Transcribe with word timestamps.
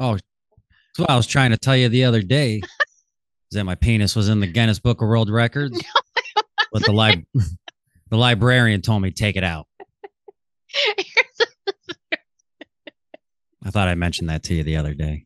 Oh, 0.00 0.12
that's 0.12 0.98
what 0.98 1.10
I 1.10 1.16
was 1.16 1.26
trying 1.26 1.50
to 1.50 1.56
tell 1.56 1.76
you 1.76 1.88
the 1.88 2.04
other 2.04 2.22
day. 2.22 2.60
Is 3.50 3.56
that 3.56 3.64
my 3.64 3.74
penis 3.74 4.14
was 4.14 4.28
in 4.28 4.40
the 4.40 4.46
Guinness 4.46 4.78
Book 4.78 5.00
of 5.00 5.08
World 5.08 5.30
Records? 5.30 5.82
but 6.72 6.84
the 6.84 6.92
li- 6.92 7.24
the 8.10 8.16
librarian 8.16 8.82
told 8.82 9.02
me 9.02 9.10
take 9.10 9.36
it 9.36 9.44
out. 9.44 9.66
I 13.64 13.70
thought 13.70 13.88
I 13.88 13.94
mentioned 13.94 14.28
that 14.28 14.44
to 14.44 14.54
you 14.54 14.62
the 14.62 14.76
other 14.76 14.94
day. 14.94 15.24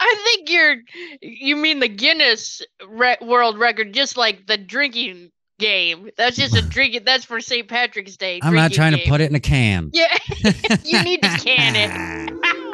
I 0.00 0.22
think 0.24 0.50
you're 0.50 0.76
you 1.20 1.56
mean 1.56 1.78
the 1.80 1.88
Guinness 1.88 2.62
re- 2.86 3.18
World 3.20 3.58
Record, 3.58 3.92
just 3.92 4.16
like 4.16 4.46
the 4.46 4.56
drinking 4.56 5.30
game. 5.58 6.10
That's 6.16 6.36
just 6.36 6.56
a 6.56 6.62
drinking. 6.68 7.04
That's 7.04 7.24
for 7.24 7.40
St. 7.40 7.68
Patrick's 7.68 8.16
Day. 8.16 8.40
I'm 8.42 8.54
not 8.54 8.72
trying 8.72 8.96
to 8.96 9.08
put 9.08 9.20
it 9.20 9.30
in 9.30 9.36
a 9.36 9.40
can. 9.40 9.90
Yeah, 9.92 10.16
you 10.84 11.02
need 11.02 11.22
to 11.22 11.28
can 11.28 11.76
it. 11.76 12.65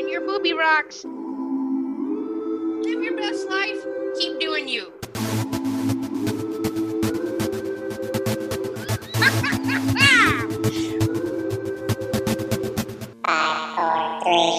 In 0.00 0.08
your 0.08 0.22
booby 0.22 0.54
rocks. 0.54 1.04
Live 1.04 3.02
your 3.04 3.16
best 3.18 3.46
life. 3.50 3.84
Keep 4.18 4.40
doing 4.40 4.66
you. 4.66 4.90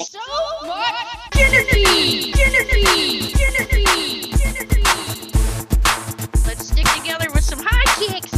So 0.06 0.20
much. 0.68 0.96
Synergy. 1.34 2.32
Synergy. 2.34 3.32
Synergy. 4.38 4.86
Let's 6.46 6.68
stick 6.68 6.86
together 6.96 7.28
with 7.34 7.44
some 7.44 7.60
high 7.64 7.90
kicks. 8.00 8.34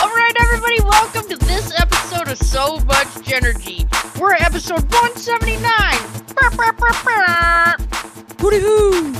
All 0.00 0.10
right, 0.10 0.34
everybody, 0.38 0.80
welcome 0.82 1.26
to 1.30 1.36
this 1.46 1.72
episode 1.80 1.97
of 2.30 2.38
So 2.38 2.78
Much 2.80 3.06
Genergy. 3.24 3.86
We're 4.18 4.34
at 4.34 4.42
episode 4.42 4.82
179. 4.92 5.62
Brr, 6.34 6.50
brr, 6.56 6.72
brr, 6.72 6.92
brr. 7.04 7.76
Hooty 8.38 8.60
hoo! 8.64 9.12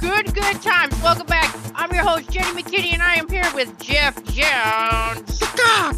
Good, 0.00 0.34
good 0.34 0.62
times. 0.62 1.00
Welcome 1.02 1.26
back. 1.26 1.54
I'm 1.74 1.92
your 1.92 2.02
host, 2.02 2.30
Jenny 2.30 2.62
McKinney, 2.62 2.92
and 2.92 3.02
I 3.02 3.14
am 3.16 3.28
here 3.28 3.44
with 3.54 3.78
Jeff 3.78 4.14
Jones. 4.24 5.38
Sorry, 5.38 5.94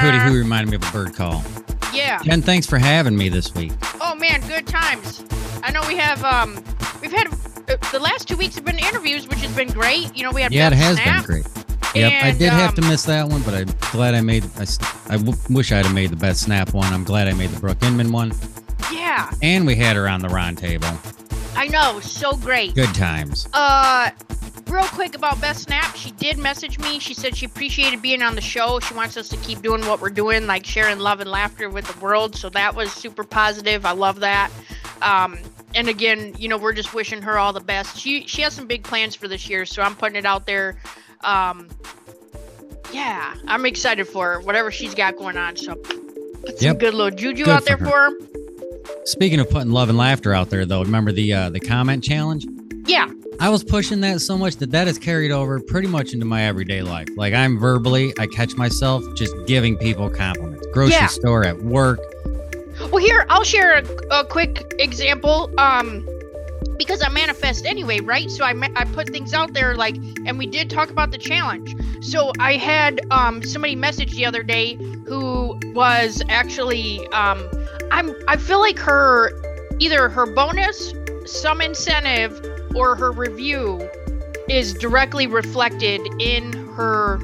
Hooty 0.00 0.18
brr. 0.18 0.28
hoo 0.30 0.38
reminded 0.38 0.70
me 0.70 0.76
of 0.76 0.82
a 0.88 0.92
bird 0.92 1.14
call. 1.14 1.42
Yeah. 1.92 2.20
Jen, 2.22 2.42
thanks 2.42 2.66
for 2.66 2.78
having 2.78 3.16
me 3.16 3.28
this 3.28 3.54
week. 3.54 3.72
Oh 4.00 4.14
man, 4.14 4.40
good 4.48 4.66
times. 4.66 5.24
I 5.62 5.70
know 5.72 5.82
we 5.86 5.96
have 5.96 6.22
um 6.24 6.54
we've 7.00 7.12
had 7.12 7.26
uh, 7.28 7.76
the 7.92 7.98
last 8.00 8.28
two 8.28 8.36
weeks 8.36 8.54
have 8.56 8.64
been 8.64 8.78
interviews, 8.78 9.26
which 9.28 9.40
has 9.40 9.54
been 9.54 9.68
great. 9.68 10.16
You 10.16 10.22
know, 10.24 10.30
we 10.32 10.42
had 10.42 10.52
Yeah, 10.52 10.68
it 10.68 10.72
has 10.74 10.96
Snap. 10.96 11.26
been 11.26 11.42
great. 11.42 11.46
Yep, 11.98 12.12
I 12.12 12.28
and, 12.28 12.38
did 12.38 12.50
have 12.50 12.74
to 12.74 12.82
um, 12.82 12.88
miss 12.88 13.04
that 13.04 13.28
one, 13.28 13.42
but 13.42 13.54
I'm 13.54 13.68
glad 13.92 14.14
I 14.14 14.20
made. 14.20 14.44
I, 14.56 14.66
I 15.08 15.16
w- 15.16 15.36
wish 15.50 15.72
I'd 15.72 15.84
have 15.84 15.94
made 15.94 16.10
the 16.10 16.16
Beth 16.16 16.36
Snap 16.36 16.72
one. 16.74 16.92
I'm 16.92 17.04
glad 17.04 17.28
I 17.28 17.32
made 17.32 17.50
the 17.50 17.60
Brooke 17.60 17.82
Inman 17.82 18.12
one, 18.12 18.32
Yeah, 18.92 19.30
and 19.42 19.66
we 19.66 19.74
had 19.76 19.96
her 19.96 20.08
on 20.08 20.20
the 20.20 20.28
round 20.28 20.58
table. 20.58 20.88
I 21.54 21.68
know, 21.68 22.00
so 22.00 22.36
great. 22.36 22.74
Good 22.74 22.94
times. 22.94 23.48
Uh, 23.52 24.10
real 24.68 24.84
quick 24.84 25.16
about 25.16 25.40
Beth 25.40 25.56
Snap, 25.56 25.96
she 25.96 26.10
did 26.12 26.38
message 26.38 26.78
me. 26.78 26.98
She 26.98 27.14
said 27.14 27.36
she 27.36 27.46
appreciated 27.46 28.02
being 28.02 28.22
on 28.22 28.34
the 28.34 28.40
show. 28.40 28.78
She 28.80 28.94
wants 28.94 29.16
us 29.16 29.28
to 29.30 29.36
keep 29.38 29.62
doing 29.62 29.84
what 29.86 30.00
we're 30.00 30.10
doing, 30.10 30.46
like 30.46 30.64
sharing 30.64 30.98
love 30.98 31.20
and 31.20 31.30
laughter 31.30 31.68
with 31.68 31.86
the 31.86 31.98
world. 32.00 32.36
So 32.36 32.48
that 32.50 32.74
was 32.74 32.92
super 32.92 33.24
positive. 33.24 33.84
I 33.84 33.92
love 33.92 34.20
that. 34.20 34.50
Um, 35.02 35.38
and 35.74 35.88
again, 35.88 36.34
you 36.38 36.48
know, 36.48 36.58
we're 36.58 36.72
just 36.72 36.94
wishing 36.94 37.22
her 37.22 37.38
all 37.38 37.52
the 37.52 37.60
best. 37.60 37.98
She 37.98 38.26
she 38.26 38.42
has 38.42 38.54
some 38.54 38.66
big 38.66 38.84
plans 38.84 39.14
for 39.14 39.28
this 39.28 39.48
year, 39.48 39.66
so 39.66 39.82
I'm 39.82 39.96
putting 39.96 40.16
it 40.16 40.26
out 40.26 40.46
there. 40.46 40.76
Um, 41.22 41.68
yeah, 42.92 43.34
I'm 43.46 43.66
excited 43.66 44.06
for 44.08 44.34
her, 44.34 44.40
whatever 44.40 44.70
she's 44.70 44.94
got 44.94 45.16
going 45.16 45.36
on. 45.36 45.56
So 45.56 45.74
put 45.74 46.58
some 46.58 46.66
Yep. 46.66 46.78
good 46.78 46.94
little 46.94 47.10
juju 47.16 47.44
Good 47.44 47.50
out 47.52 47.64
there 47.64 47.76
for 47.78 47.84
her. 47.86 47.90
for 47.90 48.24
her. 48.24 49.04
Speaking 49.04 49.40
of 49.40 49.48
putting 49.50 49.70
love 49.70 49.88
and 49.88 49.98
laughter 49.98 50.32
out 50.34 50.50
there, 50.50 50.64
though, 50.66 50.82
remember 50.82 51.12
the 51.12 51.32
uh, 51.32 51.50
the 51.50 51.60
comment 51.60 52.02
challenge? 52.04 52.46
Yeah, 52.86 53.08
I 53.40 53.48
was 53.50 53.62
pushing 53.64 54.00
that 54.00 54.20
so 54.20 54.36
much 54.38 54.56
that 54.56 54.70
that 54.70 54.86
has 54.86 54.98
carried 54.98 55.30
over 55.30 55.60
pretty 55.60 55.88
much 55.88 56.12
into 56.12 56.24
my 56.24 56.44
everyday 56.44 56.82
life. 56.82 57.08
Like 57.16 57.34
I'm 57.34 57.58
verbally, 57.58 58.12
I 58.18 58.26
catch 58.26 58.54
myself 58.56 59.04
just 59.14 59.34
giving 59.46 59.76
people 59.76 60.08
compliments. 60.10 60.66
Grocery 60.72 60.94
Yeah. 60.94 61.06
store, 61.08 61.44
at 61.44 61.62
work. 61.62 62.00
Well, 62.92 62.98
here 63.02 63.26
I'll 63.28 63.44
share 63.44 63.78
a, 63.78 63.84
a 64.20 64.24
quick 64.24 64.74
example. 64.78 65.50
Um, 65.58 66.06
because 66.78 67.02
I 67.02 67.08
manifest 67.08 67.66
anyway, 67.66 68.00
right? 68.00 68.30
So 68.30 68.44
I 68.44 68.52
ma- 68.52 68.68
I 68.76 68.84
put 68.84 69.10
things 69.10 69.34
out 69.34 69.52
there 69.52 69.74
like, 69.74 69.96
and 70.24 70.38
we 70.38 70.46
did 70.46 70.70
talk 70.70 70.90
about 70.90 71.10
the 71.10 71.18
challenge. 71.18 71.74
So 72.00 72.32
I 72.38 72.56
had 72.56 73.00
um 73.10 73.42
somebody 73.42 73.74
message 73.74 74.12
the 74.12 74.24
other 74.24 74.42
day 74.42 74.76
who 75.06 75.58
was 75.74 76.22
actually 76.28 77.06
um 77.08 77.46
I'm 77.90 78.14
I 78.28 78.36
feel 78.36 78.60
like 78.60 78.78
her 78.78 79.32
either 79.78 80.08
her 80.08 80.26
bonus, 80.26 80.94
some 81.26 81.60
incentive, 81.60 82.40
or 82.74 82.96
her 82.96 83.10
review 83.10 83.88
is 84.48 84.72
directly 84.74 85.26
reflected 85.26 86.00
in 86.20 86.52
her 86.74 87.18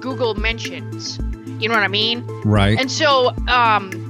Google 0.00 0.34
mentions. 0.34 1.18
You 1.60 1.68
know 1.68 1.74
what 1.74 1.84
I 1.84 1.88
mean? 1.88 2.26
Right. 2.44 2.78
And 2.78 2.90
so, 2.90 3.28
um, 3.46 4.01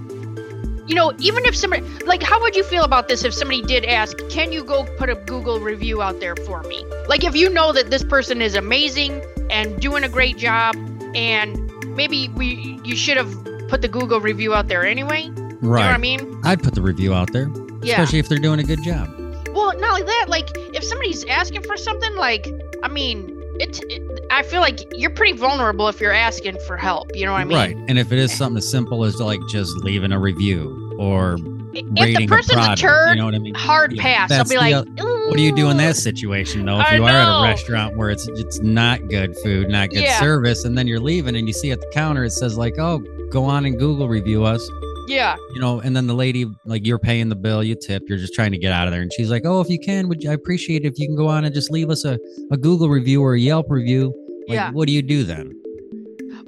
you 0.93 0.97
know, 0.97 1.11
even 1.21 1.43
if 1.47 1.57
somebody, 1.57 1.83
like, 2.05 2.23
how 2.23 2.39
would 2.43 2.55
you 2.55 2.63
feel 2.63 2.85
about 2.85 3.09
this 3.09 3.25
if 3.25 3.33
somebody 3.33 3.63
did 3.63 3.87
ask, 3.87 4.15
can 4.29 4.53
you 4.53 4.63
go 4.63 4.85
put 4.99 5.09
a 5.09 5.15
Google 5.15 5.59
review 5.59 6.03
out 6.03 6.21
there 6.21 6.37
for 6.37 6.63
me? 6.65 6.85
Like, 7.09 7.25
if 7.25 7.35
you 7.35 7.49
know 7.49 7.73
that 7.73 7.89
this 7.89 8.05
person 8.05 8.43
is 8.43 8.55
amazing 8.55 9.23
and 9.49 9.81
doing 9.81 10.05
a 10.05 10.09
great 10.11 10.37
job, 10.37 10.77
and 11.15 11.73
maybe 11.97 12.29
we, 12.37 12.79
you 12.85 12.95
should 12.95 13.17
have 13.17 13.33
put 13.69 13.81
the 13.81 13.89
Google 13.89 14.21
review 14.21 14.53
out 14.53 14.69
there 14.69 14.85
anyway. 14.85 15.23
You 15.23 15.33
know 15.63 15.71
what 15.71 15.81
I 15.81 15.97
mean? 15.97 16.39
I'd 16.45 16.63
put 16.63 16.75
the 16.75 16.83
review 16.83 17.15
out 17.15 17.33
there, 17.33 17.49
Yeah. 17.83 17.93
especially 17.95 18.19
if 18.19 18.29
they're 18.29 18.37
doing 18.37 18.61
a 18.61 18.65
good 18.65 18.83
job. 18.83 19.09
Well, 19.55 19.73
not 19.79 19.95
like 19.95 20.05
that. 20.05 20.27
Like, 20.29 20.51
if 20.75 20.85
somebody's 20.85 21.25
asking 21.25 21.63
for 21.63 21.79
something, 21.79 22.15
like, 22.17 22.47
I 22.83 22.89
mean, 22.89 23.39
it's, 23.59 23.81
it, 23.89 24.03
I 24.31 24.43
feel 24.43 24.61
like 24.61 24.81
you're 24.95 25.11
pretty 25.11 25.39
vulnerable 25.39 25.89
if 25.89 26.01
you're 26.03 26.13
asking 26.13 26.59
for 26.67 26.77
help. 26.77 27.17
You 27.17 27.25
know 27.25 27.33
what 27.33 27.41
I 27.41 27.45
mean? 27.45 27.57
Right. 27.57 27.77
And 27.89 27.99
if 27.99 28.13
it 28.13 28.19
is 28.19 28.31
something 28.37 28.59
as 28.59 28.71
simple 28.71 29.05
as 29.05 29.21
like 29.21 29.41
just 29.49 29.75
leaving 29.77 30.13
a 30.13 30.19
review 30.19 30.82
or 31.03 31.37
If 31.75 31.85
rating 32.01 32.21
the 32.21 32.27
person's 32.29 32.67
a 32.67 32.73
a 32.73 32.77
turd, 32.77 33.11
you 33.11 33.17
know 33.17 33.25
what 33.27 33.35
I 33.35 33.39
mean? 33.39 33.55
hard 33.55 33.93
Yeah, 33.93 34.03
pass. 34.03 34.31
I'll 34.33 34.45
be 34.45 34.57
like, 34.57 34.75
oth- 34.75 34.87
uh, 35.01 35.05
What 35.29 35.37
do 35.37 35.43
you 35.43 35.55
do 35.55 35.69
in 35.71 35.77
that 35.79 35.91
"Ooh." 35.91 36.01
situation 36.09 36.65
though? 36.67 36.79
If 36.81 36.87
I 36.87 36.97
you 36.97 37.05
are 37.05 37.09
at 37.11 37.41
a 37.41 37.43
restaurant 37.45 37.97
where 37.97 38.11
it's 38.11 38.27
it's 38.29 38.61
not 38.61 39.09
good 39.09 39.35
food, 39.43 39.69
not 39.69 39.91
good 39.91 40.03
Yeah. 40.03 40.21
service, 40.21 40.65
and 40.65 40.77
then 40.79 40.87
you're 40.87 41.01
leaving 41.01 41.35
and 41.37 41.47
you 41.49 41.53
see 41.55 41.71
at 41.73 41.81
the 41.81 41.91
counter 41.93 42.25
it 42.25 42.31
says 42.33 42.57
like, 42.57 42.79
"Oh, 42.79 43.03
go 43.31 43.45
on 43.45 43.65
and 43.67 43.79
Google 43.79 44.09
review 44.09 44.45
us," 44.45 44.63
Yeah. 45.09 45.37
you 45.55 45.61
know, 45.61 45.81
and 45.81 45.97
then 45.97 46.07
the 46.07 46.15
lady 46.15 46.47
like 46.67 46.87
you're 46.87 46.99
paying 46.99 47.29
the 47.29 47.37
bill, 47.37 47.63
you 47.65 47.75
tip, 47.75 48.03
you're 48.09 48.19
just 48.19 48.35
trying 48.35 48.53
to 48.53 48.59
get 48.59 48.73
out 48.73 48.87
of 48.87 48.93
there, 48.93 49.03
and 49.03 49.13
she's 49.13 49.31
like, 49.31 49.43
"Oh, 49.45 49.61
if 49.61 49.69
you 49.69 49.79
can, 49.79 50.09
would 50.09 50.23
you, 50.23 50.31
I 50.31 50.35
appreciate 50.35 50.85
it 50.85 50.89
if 50.93 50.99
you 50.99 51.07
can 51.07 51.17
go 51.17 51.27
on 51.29 51.45
and 51.45 51.55
just 51.55 51.71
leave 51.71 51.91
us 51.91 52.05
a, 52.05 52.19
a 52.51 52.57
Google 52.57 52.89
review 52.89 53.23
or 53.23 53.35
a 53.35 53.41
Yelp 53.41 53.67
review." 53.71 54.13
Like, 54.49 54.57
Yeah. 54.57 54.71
What 54.73 54.87
do 54.89 54.93
you 54.93 55.03
do 55.03 55.23
then? 55.25 55.53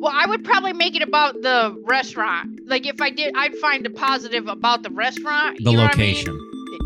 Well, 0.05 0.13
I 0.15 0.27
would 0.27 0.45
probably 0.45 0.75
make 0.75 0.95
it 0.95 1.01
about 1.03 1.41
the 1.41 1.75
restaurant. 1.85 2.61
Like 2.67 2.87
if 2.87 3.01
I 3.01 3.09
did, 3.09 3.33
I'd 3.35 3.55
find 3.57 3.87
a 3.87 3.91
positive 3.91 4.49
about 4.49 4.83
the 4.83 4.91
restaurant. 4.91 5.59
The 5.65 5.71
what 5.73 5.95
I 5.95 5.97
mean? 5.97 6.17
location. 6.17 6.39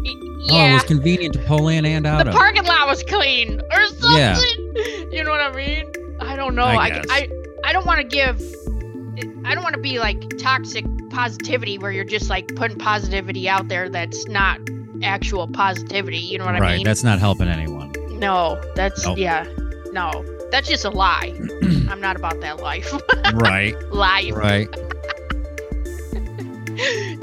Y- 0.04 0.14
Oh, 0.50 0.66
it 0.66 0.72
was 0.72 0.84
convenient 0.84 1.34
to 1.34 1.40
pull 1.40 1.66
in 1.66 1.84
and 1.84 2.06
out 2.06 2.20
of. 2.20 2.26
the 2.26 2.30
of. 2.30 2.36
parking 2.38 2.64
lot 2.64 2.86
was 2.86 3.02
clean 3.02 3.60
or 3.72 3.86
something. 3.86 4.16
Yeah. 4.16 4.40
You 5.10 5.24
know 5.24 5.30
what 5.30 5.40
I 5.40 5.52
mean? 5.56 5.84
I 6.20 6.36
don't 6.36 6.54
know. 6.54 6.62
I 6.62 6.74
I. 6.76 7.02
I, 7.10 7.28
I 7.64 7.72
don't 7.72 7.84
want 7.86 7.98
to 7.98 8.04
give. 8.06 8.40
I 9.44 9.54
don't 9.54 9.64
want 9.64 9.74
to 9.74 9.80
be 9.80 9.98
like 9.98 10.38
toxic 10.38 10.84
positivity 11.10 11.76
where 11.78 11.90
you're 11.90 12.04
just 12.04 12.30
like 12.30 12.54
putting 12.54 12.78
positivity 12.78 13.48
out 13.48 13.66
there 13.66 13.88
that's 13.88 14.28
not 14.28 14.60
actual 15.02 15.48
positivity. 15.48 16.18
You 16.18 16.38
know 16.38 16.44
what 16.44 16.52
right. 16.52 16.62
I 16.62 16.66
mean? 16.68 16.76
Right. 16.78 16.84
That's 16.84 17.02
not 17.02 17.18
helping 17.18 17.48
anyone. 17.48 17.92
no, 18.10 18.62
that's 18.76 19.04
Nope. 19.04 19.18
yeah. 19.18 19.44
No, 19.92 20.10
that's 20.50 20.68
just 20.68 20.84
a 20.84 20.90
lie. 20.90 21.34
I'm 21.90 22.00
not 22.00 22.16
about 22.16 22.40
that 22.40 22.60
life. 22.60 22.92
right. 23.34 23.74
life. 23.92 24.34
Right. 24.34 24.68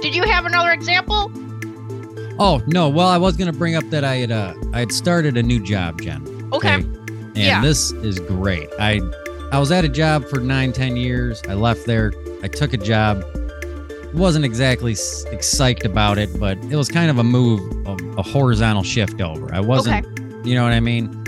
Did 0.02 0.14
you 0.14 0.24
have 0.24 0.46
another 0.46 0.72
example? 0.72 1.32
Oh 2.38 2.62
no! 2.68 2.90
Well, 2.90 3.08
I 3.08 3.18
was 3.18 3.38
gonna 3.38 3.54
bring 3.54 3.76
up 3.76 3.90
that 3.92 4.04
I 4.04 4.18
had 4.18 4.32
uh, 4.32 4.54
I 4.74 4.80
had 4.80 4.92
started 4.92 5.38
a 5.38 5.44
new 5.44 5.64
job, 5.64 6.02
Jen. 6.02 6.50
Okay. 6.52 6.74
And 6.74 7.38
Yeah. 7.38 7.62
this 7.62 7.92
is 7.94 8.20
great. 8.20 8.68
I 8.80 9.00
I 9.52 9.60
was 9.60 9.72
at 9.72 9.86
a 9.86 9.90
job 9.90 10.26
for 10.26 10.40
nine, 10.40 10.74
ten 10.74 10.98
years. 10.98 11.42
I 11.48 11.54
left 11.54 11.86
there. 11.86 12.12
I 12.44 12.48
took 12.50 12.74
a 12.74 12.78
job. 12.78 13.24
Wasn't 14.14 14.44
exactly 14.46 14.94
psyched 14.94 15.86
about 15.86 16.18
it, 16.18 16.38
but 16.40 16.58
it 16.66 16.76
was 16.76 16.90
kind 16.90 17.10
of 17.10 17.18
a 17.18 17.24
move, 17.24 17.60
of 17.88 18.00
a 18.18 18.22
horizontal 18.22 18.84
shift 18.84 19.20
over. 19.20 19.54
I 19.54 19.60
wasn't, 19.60 20.06
okay. 20.06 20.50
you 20.50 20.56
know 20.56 20.64
what 20.64 20.72
I 20.72 20.80
mean. 20.80 21.22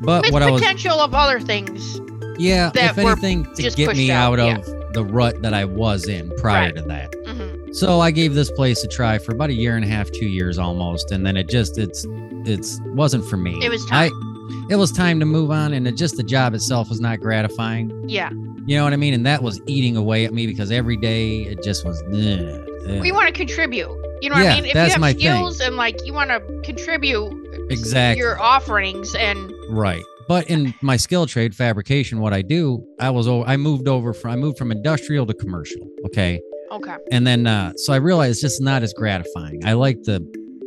But 0.00 0.24
With 0.24 0.32
what 0.32 0.42
I 0.42 0.50
was, 0.50 0.60
potential 0.60 1.00
of 1.00 1.12
other 1.14 1.40
things. 1.40 2.00
yeah, 2.38 2.70
that 2.74 2.92
if 2.92 2.98
anything, 2.98 3.44
to 3.54 3.70
get 3.70 3.96
me 3.96 4.10
out, 4.10 4.38
out, 4.38 4.46
yeah. 4.68 4.74
of 4.86 4.92
the 4.94 5.04
rut 5.04 5.42
that 5.42 5.52
I 5.54 5.64
was 5.64 6.06
in 6.08 6.30
prior 6.38 6.66
Right. 6.66 6.76
to 6.76 6.82
that. 6.82 7.14
hmm 7.26 7.72
So 7.72 8.00
I 8.00 8.10
gave 8.10 8.34
this 8.34 8.50
place 8.50 8.82
a 8.84 8.88
try 8.88 9.18
for 9.18 9.32
about 9.32 9.50
a 9.50 9.54
year 9.54 9.76
and 9.76 9.84
a 9.84 9.88
half, 9.88 10.10
two 10.10 10.26
years 10.26 10.58
almost, 10.58 11.10
and 11.10 11.26
then 11.26 11.36
it 11.36 11.48
just 11.48 11.78
it's 11.78 12.06
it's 12.46 12.80
wasn't 12.94 13.24
for 13.26 13.36
me. 13.36 13.58
It 13.62 13.68
was 13.70 13.84
I 13.90 14.08
time. 14.08 14.66
it 14.70 14.76
was 14.76 14.90
time 14.92 15.18
to 15.20 15.26
move 15.26 15.50
on, 15.50 15.72
and 15.74 15.86
it, 15.86 15.96
just 15.96 16.16
the 16.16 16.22
job 16.22 16.54
itself 16.54 16.88
was 16.88 17.00
not 17.00 17.20
gratifying. 17.20 17.92
Yeah. 18.08 18.30
You 18.66 18.76
know 18.76 18.84
what 18.84 18.92
I 18.92 18.96
mean? 18.96 19.14
And 19.14 19.24
that 19.26 19.42
was 19.42 19.60
eating 19.66 19.96
away 19.96 20.24
at 20.26 20.32
me 20.32 20.46
because 20.46 20.70
every 20.70 20.96
day 20.96 21.40
it 21.42 21.62
just 21.64 21.84
was. 21.84 22.02
ugh, 22.02 22.66
ugh. 22.88 23.00
We 23.00 23.12
want 23.12 23.26
to 23.28 23.32
contribute. 23.34 23.88
You 24.22 24.30
know 24.30 24.36
what 24.36 24.44
Yeah, 24.44 24.52
I 24.52 24.54
mean? 24.56 24.64
If 24.66 24.74
that's 24.74 24.88
you 24.88 24.92
have 24.92 25.00
my 25.00 25.12
thing. 25.12 25.20
skills 25.22 25.60
and 25.60 25.76
like 25.76 25.96
you 26.06 26.12
want 26.12 26.30
to 26.30 26.40
contribute 26.64 27.32
Exactly. 27.70 28.18
your 28.20 28.40
offerings 28.40 29.14
and 29.14 29.52
Right. 29.68 30.02
But 30.28 30.48
in 30.50 30.74
my 30.82 30.96
skill 30.96 31.26
trade, 31.26 31.54
fabrication, 31.54 32.20
what 32.20 32.32
I 32.34 32.42
do, 32.42 32.84
I 33.00 33.10
was 33.10 33.26
I 33.28 33.56
moved 33.56 33.88
over 33.88 34.12
from 34.12 34.30
I 34.32 34.36
moved 34.36 34.58
from 34.58 34.70
industrial 34.70 35.24
to 35.26 35.34
commercial. 35.34 35.88
Okay. 36.06 36.40
okay. 36.72 36.96
And 37.10 37.26
then 37.26 37.46
uh 37.46 37.72
so 37.76 37.92
I 37.92 37.96
realized 37.96 38.32
it's 38.32 38.40
just 38.42 38.60
not 38.62 38.82
as 38.82 38.92
gratifying. 38.92 39.64
I 39.64 39.72
like 39.72 40.02
the 40.02 40.20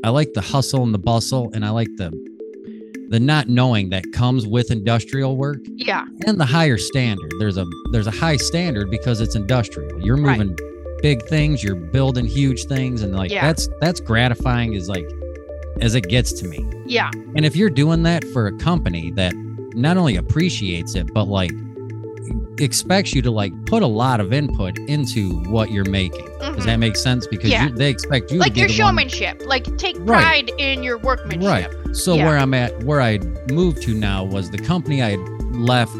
I 0.03 0.09
like 0.09 0.33
the 0.33 0.41
hustle 0.41 0.83
and 0.83 0.93
the 0.93 0.99
bustle 0.99 1.51
and 1.53 1.63
I 1.63 1.69
like 1.69 1.89
the 1.97 2.09
the 3.09 3.19
not 3.19 3.49
knowing 3.49 3.89
that 3.89 4.03
comes 4.13 4.47
with 4.47 4.71
industrial 4.71 5.35
work 5.37 5.59
Yeah. 5.75 6.05
and 6.25 6.39
the 6.39 6.45
higher 6.45 6.77
standard. 6.77 7.31
There's 7.39 7.57
a 7.57 7.65
there's 7.91 8.07
a 8.07 8.11
high 8.11 8.37
standard 8.37 8.89
because 8.89 9.21
it's 9.21 9.35
industrial. 9.35 10.01
You're 10.01 10.17
Right. 10.17 10.39
moving 10.39 10.57
big 11.03 11.21
things, 11.27 11.63
you're 11.63 11.75
building 11.75 12.25
huge 12.25 12.63
things 12.65 13.01
and 13.03 13.13
like 13.15 13.29
Yeah. 13.31 13.45
that's 13.45 13.67
that's 13.79 13.99
gratifying 13.99 14.73
Is 14.73 14.87
like 14.89 15.05
as 15.81 15.95
it 15.95 16.07
gets 16.07 16.31
to 16.33 16.47
me. 16.47 16.65
Yeah. 16.85 17.09
And 17.35 17.45
if 17.45 17.55
you're 17.55 17.69
doing 17.69 18.03
that 18.03 18.23
for 18.25 18.47
a 18.47 18.57
company 18.57 19.11
that 19.11 19.33
not 19.73 19.97
only 19.97 20.15
appreciates 20.15 20.95
it, 20.95 21.13
but 21.13 21.25
like 21.27 21.51
expects 22.59 23.13
you 23.13 23.21
to 23.23 23.31
like 23.31 23.53
put 23.65 23.81
a 23.81 23.87
lot 23.87 24.19
of 24.19 24.31
input 24.31 24.77
into 24.79 25.31
what 25.49 25.71
you're 25.71 25.89
making. 25.89 26.25
Does 26.39 26.57
Mhm. 26.57 26.65
that 26.65 26.75
make 26.77 26.95
sense? 26.95 27.25
Because 27.25 27.49
Yeah. 27.49 27.67
you, 27.67 27.75
they 27.75 27.89
expect 27.89 28.31
you 28.31 28.37
Like 28.39 28.55
your 28.55 28.67
the 28.67 28.73
one- 28.73 28.77
showmanship. 28.77 29.41
Like 29.45 29.65
take 29.77 29.95
Right. 29.99 30.21
pride 30.21 30.51
in 30.59 30.83
your 30.83 30.97
workmanship. 30.99 31.49
Right. 31.49 31.67
So 31.95 32.13
Yeah. 32.15 32.25
where 32.25 32.37
I'm 32.37 32.53
at, 32.53 32.83
where 32.83 33.01
I 33.01 33.19
moved 33.51 33.81
to 33.83 33.93
now 33.95 34.23
was 34.23 34.51
the 34.51 34.57
company 34.59 35.01
I 35.01 35.11
had 35.11 35.19
left 35.55 35.95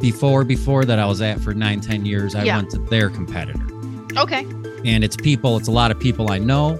before, 0.00 0.44
before 0.44 0.84
that 0.84 0.98
I 1.00 1.06
was 1.06 1.20
at 1.20 1.40
for 1.40 1.52
nine, 1.54 1.80
ten 1.80 2.06
years. 2.06 2.34
I 2.36 2.44
Yeah. 2.44 2.56
went 2.56 2.70
to 2.70 2.78
their 2.78 3.08
competitor. 3.10 3.58
Okay. 4.16 4.46
and 4.84 5.02
it's 5.02 5.16
people 5.16 5.56
it's 5.56 5.66
a 5.66 5.72
lot 5.72 5.90
of 5.90 5.98
people 5.98 6.30
i 6.30 6.38
know 6.38 6.78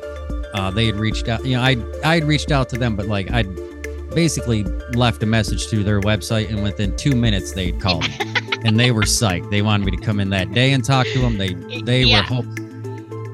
uh, 0.54 0.70
they 0.70 0.86
had 0.86 0.96
reached 0.96 1.28
out 1.28 1.44
you 1.44 1.56
know 1.56 1.62
i 1.62 1.76
i 2.04 2.14
had 2.14 2.24
reached 2.24 2.50
out 2.50 2.68
to 2.68 2.76
them 2.78 2.96
but 2.96 3.06
like 3.06 3.30
I'd 3.30 3.48
basically 4.14 4.64
left 4.94 5.22
a 5.22 5.26
message 5.26 5.68
through 5.68 5.84
their 5.84 6.00
website 6.00 6.48
and 6.48 6.62
within 6.62 6.96
two 6.96 7.14
minutes 7.14 7.52
they'd 7.52 7.78
called 7.80 8.08
me 8.08 8.14
and 8.64 8.78
they 8.80 8.90
were 8.90 9.02
psyched 9.02 9.50
they 9.50 9.62
wanted 9.62 9.84
me 9.84 9.96
to 9.96 10.02
come 10.02 10.18
in 10.20 10.30
that 10.30 10.50
day 10.52 10.72
and 10.72 10.84
talk 10.84 11.06
to 11.12 11.18
them 11.20 11.36
they 11.38 11.52
they 11.82 12.02
Yeah. 12.04 12.18
were 12.20 12.22
hope 12.22 12.46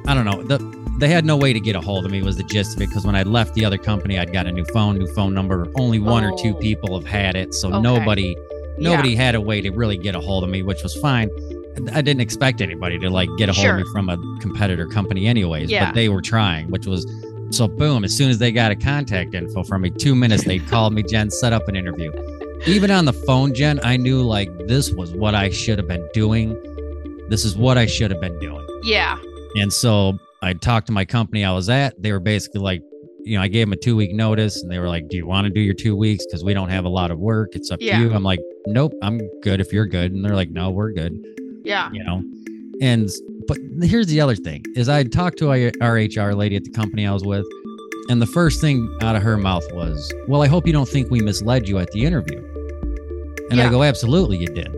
i 0.09 0.15
don't 0.15 0.25
know 0.25 0.43
the 0.43 0.59
they 0.99 1.09
had 1.09 1.25
no 1.25 1.37
way 1.37 1.53
to 1.53 1.59
get 1.61 1.75
a 1.77 1.81
hold 1.81 2.05
of 2.05 2.13
me 2.13 2.23
was 2.23 2.37
the 2.37 2.43
gist 2.45 2.77
of 2.77 2.83
it 2.83 2.89
because 2.89 3.05
when 3.07 3.15
i 3.17 3.23
left 3.23 3.55
the 3.55 3.65
other 3.65 3.79
company 3.79 4.19
i'd 4.19 4.33
got 4.33 4.47
a 4.47 4.53
new 4.53 4.65
phone 4.67 4.99
new 4.99 5.07
phone 5.15 5.33
number 5.35 5.67
only 5.77 5.99
one 5.99 6.25
or 6.25 6.37
two 6.39 6.55
people 6.55 6.99
have 6.99 7.09
had 7.09 7.37
it 7.37 7.55
so 7.55 7.69
Okay. 7.69 7.81
nobody 7.81 8.37
Yeah. 8.79 8.91
nobody 8.91 9.15
had 9.15 9.35
a 9.37 9.41
way 9.41 9.61
to 9.61 9.71
really 9.71 9.97
get 9.97 10.17
a 10.17 10.21
hold 10.21 10.43
of 10.43 10.51
me, 10.51 10.63
which 10.65 10.83
was 10.83 10.95
fine. 10.97 11.31
I 11.93 12.03
didn't 12.03 12.21
expect 12.21 12.61
anybody 12.61 12.99
to 13.01 13.11
like 13.11 13.29
get 13.39 13.49
a 13.49 13.53
hold 13.53 13.65
Sure. 13.65 13.79
of 13.79 13.87
me 13.87 13.93
from 13.93 14.09
a 14.09 14.17
competitor 14.41 14.87
company, 14.87 15.27
anyways. 15.27 15.71
Yeah. 15.71 15.87
But 15.87 15.95
they 15.95 16.09
were 16.09 16.23
trying, 16.23 16.71
which 16.71 16.87
was 16.87 17.07
so 17.51 17.69
boom. 17.69 18.05
As 18.05 18.17
soon 18.17 18.31
as 18.31 18.39
they 18.39 18.53
got 18.53 18.71
a 18.73 18.77
contact 18.77 19.35
info 19.35 19.63
from 19.65 19.83
me, 19.83 19.91
two 19.91 20.15
minutes 20.15 20.45
they 20.45 20.59
called 20.59 20.93
me, 20.93 21.03
Jen, 21.03 21.31
set 21.31 21.53
up 21.53 21.69
an 21.69 21.77
interview. 21.77 22.13
Even 22.67 22.91
on 22.91 23.05
the 23.05 23.13
phone, 23.13 23.53
Jen, 23.55 23.81
I 23.83 23.97
knew 23.97 24.23
like 24.23 24.49
this 24.67 24.91
was 24.93 25.13
what 25.13 25.35
I 25.35 25.51
should 25.51 25.79
have 25.79 25.89
been 25.89 26.07
doing. 26.15 26.57
This 27.29 27.45
is 27.45 27.57
what 27.57 27.77
I 27.79 27.87
should 27.87 28.11
have 28.11 28.21
been 28.21 28.39
doing. 28.39 28.67
Yeah. 28.85 29.19
And 29.57 29.73
so 29.73 30.19
I 30.43 30.53
talked 30.55 30.87
to 30.89 30.93
my 30.93 31.05
company 31.05 31.45
I 31.45 31.53
was 31.53 31.69
at. 31.69 32.01
They 32.03 32.13
were 32.13 32.21
basically 32.21 32.61
like, 32.61 32.83
you 33.25 33.37
know, 33.37 33.43
I 33.43 33.49
gave 33.49 33.67
them 33.67 33.73
a 33.73 33.77
two 33.77 33.97
week 33.97 34.13
notice 34.13 34.63
and 34.63 34.71
they 34.71 34.79
were 34.79 34.89
like, 34.89 35.09
Do 35.09 35.17
you 35.17 35.27
want 35.27 35.47
to 35.47 35.51
do 35.51 35.61
your 35.61 35.75
two 35.75 35.97
weeks? 35.97 36.25
Because 36.27 36.45
we 36.45 36.53
don't 36.55 36.69
have 36.69 36.85
a 36.85 36.89
lot 36.91 37.11
of 37.11 37.19
work. 37.19 37.51
It's 37.55 37.71
up 37.71 37.81
Yeah. 37.81 37.99
to 37.99 38.05
you. 38.05 38.13
I'm 38.15 38.23
like, 38.23 38.41
Nope, 38.67 38.93
I'm 39.03 39.21
good 39.41 39.61
if 39.61 39.73
you're 39.73 39.87
good. 39.87 40.13
And 40.13 40.25
they're 40.25 40.35
like, 40.35 40.51
No, 40.51 40.71
we're 40.71 40.93
good. 40.93 41.13
Yeah. 41.65 41.91
You 41.93 42.05
know? 42.05 42.23
And, 42.81 43.09
but 43.49 43.59
here's 43.83 44.07
the 44.07 44.21
other 44.21 44.37
thing 44.37 44.65
is 44.75 44.89
I 44.89 45.05
talked 45.05 45.39
to 45.39 45.49
our 45.81 45.95
HR 45.95 46.35
lady 46.35 46.57
at 46.57 46.65
the 46.65 46.71
company 46.71 47.07
I 47.07 47.13
was 47.13 47.25
with. 47.25 47.47
And 48.11 48.21
the 48.21 48.27
first 48.27 48.61
thing 48.61 48.87
out 49.01 49.17
of 49.17 49.23
her 49.23 49.39
mouth 49.39 49.65
was, 49.73 50.13
Well, 50.29 50.43
I 50.43 50.47
hope 50.47 50.67
you 50.67 50.73
don't 50.75 50.89
think 50.89 51.11
we 51.11 51.21
misled 51.23 51.67
you 51.67 51.79
at 51.79 51.91
the 51.93 52.05
interview. 52.05 52.39
And 53.51 53.61
I 53.61 53.71
go, 53.71 53.83
Absolutely, 53.83 54.37
you 54.39 54.47
did. 54.47 54.69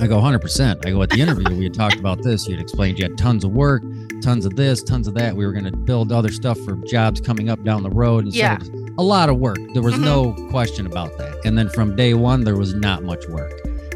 I 0.00 0.06
go 0.06 0.20
100%. 0.20 0.86
I 0.86 0.90
go, 0.90 1.02
At 1.02 1.10
the 1.10 1.20
interview, 1.20 1.56
we 1.56 1.64
had 1.64 1.74
talked 1.74 1.96
about 1.96 2.22
this. 2.22 2.46
You 2.46 2.54
had 2.54 2.62
explained 2.62 2.98
you 2.98 3.04
had 3.04 3.18
tons 3.18 3.42
of 3.44 3.50
work, 3.52 3.82
tons 4.22 4.46
of 4.46 4.54
this, 4.54 4.82
tons 4.84 5.08
of 5.08 5.14
that. 5.14 5.34
We 5.36 5.44
were 5.46 5.52
going 5.52 5.64
to 5.64 5.76
build 5.76 6.12
other 6.12 6.30
stuff 6.30 6.58
for 6.60 6.76
jobs 6.86 7.20
coming 7.20 7.48
up 7.48 7.64
down 7.64 7.82
the 7.82 7.90
road. 7.90 8.24
And 8.24 8.34
Yeah. 8.34 8.58
so 8.58 8.70
a 8.98 9.02
lot 9.02 9.28
of 9.28 9.38
work. 9.38 9.58
There 9.74 9.82
was 9.82 9.94
Mhm. 9.94 10.04
no 10.04 10.32
question 10.50 10.86
about 10.86 11.16
that. 11.18 11.34
And 11.44 11.58
then 11.58 11.68
from 11.70 11.96
day 11.96 12.14
one, 12.14 12.44
there 12.44 12.56
was 12.56 12.72
not 12.74 13.02
much 13.02 13.26
work. 13.28 13.52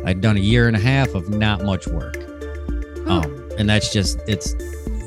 I'd 0.07 0.21
done 0.21 0.37
a 0.37 0.41
year 0.41 0.69
and 0.69 0.77
a 0.77 0.81
half 0.81 1.15
of 1.15 1.29
not 1.29 1.63
much 1.65 1.87
work. 1.89 2.17
Um, 3.07 3.49
and 3.59 3.69
that's 3.69 3.93
just, 3.93 4.19
it's, 4.27 4.55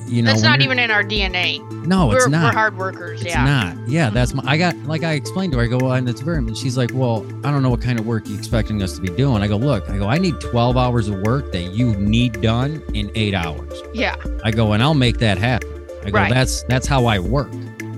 you 0.07 0.23
know, 0.23 0.31
That's 0.31 0.41
not 0.41 0.61
even 0.61 0.79
in 0.79 0.89
our 0.89 1.03
DNA. 1.03 1.59
no, 1.85 2.07
we're, 2.07 2.15
it's 2.17 2.25
we're 2.25 2.31
not. 2.31 2.53
hard 2.55 2.77
workers. 2.77 3.21
It's 3.21 3.29
yeah. 3.29 3.43
not. 3.43 3.87
Yeah, 3.87 4.09
that's 4.09 4.33
my. 4.33 4.41
I 4.45 4.57
got 4.57 4.75
like 4.85 5.03
I 5.03 5.13
explained 5.13 5.51
to 5.53 5.59
her. 5.59 5.65
I 5.65 5.67
go, 5.67 5.77
well, 5.77 5.91
and 5.93 6.09
it's 6.09 6.21
very. 6.21 6.39
And 6.39 6.57
she's 6.57 6.75
like, 6.77 6.89
well, 6.95 7.23
I 7.43 7.51
don't 7.51 7.61
know 7.61 7.69
what 7.69 7.81
kind 7.81 7.99
of 7.99 8.07
work 8.07 8.27
you're 8.27 8.37
expecting 8.39 8.81
us 8.81 8.95
to 8.95 9.01
be 9.01 9.09
doing. 9.09 9.43
I 9.43 9.47
go, 9.47 9.55
look, 9.57 9.87
I 9.87 9.99
go, 9.99 10.07
I 10.07 10.17
need 10.17 10.39
twelve 10.41 10.77
hours 10.77 11.07
of 11.09 11.19
work 11.21 11.51
that 11.51 11.73
you 11.73 11.95
need 11.95 12.41
done 12.41 12.81
in 12.95 13.11
eight 13.13 13.35
hours. 13.35 13.83
Yeah. 13.93 14.15
I 14.43 14.49
go, 14.49 14.73
and 14.73 14.81
I'll 14.81 14.95
make 14.95 15.19
that 15.19 15.37
happen. 15.37 15.69
I 16.03 16.09
go, 16.09 16.17
Right. 16.17 16.33
that's 16.33 16.63
that's 16.63 16.87
how 16.87 17.05
I 17.05 17.19
work. 17.19 17.51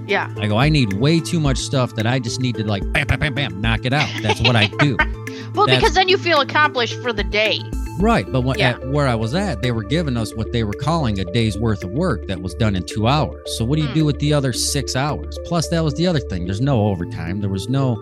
Yeah. 0.06 0.34
I 0.38 0.48
go, 0.48 0.58
I 0.58 0.68
need 0.68 0.92
way 0.94 1.22
too 1.22 1.40
much 1.40 1.60
stuff 1.60 1.96
that 1.96 2.06
I 2.06 2.20
just 2.20 2.42
need 2.42 2.56
to 2.56 2.66
like 2.68 2.84
bam, 2.92 3.08
bam, 3.08 3.20
bam, 3.20 3.34
bam, 3.34 3.62
knock 3.62 3.86
it 3.86 3.94
out. 3.94 4.10
That's 4.22 4.42
what 4.42 4.58
I 4.58 4.68
do. 4.68 4.98
Well, 5.56 5.66
That's- 5.66 5.82
because 5.82 5.96
then 5.96 6.08
you 6.10 6.18
feel 6.18 6.40
accomplished 6.42 7.02
for 7.02 7.12
the 7.14 7.24
day. 7.24 7.60
right. 8.00 8.26
But 8.32 8.42
when, 8.42 8.58
Yeah. 8.58 8.72
at 8.72 8.90
where 8.90 9.08
I 9.08 9.16
was 9.16 9.36
at, 9.36 9.62
they 9.62 9.72
were 9.72 9.84
giving 9.84 10.18
us 10.18 10.34
what 10.36 10.52
they 10.52 10.64
were 10.64 10.74
calling 10.74 11.20
a 11.20 11.26
day's 11.26 11.58
worth 11.58 11.84
of 11.84 11.92
work 11.92 12.26
that 12.28 12.42
was 12.42 12.54
done 12.56 12.76
in 12.76 12.84
two 12.84 13.08
hours. 13.08 13.42
So 13.58 13.64
what 13.66 13.76
do 13.78 13.84
you 13.84 13.90
Hmm. 13.90 13.94
do 13.94 14.06
with 14.06 14.18
the 14.20 14.34
other 14.34 14.54
six 14.54 14.96
hours? 14.96 15.38
Plus, 15.46 15.68
that 15.70 15.84
was 15.84 15.94
the 15.94 16.08
other 16.08 16.20
thing. 16.20 16.46
There's 16.46 16.62
no 16.62 16.88
overtime. 16.88 17.42
There 17.42 17.50
was 17.50 17.70
no 17.70 17.98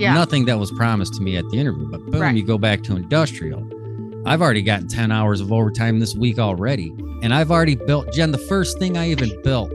Yeah. 0.00 0.12
nothing 0.14 0.44
that 0.46 0.58
was 0.58 0.72
promised 0.72 1.14
to 1.14 1.22
me 1.22 1.36
at 1.36 1.48
the 1.50 1.58
interview. 1.58 1.86
But 1.88 2.04
boom, 2.10 2.20
Right. 2.20 2.34
you 2.36 2.42
go 2.44 2.58
back 2.58 2.82
to 2.84 2.96
industrial. 2.96 3.62
I've 4.26 4.42
already 4.42 4.62
gotten 4.62 4.88
10 4.88 5.12
hours 5.12 5.40
of 5.40 5.52
overtime 5.52 6.00
this 6.00 6.16
week 6.16 6.38
already. 6.40 6.92
And 7.22 7.32
I've 7.32 7.50
already 7.52 7.76
built, 7.76 8.12
Jen, 8.12 8.32
the 8.32 8.38
first 8.38 8.78
thing 8.78 8.96
I 8.96 9.10
even 9.10 9.30
built, 9.44 9.70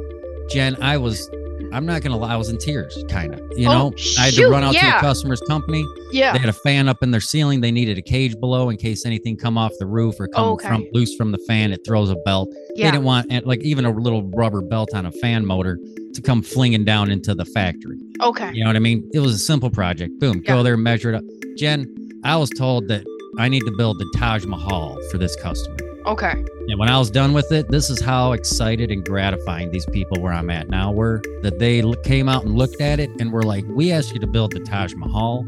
Jen, 0.52 0.76
I 0.82 0.98
was, 0.98 1.30
I'm 1.72 1.86
not 1.86 2.02
going 2.02 2.12
to 2.12 2.18
lie, 2.18 2.34
I 2.34 2.38
was 2.38 2.50
in 2.50 2.58
tears, 2.58 2.98
kind 3.10 3.34
of. 3.34 3.40
You 3.56 3.68
Oh, 3.70 3.72
know, 3.90 3.94
I 4.20 4.26
had 4.26 4.34
to 4.36 4.48
run 4.50 4.64
out 4.64 4.74
to 4.74 4.78
yeah. 4.78 4.98
a 4.98 5.02
customer's 5.02 5.42
company. 5.42 5.86
Yeah. 6.12 6.34
They 6.34 6.40
had 6.40 6.50
a 6.50 6.54
fan 6.54 6.88
up 6.88 7.04
in 7.04 7.12
their 7.12 7.22
ceiling. 7.22 7.62
They 7.62 7.72
needed 7.72 7.98
a 7.98 8.02
cage 8.02 8.40
below 8.40 8.70
in 8.70 8.78
case 8.78 9.06
anything 9.06 9.38
come 9.38 9.58
off 9.58 9.72
the 9.80 9.86
roof 9.86 10.16
or 10.20 10.28
come 10.28 10.46
Okay. 10.50 10.68
from 10.68 10.86
loose 10.94 11.16
from 11.16 11.32
the 11.32 11.38
fan. 11.48 11.72
It 11.72 11.82
throws 11.86 12.10
a 12.10 12.16
belt. 12.26 12.50
Yeah. 12.76 12.86
They 12.88 12.92
didn't 12.92 13.04
want 13.06 13.28
and, 13.30 13.46
like 13.46 13.62
even 13.62 13.86
a 13.86 13.92
little 13.92 14.24
rubber 14.32 14.62
belt 14.62 14.90
on 14.96 15.06
a 15.06 15.12
fan 15.12 15.46
motor 15.46 15.78
to 16.14 16.22
come 16.22 16.42
flinging 16.42 16.86
down 16.86 17.12
into 17.12 17.36
the 17.36 17.46
factory. 17.46 17.98
Okay. 18.22 18.52
You 18.54 18.64
know 18.64 18.70
what 18.70 18.76
I 18.76 18.80
mean? 18.80 19.08
It 19.14 19.20
was 19.20 19.34
a 19.34 19.40
simple 19.40 19.70
project. 19.70 20.20
Boom, 20.20 20.42
Yeah. 20.46 20.54
go 20.56 20.64
there, 20.64 20.76
measure 20.78 21.12
it 21.14 21.16
up. 21.16 21.24
Jen, 21.58 21.86
I 22.24 22.36
was 22.38 22.50
told 22.50 22.88
that 22.88 23.04
I 23.38 23.48
need 23.48 23.62
to 23.62 23.72
build 23.78 24.00
the 24.00 24.12
Taj 24.18 24.46
Mahal 24.46 24.98
for 25.12 25.18
this 25.18 25.36
customer. 25.36 25.78
Okay. 26.10 26.44
And 26.70 26.80
when 26.80 26.90
I 26.90 26.98
was 26.98 27.10
done 27.12 27.34
with 27.34 27.52
it, 27.52 27.70
this 27.70 27.90
is 27.90 28.02
how 28.02 28.32
excited 28.34 28.90
and 28.92 29.06
gratifying 29.06 29.72
these 29.72 29.86
people 29.88 30.22
where 30.22 30.34
I'm 30.34 30.50
at 30.50 30.68
now 30.70 30.92
were 30.92 31.22
that 31.44 31.60
they 31.60 31.82
came 32.04 32.28
out 32.28 32.44
and 32.46 32.56
looked 32.56 32.82
at 32.82 33.00
it 33.00 33.10
and 33.20 33.32
were 33.32 33.44
like, 33.44 33.64
We 33.68 33.92
asked 33.92 34.14
you 34.14 34.20
to 34.20 34.28
build 34.28 34.52
the 34.54 34.60
Taj 34.60 34.94
Mahal. 34.96 35.46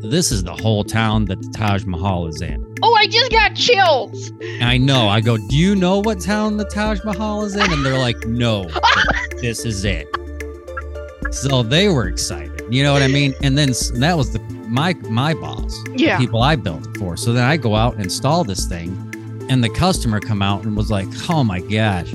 This 0.00 0.30
is 0.30 0.44
the 0.44 0.54
whole 0.54 0.84
town 0.84 1.24
that 1.26 1.42
the 1.42 1.48
Taj 1.50 1.84
Mahal 1.84 2.28
is 2.28 2.40
in. 2.40 2.64
Oh, 2.82 2.94
I 2.94 3.06
just 3.08 3.32
got 3.32 3.56
chills. 3.56 4.32
I 4.60 4.78
know. 4.78 5.08
I 5.08 5.20
go, 5.20 5.36
Do 5.36 5.56
you 5.56 5.74
know 5.74 5.98
what 6.00 6.20
town 6.20 6.56
the 6.56 6.64
Taj 6.64 7.02
Mahal 7.04 7.44
is 7.44 7.56
in? 7.56 7.72
And 7.72 7.84
they're 7.84 7.98
like, 7.98 8.24
No, 8.26 8.70
this 9.40 9.64
is 9.64 9.84
it. 9.84 10.06
So 11.32 11.62
they 11.62 11.88
were 11.88 12.06
excited. 12.08 12.62
You 12.70 12.82
know 12.84 12.92
what 12.92 13.02
I 13.02 13.08
mean? 13.08 13.34
And 13.42 13.56
then 13.58 13.68
that 14.00 14.16
was 14.16 14.32
the 14.32 14.38
my 14.68 14.92
my 15.10 15.34
boss, 15.34 15.82
the 15.84 15.94
Yeah. 15.96 16.18
people 16.18 16.42
I 16.42 16.56
built 16.56 16.86
it 16.86 16.96
for. 16.98 17.16
So 17.16 17.32
then 17.32 17.44
I 17.44 17.56
go 17.56 17.74
out 17.74 17.94
and 17.94 18.04
install 18.04 18.44
this 18.44 18.66
thing, 18.66 19.07
and 19.48 19.62
the 19.64 19.68
customer 19.70 20.20
come 20.20 20.42
out 20.42 20.64
and 20.64 20.76
was 20.76 20.90
like, 20.90 21.08
"Oh 21.30 21.44
my 21.44 21.60
gosh, 21.60 22.10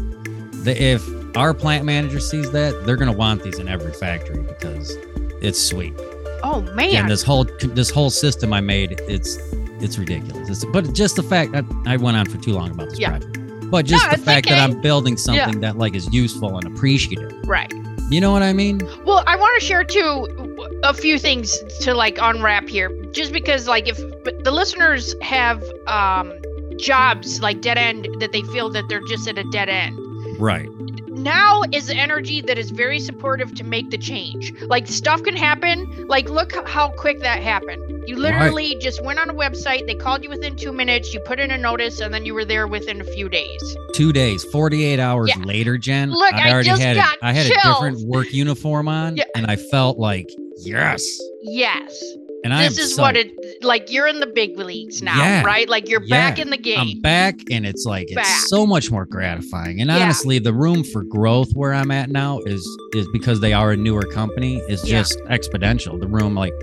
the, 0.63 0.75
if 0.79 1.03
our 1.37 1.53
plant 1.53 1.85
manager 1.85 2.19
sees 2.19 2.51
that, 2.51 2.85
they're 2.85 2.95
gonna 2.97 3.11
want 3.11 3.43
these 3.43 3.59
in 3.59 3.67
every 3.67 3.93
factory 3.93 4.41
because 4.43 4.97
it's 5.41 5.59
sweet." 5.61 5.93
Oh 6.43 6.61
man. 6.75 6.95
And 6.95 7.09
this 7.09 7.23
whole 7.23 7.45
this 7.61 7.89
whole 7.89 8.09
system 8.09 8.53
I 8.53 8.61
made, 8.61 8.99
it's 9.07 9.37
it's 9.81 9.97
ridiculous. 9.97 10.49
It's, 10.49 10.65
but 10.65 10.93
just 10.93 11.15
the 11.15 11.23
fact 11.23 11.51
that 11.53 11.65
I 11.85 11.97
went 11.97 12.17
on 12.17 12.25
for 12.25 12.37
too 12.37 12.53
long 12.53 12.71
about 12.71 12.89
this 12.89 12.99
Yeah. 12.99 13.11
project. 13.17 13.37
But 13.71 13.85
just 13.85 14.05
No, 14.05 14.11
the 14.11 14.17
fact 14.23 14.47
that. 14.49 14.59
I'm 14.59 14.79
building 14.81 15.17
something 15.17 15.59
that 15.61 15.77
like 15.77 15.95
is 15.95 16.07
useful 16.13 16.57
and 16.57 16.67
appreciative. 16.67 17.31
right. 17.47 17.73
You 18.09 18.19
know 18.21 18.31
what 18.31 18.43
I 18.43 18.53
mean? 18.53 18.79
Well, 19.05 19.23
I 19.25 19.35
want 19.37 19.59
to 19.59 19.65
share 19.65 19.83
too 19.83 20.27
a 20.83 20.93
few 20.93 21.17
things 21.17 21.57
to 21.79 21.93
like 21.95 22.17
unwrap 22.21 22.67
here, 22.67 22.89
just 23.11 23.31
because 23.31 23.67
like 23.67 23.87
if 23.87 23.97
the 24.43 24.51
listeners 24.51 25.15
have 25.21 25.63
um 25.87 26.31
jobs 26.77 27.41
like 27.41 27.61
dead 27.61 27.77
end 27.77 28.07
that 28.19 28.31
they 28.31 28.41
feel 28.43 28.69
that 28.71 28.87
they're 28.89 29.01
just 29.07 29.27
at 29.27 29.37
a 29.37 29.43
dead 29.51 29.69
end. 29.69 29.97
Right. 30.39 30.67
now 31.09 31.61
is 31.71 31.89
energy 31.89 32.41
that 32.41 32.57
is 32.57 32.71
very 32.71 32.99
supportive 32.99 33.53
to 33.55 33.63
make 33.63 33.89
the 33.91 33.97
change. 33.97 34.51
Like 34.63 34.87
stuff 34.87 35.21
can 35.23 35.35
happen. 35.35 36.07
Like 36.07 36.27
look 36.29 36.53
how 36.67 36.89
quick 36.89 37.19
that 37.19 37.41
happened. 37.41 37.81
You 38.07 38.17
literally 38.17 38.75
just 38.81 39.01
went 39.05 39.19
on 39.19 39.29
a 39.29 39.33
website. 39.33 39.85
They 39.87 39.95
called 39.95 40.23
you 40.23 40.29
within 40.29 40.57
two 40.57 40.73
minutes. 40.73 41.13
You 41.13 41.21
put 41.21 41.39
in 41.39 41.51
a 41.51 41.57
notice, 41.57 42.01
and 42.01 42.13
then 42.13 42.25
you 42.25 42.33
were 42.33 42.43
there 42.43 42.67
within 42.67 42.99
a 42.99 43.05
few 43.05 43.29
days. 43.29 43.77
Two 43.93 44.11
days, 44.11 44.43
48 44.45 44.99
hours 44.99 45.29
Yeah. 45.29 45.45
later, 45.45 45.77
Jen. 45.77 46.11
Look, 46.11 46.33
I 46.33 46.51
already 46.51 46.67
just 46.67 46.81
had 46.81 46.97
got 46.97 47.15
a, 47.17 47.25
I 47.25 47.31
had 47.31 47.45
a 47.45 47.49
different 47.53 48.01
work 48.05 48.33
uniform 48.33 48.89
on, 48.89 49.15
Yeah. 49.15 49.23
and 49.35 49.45
I 49.45 49.55
felt 49.55 49.99
like 49.99 50.27
yes. 50.57 51.05
Yes, 51.43 52.03
And 52.43 52.51
this 52.53 52.77
is 52.77 52.97
what 52.99 53.15
it 53.15 53.31
like. 53.63 53.89
You're 53.91 54.07
in 54.07 54.19
the 54.19 54.27
big 54.27 54.57
leagues 54.57 55.01
now, 55.01 55.17
Yeah. 55.17 55.43
right? 55.43 55.67
Like 55.69 55.87
you're 55.89 56.05
back 56.07 56.39
in 56.39 56.49
the 56.49 56.57
game. 56.57 56.79
I'm 56.79 57.01
back, 57.01 57.35
and 57.51 57.65
it's 57.65 57.85
like 57.85 58.07
it's 58.09 58.49
so 58.49 58.65
much 58.65 58.91
more 58.91 59.05
gratifying. 59.05 59.79
And 59.79 59.89
Yeah. 59.89 59.99
honestly, 59.99 60.39
the 60.39 60.53
room 60.53 60.83
for 60.83 61.03
growth 61.03 61.53
where 61.53 61.73
I'm 61.73 61.91
at 61.91 62.09
now 62.09 62.39
is 62.45 62.67
is 62.93 63.07
because 63.13 63.39
they 63.39 63.53
are 63.53 63.71
a 63.71 63.77
newer 63.77 64.03
company 64.03 64.57
is 64.67 64.83
Yeah. 64.87 64.99
just 64.99 65.17
exponential. 65.29 65.99
The 65.99 66.07
room, 66.07 66.35
like 66.35 66.53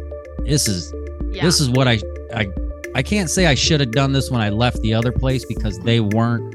this 0.45 0.69
is 0.69 0.93
yeah. 1.33 1.43
this 1.45 1.61
is 1.61 1.71
what 1.71 1.89
I 1.89 1.99
I 2.35 2.47
I 2.95 3.03
can't 3.03 3.31
say 3.31 3.47
I 3.47 3.55
should 3.55 3.81
have 3.81 3.93
done 3.93 4.13
this 4.13 4.31
when 4.31 4.41
I 4.41 4.51
left 4.51 4.83
the 4.83 4.93
other 4.95 5.13
place 5.13 5.45
because 5.45 5.79
they 5.79 6.01
weren't 6.01 6.55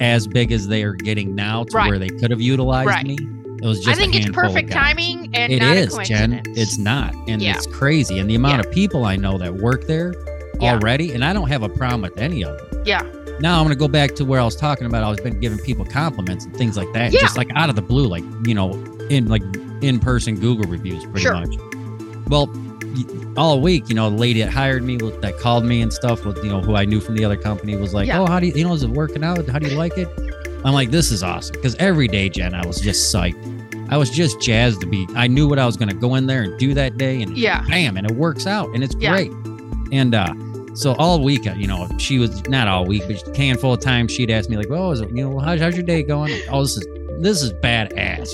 as 0.00 0.26
big 0.26 0.50
as 0.50 0.66
they 0.68 0.82
are 0.82 0.94
getting 0.94 1.34
now 1.34 1.64
to 1.64 1.76
Right. 1.76 1.88
where 1.90 1.98
they 1.98 2.08
could 2.08 2.30
have 2.30 2.40
utilized 2.40 2.88
Right. 2.88 3.06
me. 3.06 3.18
It 3.62 3.66
was 3.66 3.78
just 3.84 3.90
I 3.90 4.00
think 4.00 4.14
it's 4.16 4.30
perfect 4.30 4.70
timing 4.72 5.19
and 5.44 5.52
It 5.52 5.62
is, 5.62 5.96
Jen. 6.04 6.42
It's 6.56 6.78
not, 6.78 7.14
and 7.28 7.40
Yeah. 7.42 7.54
it's 7.56 7.66
crazy. 7.66 8.18
And 8.18 8.28
the 8.28 8.34
amount 8.34 8.64
of 8.64 8.70
people 8.72 9.04
I 9.04 9.16
know 9.16 9.38
that 9.38 9.54
work 9.54 9.86
there 9.86 10.14
Yeah. 10.60 10.72
already, 10.74 11.12
and 11.12 11.24
I 11.24 11.32
don't 11.32 11.48
have 11.48 11.62
a 11.62 11.68
problem 11.68 12.02
with 12.02 12.18
any 12.18 12.42
of 12.44 12.56
them. 12.58 12.66
yeah, 12.84 13.02
Now 13.40 13.58
I'm 13.58 13.64
gonna 13.64 13.74
go 13.74 13.88
back 13.88 14.14
to 14.16 14.24
where 14.24 14.38
I 14.40 14.44
was 14.44 14.54
talking 14.56 14.86
about. 14.86 15.02
I 15.02 15.08
was 15.08 15.18
been 15.20 15.40
giving 15.40 15.58
people 15.58 15.84
compliments 15.86 16.44
and 16.44 16.54
things 16.56 16.76
like 16.76 16.92
that, 16.92 17.10
Yeah. 17.12 17.20
just 17.20 17.36
like 17.38 17.48
out 17.54 17.70
of 17.70 17.76
the 17.76 17.80
blue, 17.82 18.06
like 18.06 18.22
you 18.46 18.54
know, 18.54 18.72
in 19.08 19.28
like 19.28 19.42
in 19.80 19.98
person 19.98 20.38
Google 20.38 20.70
reviews, 20.70 21.04
pretty 21.04 21.20
Sure. 21.20 21.32
much. 21.34 21.54
Well, 22.28 22.50
all 23.36 23.60
week, 23.60 23.84
you 23.88 23.94
know, 23.94 24.10
the 24.10 24.16
lady 24.16 24.40
that 24.42 24.50
hired 24.50 24.82
me, 24.84 24.96
that 24.98 25.38
called 25.38 25.64
me 25.64 25.80
and 25.80 25.90
stuff, 25.92 26.24
with 26.26 26.36
you 26.44 26.50
know, 26.50 26.60
who 26.60 26.74
I 26.76 26.84
knew 26.84 27.00
from 27.00 27.16
the 27.16 27.24
other 27.24 27.36
company, 27.36 27.76
was 27.76 27.94
like, 27.94 28.08
Yeah. 28.08 28.20
"Oh, 28.20 28.26
how 28.26 28.40
do 28.40 28.46
you, 28.48 28.52
you 28.54 28.64
know, 28.66 28.74
is 28.74 28.82
it 28.82 28.90
working 28.90 29.24
out? 29.24 29.48
How 29.48 29.58
do 29.58 29.68
you 29.68 29.76
like 29.76 29.96
it?" 29.96 30.08
I'm 30.64 30.74
like, 30.74 30.90
"This 30.90 31.10
is 31.10 31.22
awesome," 31.22 31.54
because 31.54 31.74
every 31.78 32.08
day, 32.08 32.28
Jen, 32.28 32.52
I 32.54 32.66
was 32.66 32.78
just 32.78 33.14
psyched. 33.14 33.36
I 33.90 33.96
was 33.96 34.08
just 34.10 34.40
jazzed 34.40 34.80
to 34.82 34.86
be. 34.86 35.06
I 35.14 35.26
knew 35.26 35.48
what 35.48 35.58
I 35.58 35.66
was 35.66 35.76
gonna 35.76 35.94
go 35.94 36.14
in 36.14 36.26
there 36.26 36.42
and 36.42 36.58
do 36.58 36.72
that 36.74 36.96
day, 36.96 37.20
and 37.22 37.36
yeah, 37.36 37.64
bam, 37.68 37.96
and 37.96 38.08
it 38.10 38.16
works 38.16 38.46
out, 38.46 38.68
and 38.74 38.82
it's 38.84 38.94
Yeah. 38.98 39.10
great. 39.10 39.32
And 39.92 40.14
uh, 40.14 40.32
so 40.74 40.94
all 40.94 41.20
week, 41.22 41.46
uh, 41.48 41.54
you 41.56 41.66
know, 41.66 41.88
she 41.98 42.18
was 42.18 42.46
not 42.48 42.68
all 42.68 42.86
week, 42.86 43.02
but 43.08 43.26
a 43.26 43.36
handful 43.36 43.74
of 43.74 43.80
times 43.80 44.12
she'd 44.12 44.30
ask 44.30 44.48
me 44.48 44.56
like, 44.56 44.70
"Well, 44.70 44.92
is 44.92 45.00
it, 45.00 45.10
you 45.10 45.28
know, 45.28 45.38
how's, 45.40 45.60
how's 45.60 45.74
your 45.74 45.82
day 45.84 46.02
going?" 46.04 46.32
Oh, 46.50 46.62
this 46.62 46.76
is 46.76 46.86
this 47.20 47.42
is 47.42 47.52
badass. 47.54 48.30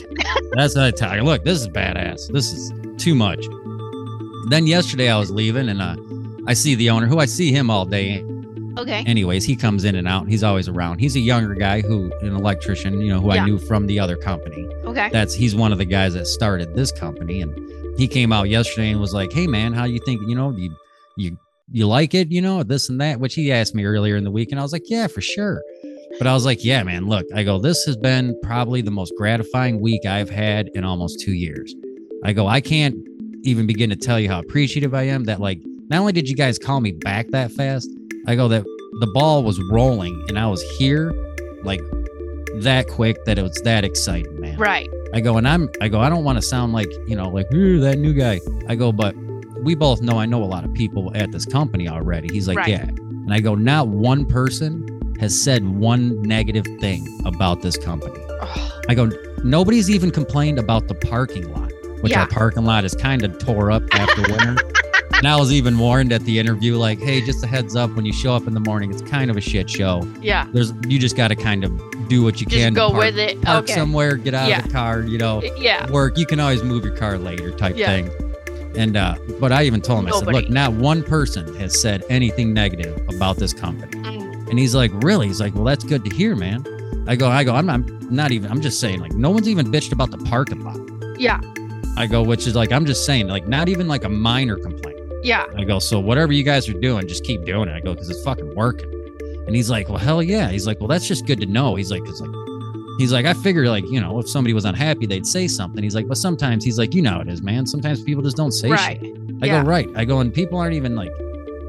That's 0.53 0.75
what 0.77 0.85
I 0.85 0.91
tell 0.91 1.17
you. 1.17 1.23
Look, 1.23 1.43
this 1.45 1.61
is 1.61 1.69
badass. 1.69 2.31
This 2.33 2.53
is 2.53 2.73
too 3.03 3.15
much. 3.15 3.45
Then 4.49 4.67
yesterday 4.67 5.11
I 5.11 5.19
was 5.19 5.31
leaving, 5.31 5.69
and 5.71 5.81
uh, 5.83 5.97
I 6.47 6.53
see 6.55 6.75
the 6.75 6.91
owner, 6.91 7.07
who 7.07 7.19
I 7.19 7.25
see 7.27 7.51
him 7.51 7.71
all 7.71 7.85
day. 7.87 8.23
Okay, 8.77 9.05
Anyways, 9.07 9.45
he 9.45 9.57
comes 9.57 9.85
in 9.85 9.95
and 9.95 10.07
out. 10.09 10.29
He's 10.29 10.43
always 10.43 10.69
around. 10.69 10.99
He's 10.99 11.17
a 11.17 11.21
younger 11.21 11.55
guy 11.55 11.81
who, 11.81 12.13
an 12.21 12.35
electrician, 12.35 13.01
you 13.01 13.13
know, 13.13 13.21
who 13.21 13.33
Yeah. 13.35 13.43
I 13.43 13.47
knew 13.47 13.59
from 13.59 13.87
the 13.87 13.99
other 13.99 14.17
company 14.17 14.67
okay, 14.85 15.09
that's 15.13 15.35
he's 15.35 15.55
one 15.55 15.73
of 15.73 15.79
the 15.79 15.85
guys 15.85 16.15
that 16.15 16.27
started 16.27 16.75
this 16.75 16.93
company 16.93 17.43
and 17.43 17.53
he 17.99 18.07
came 18.07 18.33
out 18.33 18.49
yesterday 18.49 18.91
and 18.91 19.01
was 19.01 19.15
like 19.15 19.33
hey 19.33 19.47
man 19.47 19.73
how 19.73 19.85
you 19.85 19.99
think 20.05 20.21
you 20.29 20.35
know 20.35 20.51
you 20.57 20.75
you 21.17 21.37
you 21.73 21.87
like 21.87 22.15
it 22.15 22.31
you 22.31 22.41
know 22.43 22.63
this 22.63 22.89
and 22.91 23.01
that 23.01 23.19
which 23.19 23.35
he 23.35 23.51
asked 23.51 23.75
me 23.75 23.85
earlier 23.85 24.17
in 24.17 24.23
the 24.25 24.31
week 24.31 24.51
and 24.53 24.61
i 24.61 24.63
was 24.63 24.73
like 24.73 24.83
yeah 24.87 25.07
for 25.07 25.21
sure 25.23 25.63
but 26.19 26.27
i 26.27 26.33
was 26.35 26.45
like 26.45 26.63
yeah 26.65 26.83
man 26.83 27.07
look 27.07 27.25
i 27.35 27.43
go 27.43 27.59
this 27.59 27.85
has 27.85 27.97
been 27.97 28.39
probably 28.43 28.83
the 28.83 28.91
most 28.91 29.13
gratifying 29.17 29.81
week 29.81 30.05
i've 30.07 30.31
had 30.31 30.69
in 30.75 30.85
almost 30.85 31.19
two 31.21 31.33
years 31.33 31.75
i 32.25 32.33
go 32.33 32.47
i 32.47 32.61
can't 32.61 32.95
even 33.45 33.67
begin 33.67 33.89
to 33.91 33.97
tell 33.97 34.21
you 34.21 34.29
how 34.29 34.39
appreciative 34.41 34.95
i 34.95 35.03
am 35.03 35.25
that 35.25 35.41
like 35.41 35.59
not 35.89 36.01
only 36.01 36.13
did 36.13 36.29
you 36.29 36.37
guys 36.37 36.59
call 36.59 36.81
me 36.81 36.93
back 36.93 37.27
that 37.31 37.51
fast 37.51 37.89
i 38.27 38.35
go 38.35 38.49
that 38.49 38.65
the 39.01 39.07
ball 39.09 39.43
was 39.43 39.61
rolling 39.71 40.25
and 40.29 40.39
i 40.39 40.47
was 40.47 40.63
here 40.79 41.13
like 41.63 41.81
that 42.61 42.87
quick 42.89 43.23
that 43.25 43.39
it 43.39 43.43
was 43.43 43.55
that 43.65 43.85
exciting 43.85 44.41
man 44.41 44.57
right, 44.59 44.89
I 45.13 45.21
go, 45.21 45.37
and 45.39 45.47
I'm, 45.49 45.71
I 45.81 45.89
go, 45.89 46.01
I 46.01 46.09
don't 46.09 46.25
want 46.25 46.37
to 46.37 46.43
sound 46.43 46.73
like, 46.73 46.91
you 47.07 47.15
know, 47.17 47.29
like, 47.29 47.49
that 47.51 47.97
new 47.99 48.13
guy. 48.13 48.41
I 48.69 48.75
go, 48.75 48.93
but 48.93 49.15
we 49.63 49.75
both 49.75 50.03
know 50.03 50.19
I 50.19 50.27
know 50.27 50.43
a 50.43 50.45
lot 50.45 50.65
of 50.65 50.75
people 50.75 51.11
at 51.15 51.31
this 51.33 51.47
company 51.47 51.89
already. 51.89 52.29
He's 52.33 52.49
like, 52.49 52.57
Right. 52.59 52.69
yeah. 52.69 52.83
And 52.83 53.33
I 53.33 53.41
go, 53.41 53.55
not 53.55 53.89
one 53.89 54.27
person 54.27 55.17
has 55.21 55.41
said 55.41 55.67
one 55.67 56.21
negative 56.23 56.67
thing 56.81 57.07
about 57.25 57.63
this 57.63 57.77
company. 57.79 58.19
Ugh, 58.41 58.73
I 58.89 58.95
go, 58.95 59.11
nobody's 59.45 59.89
even 59.91 60.11
complained 60.11 60.59
about 60.59 60.89
the 60.89 60.95
parking 60.95 61.51
lot, 61.53 61.73
which 62.03 62.13
Yeah. 62.13 62.23
our 62.23 62.29
parking 62.29 62.65
lot 62.65 62.85
is 62.85 62.95
kind 62.95 63.23
of 63.23 63.39
tore 63.39 63.71
up 63.71 63.83
after 63.93 64.23
winter. 64.23 64.57
And 65.17 65.27
I 65.27 65.37
was 65.37 65.53
even 65.53 65.79
warned 65.79 66.13
at 66.13 66.23
the 66.25 66.39
interview, 66.39 66.77
like, 66.77 66.99
hey, 67.01 67.21
just 67.21 67.43
a 67.43 67.47
heads 67.47 67.75
up 67.75 67.91
when 67.97 68.05
you 68.05 68.13
show 68.13 68.35
up 68.35 68.47
in 68.47 68.55
the 68.55 68.61
morning, 68.61 68.91
it's 68.91 69.03
kind 69.03 69.31
of 69.31 69.37
a 69.37 69.41
shit 69.41 69.69
show. 69.71 70.03
yeah. 70.21 70.47
There's, 70.53 70.73
you 70.89 70.99
just 70.99 71.17
got 71.17 71.29
to 71.29 71.37
kind 71.37 71.65
of 71.65 71.71
do 72.09 72.23
what 72.23 72.41
you 72.41 72.47
Just 72.47 72.61
can. 72.63 72.75
to 72.75 72.77
go 72.77 72.91
park- 72.91 73.05
with 73.05 73.19
it. 73.19 73.41
Park 73.43 73.65
Okay, 73.65 73.75
somewhere, 73.75 74.17
get 74.17 74.35
out 74.35 74.49
Yeah. 74.49 74.59
of 74.59 74.65
the 74.67 74.71
car, 74.73 75.01
you 75.03 75.19
know 75.19 75.43
yeah, 75.59 75.91
work, 75.91 76.17
you 76.19 76.27
can 76.27 76.39
always 76.39 76.63
move 76.63 76.85
your 76.85 76.95
car 76.97 77.19
later 77.19 77.51
type 77.51 77.77
Yeah. 77.77 77.87
thing. 77.87 78.11
And 78.77 78.97
uh, 78.97 79.17
but 79.41 79.53
I 79.53 79.65
even 79.65 79.81
told 79.81 80.01
him, 80.01 80.07
I 80.09 80.11
said, 80.11 80.21
Nobody. 80.27 80.39
look, 80.47 80.51
not 80.51 80.73
one 80.75 81.03
person 81.03 81.55
has 81.57 81.81
said 81.81 82.05
anything 82.11 82.53
negative 82.53 82.97
about 83.09 83.39
this 83.39 83.53
company. 83.55 83.93
Mm, 84.03 84.51
And 84.51 84.59
he's 84.59 84.75
like, 84.75 84.91
really? 85.03 85.27
He's 85.29 85.41
like, 85.41 85.55
well, 85.55 85.65
that's 85.65 85.83
good 85.83 86.05
to 86.05 86.15
hear, 86.15 86.37
man. 86.37 86.65
I 87.09 87.17
go, 87.17 87.29
I 87.29 87.43
go, 87.43 87.55
I'm 87.55 87.65
not, 87.67 87.77
I'm 87.81 88.15
not 88.15 88.33
even, 88.33 88.51
I'm 88.51 88.61
just 88.61 88.79
saying, 88.79 89.01
like, 89.01 89.13
no 89.15 89.31
one's 89.31 89.49
even 89.49 89.67
bitched 89.73 89.93
about 89.93 90.11
the 90.11 90.19
parking 90.19 90.63
lot. 90.63 90.79
yeah, 91.19 91.41
I 91.97 92.07
go, 92.07 92.23
which 92.23 92.47
is 92.47 92.55
like, 92.55 92.71
I'm 92.71 92.85
just 92.85 93.07
saying, 93.07 93.29
like, 93.29 93.49
not 93.49 93.69
even 93.71 93.89
like 93.89 94.05
a 94.05 94.09
minor 94.11 94.57
complaint. 94.59 94.96
Yeah, 95.27 95.45
I 95.57 95.65
go, 95.65 95.79
so 95.79 95.99
whatever 96.01 96.33
you 96.33 96.43
guys 96.43 96.69
are 96.69 96.81
doing, 96.81 97.09
just 97.09 97.25
keep 97.25 97.45
doing 97.45 97.69
it. 97.69 97.73
I 97.73 97.81
go, 97.81 97.93
because 97.95 98.09
it's 98.09 98.23
fucking 98.23 98.55
working. 98.55 98.93
And 99.47 99.55
he's 99.55 99.71
like, 99.71 99.89
well, 99.89 99.99
hell 99.99 100.23
yeah. 100.23 100.49
He's 100.49 100.67
like, 100.67 100.81
well, 100.81 100.89
that's 100.89 101.07
just 101.07 101.27
good 101.27 101.41
to 101.41 101.47
know. 101.47 101.77
He's 101.77 101.91
like, 101.91 102.03
it's 102.05 102.21
like, 102.21 102.31
he's 102.99 103.13
like, 103.13 103.27
I 103.27 103.35
figure 103.35 103.69
like, 103.69 103.85
you 103.89 104.01
know, 104.01 104.19
if 104.19 104.29
somebody 104.29 104.55
was 104.55 104.65
unhappy, 104.65 105.07
they'd 105.07 105.27
say 105.27 105.47
something. 105.47 105.83
He's 105.83 105.95
like, 105.95 106.09
but 106.09 106.17
sometimes 106.17 106.65
he's 106.65 106.79
like, 106.79 106.95
you 106.95 107.03
know 107.03 107.21
it 107.21 107.29
is, 107.29 107.43
man. 107.43 107.67
Sometimes 107.67 108.03
people 108.03 108.23
just 108.23 108.37
don't 108.37 108.53
say 108.53 108.71
right, 108.71 109.01
shit. 109.01 109.17
I 109.43 109.47
yeah. 109.47 109.63
go, 109.63 109.69
right. 109.69 109.89
I 109.95 110.05
go, 110.05 110.21
and 110.21 110.35
people 110.35 110.59
aren't 110.59 110.75
even 110.75 110.97
like, 110.97 111.13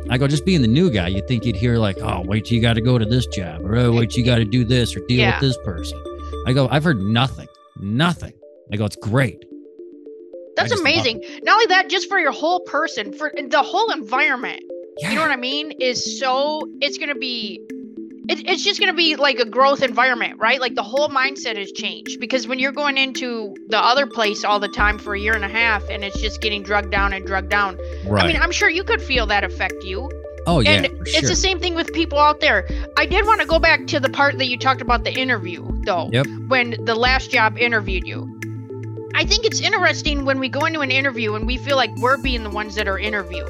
I 0.10 0.18
go, 0.18 0.28
just 0.28 0.46
being 0.46 0.62
the 0.62 0.68
new 0.68 0.90
guy, 0.90 1.10
you'd 1.10 1.28
think 1.28 1.46
you'd 1.46 1.56
hear 1.56 1.78
like, 1.78 1.98
oh, 2.00 2.22
wait 2.22 2.46
till 2.46 2.56
you 2.56 2.62
got 2.62 2.74
to 2.74 2.82
go 2.82 2.98
to 2.98 3.06
this 3.06 3.28
job, 3.28 3.62
or 3.62 3.76
oh, 3.76 3.92
wait 3.92 4.10
till 4.10 4.20
you 4.20 4.26
got 4.26 4.38
to 4.38 4.46
do 4.46 4.64
this, 4.64 4.96
or 4.96 5.02
deal 5.08 5.20
Yeah. 5.20 5.40
with 5.40 5.42
this 5.42 5.58
person. 5.66 6.02
I 6.48 6.54
go, 6.54 6.68
I've 6.70 6.84
heard 6.84 7.00
nothing, 7.00 7.48
nothing. 7.80 8.34
I 8.72 8.78
go, 8.78 8.86
it's 8.86 8.96
great. 8.96 9.44
That's 10.58 10.80
amazing. 10.80 11.24
Not 11.44 11.54
only 11.54 11.66
that, 11.68 11.90
just 11.90 12.10
for 12.10 12.20
your 12.20 12.32
whole 12.32 12.60
person, 12.62 13.14
for 13.14 13.32
the 13.36 13.62
whole 13.62 13.92
environment. 13.92 14.62
Yeah. 15.00 15.10
You 15.12 15.16
know 15.16 15.22
what 15.22 15.32
I 15.32 15.38
mean? 15.38 15.72
Is 15.80 16.20
so 16.20 16.68
it's 16.82 16.98
gonna 16.98 17.16
be. 17.16 17.62
It, 18.30 18.46
it's 18.50 18.62
just 18.64 18.80
gonna 18.82 18.94
be 18.94 19.16
like 19.16 19.40
a 19.40 19.46
growth 19.46 19.82
environment, 19.82 20.40
right? 20.40 20.60
Like 20.60 20.76
the 20.76 20.84
whole 20.84 21.08
mindset 21.08 21.58
has 21.58 21.72
changed 21.72 22.20
because 22.20 22.46
when 22.48 22.60
you're 22.60 22.74
going 22.74 22.98
into 22.98 23.56
the 23.70 23.78
other 23.78 24.06
place 24.06 24.44
all 24.44 24.60
the 24.60 24.68
time 24.68 24.98
for 24.98 25.14
a 25.14 25.20
year 25.20 25.34
and 25.34 25.46
a 25.46 25.50
half, 25.50 25.88
and 25.90 26.04
it's 26.04 26.20
just 26.20 26.42
getting 26.42 26.64
drugged 26.64 26.92
down 26.92 27.14
and 27.14 27.26
drugged 27.26 27.50
down. 27.50 27.78
right. 28.06 28.24
I 28.24 28.28
mean, 28.28 28.42
I'm 28.42 28.52
sure 28.52 28.70
you 28.70 28.84
could 28.84 29.02
feel 29.02 29.28
that 29.28 29.44
affect 29.46 29.84
you. 29.84 30.10
oh 30.48 30.60
yeah, 30.60 30.72
and 30.72 30.86
it's 31.02 31.12
sure. 31.12 31.30
the 31.30 31.36
same 31.36 31.60
thing 31.60 31.76
with 31.76 31.94
people 31.94 32.18
out 32.18 32.42
there. 32.42 32.68
I 32.98 33.06
did 33.06 33.26
want 33.26 33.40
to 33.42 33.48
go 33.48 33.60
back 33.60 33.88
to 33.88 34.00
the 34.00 34.10
part 34.10 34.38
that 34.40 34.48
you 34.48 34.58
talked 34.58 34.82
about 34.82 35.04
the 35.04 35.14
interview, 35.14 35.66
though. 35.86 36.10
Yep. 36.12 36.26
When 36.48 36.76
the 36.84 36.96
last 36.96 37.32
job 37.32 37.58
interviewed 37.58 38.08
you. 38.08 38.37
I 39.20 39.26
think 39.26 39.46
it's 39.46 39.60
interesting 39.62 40.26
when 40.26 40.38
we 40.40 40.48
go 40.48 40.66
into 40.66 40.82
an 40.82 40.92
interview 40.92 41.34
and 41.34 41.48
we 41.48 41.58
feel 41.58 41.76
like 41.76 41.94
we're 41.98 42.18
being 42.18 42.44
the 42.44 42.52
ones 42.52 42.76
that 42.76 42.88
are 42.88 43.00
interviewed, 43.00 43.50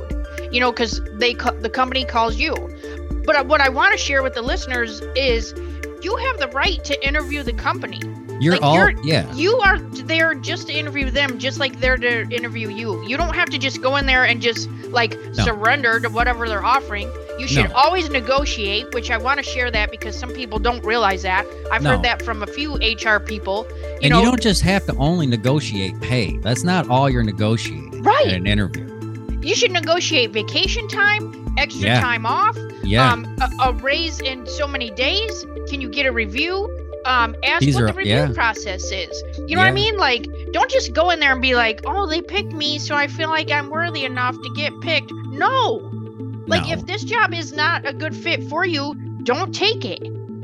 you 0.52 0.62
know, 0.62 0.72
because 0.72 1.02
they 1.16 1.34
co- 1.34 1.60
the 1.60 1.70
company 1.70 2.06
calls 2.06 2.38
you. 2.38 2.56
But 3.26 3.48
what 3.48 3.60
I 3.60 3.68
want 3.68 3.92
to 3.92 3.98
share 3.98 4.24
with 4.24 4.34
the 4.34 4.42
listeners 4.42 5.02
is 5.18 5.54
you 6.02 6.16
have 6.16 6.38
the 6.40 6.48
right 6.54 6.82
to 6.86 7.06
interview 7.08 7.44
the 7.44 7.52
company. 7.52 8.00
You're 8.40 8.54
like, 8.54 8.62
all 8.64 8.76
you're- 8.76 8.96
yeah. 9.04 9.30
You 9.34 9.58
are 9.58 9.80
there 9.80 10.34
just 10.36 10.68
to 10.68 10.74
interview 10.74 11.12
them, 11.12 11.38
just 11.38 11.60
like 11.60 11.80
they're 11.82 11.98
to 11.98 12.22
interview 12.30 12.70
you. 12.70 13.06
You 13.06 13.18
don't 13.18 13.36
have 13.36 13.50
to 13.50 13.58
just 13.58 13.82
go 13.82 13.98
in 13.98 14.06
there 14.06 14.24
and 14.24 14.42
just 14.42 14.70
like 14.92 15.18
No. 15.36 15.44
surrender 15.44 16.00
to 16.00 16.08
whatever 16.10 16.48
they're 16.48 16.64
offering. 16.64 17.12
You 17.40 17.48
should 17.48 17.70
No. 17.70 17.76
always 17.76 18.10
negotiate, 18.10 18.88
which 18.94 19.12
I 19.12 19.18
want 19.18 19.38
to 19.38 19.44
share 19.44 19.70
that 19.72 19.92
because 19.92 20.18
some 20.18 20.32
people 20.32 20.58
don't 20.60 20.84
realize 20.84 21.22
that. 21.24 21.46
I've 21.72 21.84
No. 21.84 21.92
heard 21.92 22.04
that 22.04 22.22
from 22.24 22.42
a 22.44 22.48
few 22.48 22.78
HR 22.82 23.20
people. 23.20 23.68
You 23.70 23.98
and 24.04 24.10
know, 24.12 24.20
you 24.22 24.26
don't 24.26 24.42
just 24.42 24.62
have 24.64 24.86
to 24.88 24.96
only 24.98 25.28
negotiate 25.28 26.00
pay. 26.02 26.38
That's 26.42 26.64
not 26.64 26.90
all 26.90 27.10
you're 27.10 27.24
negotiating 27.24 28.02
Right. 28.04 28.28
in 28.28 28.34
an 28.36 28.48
interview. 28.48 28.86
you 29.44 29.56
should 29.56 29.72
negotiate 29.72 30.32
vacation 30.34 30.86
time, 30.90 31.46
extra 31.58 31.88
Yeah. 31.88 32.02
time 32.02 32.26
off, 32.26 32.58
Yeah. 32.84 33.10
um, 33.14 33.26
a, 33.40 33.70
a 33.70 33.72
raise 33.74 34.20
in 34.20 34.46
so 34.46 34.68
many 34.68 34.90
days. 34.92 35.46
Can 35.70 35.80
you 35.80 35.88
get 35.90 36.06
a 36.06 36.12
review? 36.12 36.70
Um, 37.06 37.34
ask 37.46 37.62
These 37.62 37.76
what 37.76 37.84
are- 37.84 37.88
the 37.88 37.94
review 37.94 38.14
yeah. 38.14 38.28
process 38.34 38.92
is. 38.92 39.24
You 39.48 39.56
know 39.56 39.62
what 39.62 39.70
I 39.70 39.72
mean? 39.72 39.96
Like, 39.96 40.26
don't 40.52 40.70
just 40.70 40.92
go 40.92 41.12
in 41.12 41.22
there 41.22 41.32
and 41.32 41.42
be 41.42 41.56
like, 41.56 41.80
"Oh, 41.86 42.06
they 42.08 42.20
picked 42.22 42.52
me, 42.52 42.78
so 42.78 42.94
I 42.96 43.08
feel 43.08 43.30
like 43.30 43.50
I'm 43.50 43.70
worthy 43.70 44.04
enough 44.04 44.36
to 44.36 44.50
get 44.58 44.74
picked." 44.82 45.14
No. 45.30 45.90
Like, 46.48 46.64
No. 46.68 46.74
if 46.74 46.86
this 46.86 47.04
job 47.04 47.34
is 47.34 47.54
not 47.54 47.88
a 47.88 47.94
good 47.94 48.16
fit 48.16 48.44
for 48.46 48.66
you, 48.66 48.96
don't 49.24 49.54
take 49.54 49.86
it. 49.86 50.02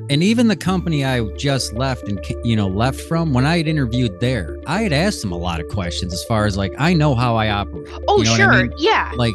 and 0.09 0.21
even 0.21 0.49
the 0.49 0.55
company 0.55 1.05
I 1.05 1.21
just 1.37 1.73
left 1.75 2.09
and 2.09 2.19
you 2.43 2.57
know 2.57 2.67
left 2.67 2.99
from 2.99 3.33
when 3.33 3.45
I 3.45 3.55
had 3.57 3.67
interviewed 3.69 4.19
there, 4.19 4.57
I 4.67 4.81
had 4.81 4.91
asked 4.91 5.21
them 5.21 5.31
a 5.31 5.37
lot 5.37 5.61
of 5.61 5.69
questions 5.69 6.11
as 6.13 6.21
far 6.25 6.45
as 6.45 6.57
like 6.57 6.73
I 6.77 6.93
know 6.93 7.15
how 7.15 7.37
I 7.37 7.49
operate. 7.49 7.87
Oh, 8.09 8.17
You 8.17 8.25
know 8.25 8.31
what 8.31 8.41
I 8.41 8.43
sure. 8.43 8.63
mean? 8.63 8.73
Yeah. 8.77 9.11
Like 9.15 9.33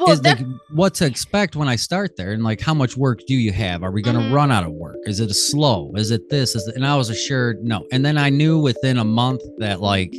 Well, 0.00 0.10
is 0.10 0.20
that, 0.22 0.38
like 0.40 0.46
what 0.70 0.94
to 0.94 1.06
expect 1.06 1.54
when 1.54 1.68
I 1.68 1.76
start 1.76 2.16
there 2.16 2.32
and 2.32 2.42
like 2.42 2.60
how 2.60 2.74
much 2.74 2.96
work 2.96 3.20
do 3.28 3.34
you 3.34 3.52
have? 3.52 3.84
Are 3.84 3.92
we 3.92 4.02
going 4.02 4.16
to 4.16 4.22
Mhm. 4.22 4.32
run 4.32 4.50
out 4.50 4.64
of 4.64 4.72
work? 4.72 4.96
Is 5.06 5.20
it 5.20 5.30
a 5.30 5.34
slow? 5.34 5.92
Is 5.94 6.10
it 6.10 6.28
this? 6.30 6.56
Is 6.56 6.66
it, 6.66 6.74
and 6.74 6.84
I 6.84 6.96
was 6.96 7.10
assured 7.10 7.62
no. 7.62 7.86
And 7.92 8.04
then 8.04 8.18
I 8.18 8.28
knew 8.28 8.58
within 8.58 8.98
a 8.98 9.04
month 9.04 9.42
that 9.58 9.80
like 9.80 10.12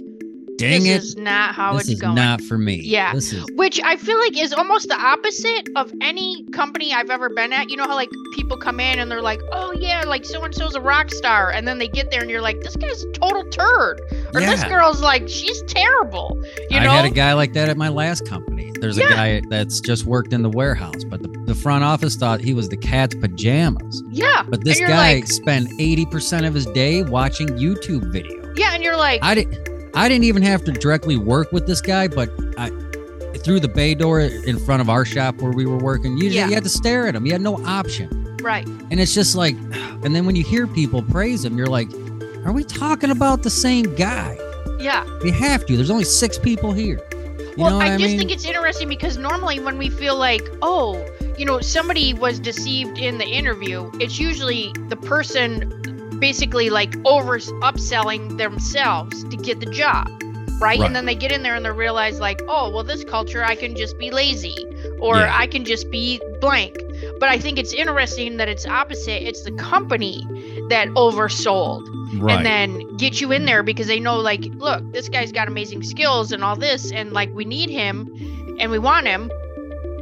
dang 0.60 0.84
this 0.84 0.89
it, 0.89 1.04
is 1.04 1.16
not 1.18 1.56
how 1.56 1.78
it's 1.78 1.78
going. 1.78 1.78
this 1.78 1.88
it's 1.88 1.94
is 1.96 2.01
going. 2.01 2.16
not 2.16 2.42
for 2.42 2.58
me. 2.58 2.82
Yeah. 2.84 3.16
Is 3.16 3.34
Which 3.56 3.80
I 3.84 3.96
feel 3.98 4.18
like 4.20 4.38
is 4.38 4.54
almost 4.54 4.88
the 4.88 5.00
opposite 5.00 5.70
of 5.75 5.92
any 6.01 6.46
company 6.51 6.94
I've 6.94 7.10
ever 7.10 7.30
been 7.30 7.54
at. 7.54 7.70
You 7.70 7.78
know 7.78 7.86
how 7.86 7.96
like 7.96 8.10
people 8.36 8.58
come 8.58 8.80
in 8.80 9.00
and 9.00 9.10
they're 9.12 9.22
like, 9.22 9.42
"Oh 9.51 9.74
yeah, 9.74 10.04
like 10.06 10.25
so 10.25 10.44
and 10.44 10.54
so's 10.54 10.75
a 10.75 10.82
rock 10.82 11.12
star," 11.12 11.51
and 11.51 11.68
then 11.68 11.78
they 11.78 11.88
get 11.88 12.12
there 12.12 12.22
and 12.22 12.30
you're 12.30 12.42
like, 12.42 12.62
"This 12.62 12.75
guy's 12.75 13.04
a 13.04 13.12
total 13.12 13.44
turd," 13.50 14.01
or 14.34 14.42
"This 14.42 14.63
girl's 14.66 15.01
like, 15.01 15.28
she's 15.28 15.62
terrible." 15.63 16.38
You 16.70 16.80
know? 16.80 16.89
I 16.92 16.96
had 16.96 17.06
a 17.06 17.10
guy 17.10 17.34
like 17.34 17.54
that 17.54 17.70
at 17.70 17.78
my 17.78 17.89
last 17.89 18.25
company. 18.28 18.72
There's 18.80 18.98
a 18.98 19.08
guy 19.08 19.42
that's 19.50 19.80
just 19.82 20.06
worked 20.06 20.32
in 20.32 20.42
the 20.42 20.50
warehouse, 20.50 21.04
but 21.04 21.22
the, 21.22 21.28
the 21.46 21.56
front 21.56 21.84
office 21.84 22.16
thought 22.16 22.39
he 22.39 22.54
was 22.54 22.70
the 22.70 22.78
cat's 22.78 23.16
pajamas. 23.16 24.01
yeah. 24.10 24.44
But 24.48 24.63
this 24.63 24.80
guy 24.80 25.16
like- 25.16 25.28
spent 25.28 25.70
80% 25.80 26.48
of 26.48 26.54
his 26.54 26.66
day 26.68 27.04
watching 27.04 27.48
YouTube 27.50 28.12
videos. 28.13 28.58
Yeah, 28.58 28.74
and 28.74 28.84
you're 28.84 28.98
like, 28.98 29.22
I 29.24 29.36
didn't 29.36 29.68
I 29.93 30.08
didn't 30.08 30.25
even 30.25 30.41
have 30.43 30.63
to 30.65 30.72
directly 30.72 31.17
work 31.17 31.51
with 31.51 31.65
this 31.67 31.81
guy, 31.81 32.08
but 32.08 32.29
I 32.58 32.69
through 33.43 33.60
the 33.62 33.69
bay 33.69 33.93
door 33.96 34.19
in 34.19 34.60
front 34.60 34.81
of 34.81 34.89
our 34.89 35.05
shop 35.05 35.36
where 35.41 35.51
we 35.53 35.65
were 35.65 35.77
working, 35.77 36.17
you, 36.17 36.29
Yeah. 36.29 36.48
you 36.48 36.53
had 36.53 36.63
to 36.63 36.69
stare 36.69 37.08
at 37.08 37.15
him. 37.15 37.25
You 37.25 37.31
had 37.31 37.41
no 37.41 37.55
option. 37.65 38.10
right. 38.41 38.67
And 38.91 39.00
it's 39.00 39.13
just 39.13 39.36
like 39.36 39.55
and 40.03 40.15
then 40.15 40.25
when 40.25 40.36
you 40.36 40.43
hear 40.43 40.67
people 40.67 41.01
praise 41.03 41.43
him, 41.46 41.58
you're 41.58 41.67
like, 41.67 41.89
are 42.46 42.51
we 42.51 42.63
talking 42.63 43.12
about 43.12 43.43
the 43.43 43.50
same 43.50 43.93
guy? 43.96 44.38
Yeah. 44.79 45.05
We 45.24 45.31
have 45.31 45.65
to. 45.67 45.75
There's 45.75 45.89
only 45.91 46.05
six 46.05 46.38
people 46.38 46.72
here. 46.72 47.00
You 47.58 47.63
well, 47.65 47.72
know 47.72 47.77
what 47.77 47.88
I 47.88 47.96
I, 47.96 47.98
just 47.98 48.10
mean? 48.12 48.17
think 48.19 48.31
it's 48.31 48.46
interesting 48.46 48.88
because 48.88 49.17
normally 49.17 49.60
when 49.60 49.77
we 49.77 49.89
feel 49.89 50.15
like, 50.17 50.48
oh, 50.62 51.05
you 51.38 51.46
know, 51.46 51.60
somebody 51.60 52.13
was 52.13 52.39
deceived 52.39 52.98
in 52.98 53.17
the 53.17 53.25
interview, 53.27 53.91
it's 54.00 54.17
usually 54.19 54.72
the 54.88 54.96
person 54.96 55.99
basically 56.19 56.69
like 56.69 56.95
over 57.05 57.39
upselling 57.39 58.38
themselves 58.38 59.23
to 59.25 59.38
get 59.38 59.59
the 59.59 59.67
job. 59.67 60.07
Right? 60.61 60.77
Right. 60.77 60.81
And 60.81 60.95
then 60.95 61.05
they 61.05 61.15
get 61.15 61.31
in 61.31 61.41
there 61.41 61.55
and 61.55 61.63
they 61.63 61.71
realize 61.71 62.19
like, 62.19 62.41
oh, 62.49 62.69
well, 62.69 62.83
this 62.83 63.05
culture 63.05 63.43
I 63.45 63.55
can 63.55 63.77
just 63.77 63.97
be 63.97 64.11
lazy 64.11 64.57
or 64.99 65.15
Yeah. 65.15 65.33
I 65.33 65.47
can 65.47 65.63
just 65.63 65.89
be 65.89 66.21
blank. 66.41 66.77
But 67.19 67.29
I 67.29 67.39
think 67.39 67.57
it's 67.57 67.71
interesting 67.71 68.38
that 68.38 68.49
it's 68.49 68.65
opposite. 68.65 69.25
It's 69.25 69.43
the 69.43 69.53
company 69.53 70.21
that 70.69 70.89
oversold 70.89 71.88
right. 72.17 72.38
and 72.38 72.45
then 72.45 72.97
get 72.97 73.21
you 73.21 73.31
in 73.31 73.45
there 73.45 73.63
because 73.63 73.88
they 73.88 73.99
know 73.99 74.17
like 74.17 74.45
look 74.55 74.83
this 74.91 75.09
guy's 75.09 75.31
got 75.31 75.47
amazing 75.47 75.83
skills 75.83 76.31
and 76.31 76.43
all 76.43 76.55
this 76.55 76.91
and 76.91 77.11
like 77.11 77.33
we 77.33 77.45
need 77.45 77.69
him 77.69 78.07
and 78.59 78.71
we 78.71 78.79
want 78.79 79.07
him 79.07 79.31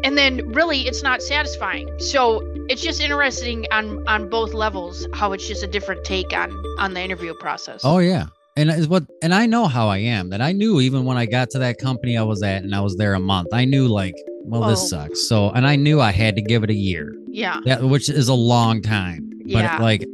and 0.04 0.18
then 0.18 0.52
really 0.52 0.88
it's 0.88 1.04
not 1.04 1.22
satisfying 1.22 1.90
so 2.00 2.42
it's 2.70 2.82
just 2.82 3.02
interesting 3.02 3.66
on 3.72 4.08
on 4.08 4.30
both 4.30 4.54
levels 4.54 5.08
how 5.14 5.34
it's 5.34 5.48
just 5.48 5.64
a 5.64 5.68
different 5.68 6.04
take 6.04 6.34
on 6.34 6.52
on 6.80 6.94
the 6.94 7.02
interview 7.02 7.34
process 7.36 7.82
Oh 7.84 8.00
yeah. 8.00 8.26
And 8.56 8.70
is 8.72 8.88
what 8.88 9.04
and 9.22 9.34
I 9.34 9.46
know 9.46 9.68
how 9.68 9.88
I 9.88 9.98
am 10.00 10.30
that 10.32 10.42
I 10.42 10.52
knew 10.52 10.82
even 10.82 11.06
when 11.06 11.16
I 11.18 11.26
got 11.28 11.50
to 11.52 11.60
that 11.60 11.78
company 11.80 12.18
I 12.18 12.24
was 12.24 12.42
at 12.44 12.64
and 12.64 12.74
I 12.74 12.82
was 12.82 12.96
there 12.98 13.14
a 13.14 13.20
month, 13.20 13.50
I 13.54 13.66
knew 13.66 13.88
like, 13.88 14.16
well, 14.44 14.64
Oh. 14.64 14.70
this 14.70 14.90
sucks. 14.90 15.28
So 15.30 15.52
and 15.52 15.68
I 15.68 15.76
knew 15.76 16.02
I 16.02 16.12
had 16.12 16.36
to 16.36 16.42
give 16.42 16.64
it 16.64 16.70
a 16.70 16.74
year. 16.92 17.14
yeah 17.28 17.60
That 17.66 17.84
which 17.84 18.10
is 18.10 18.28
a 18.30 18.34
long 18.34 18.82
time. 18.82 19.30
Yeah. 19.46 19.78
But 19.78 19.84
like 19.84 20.06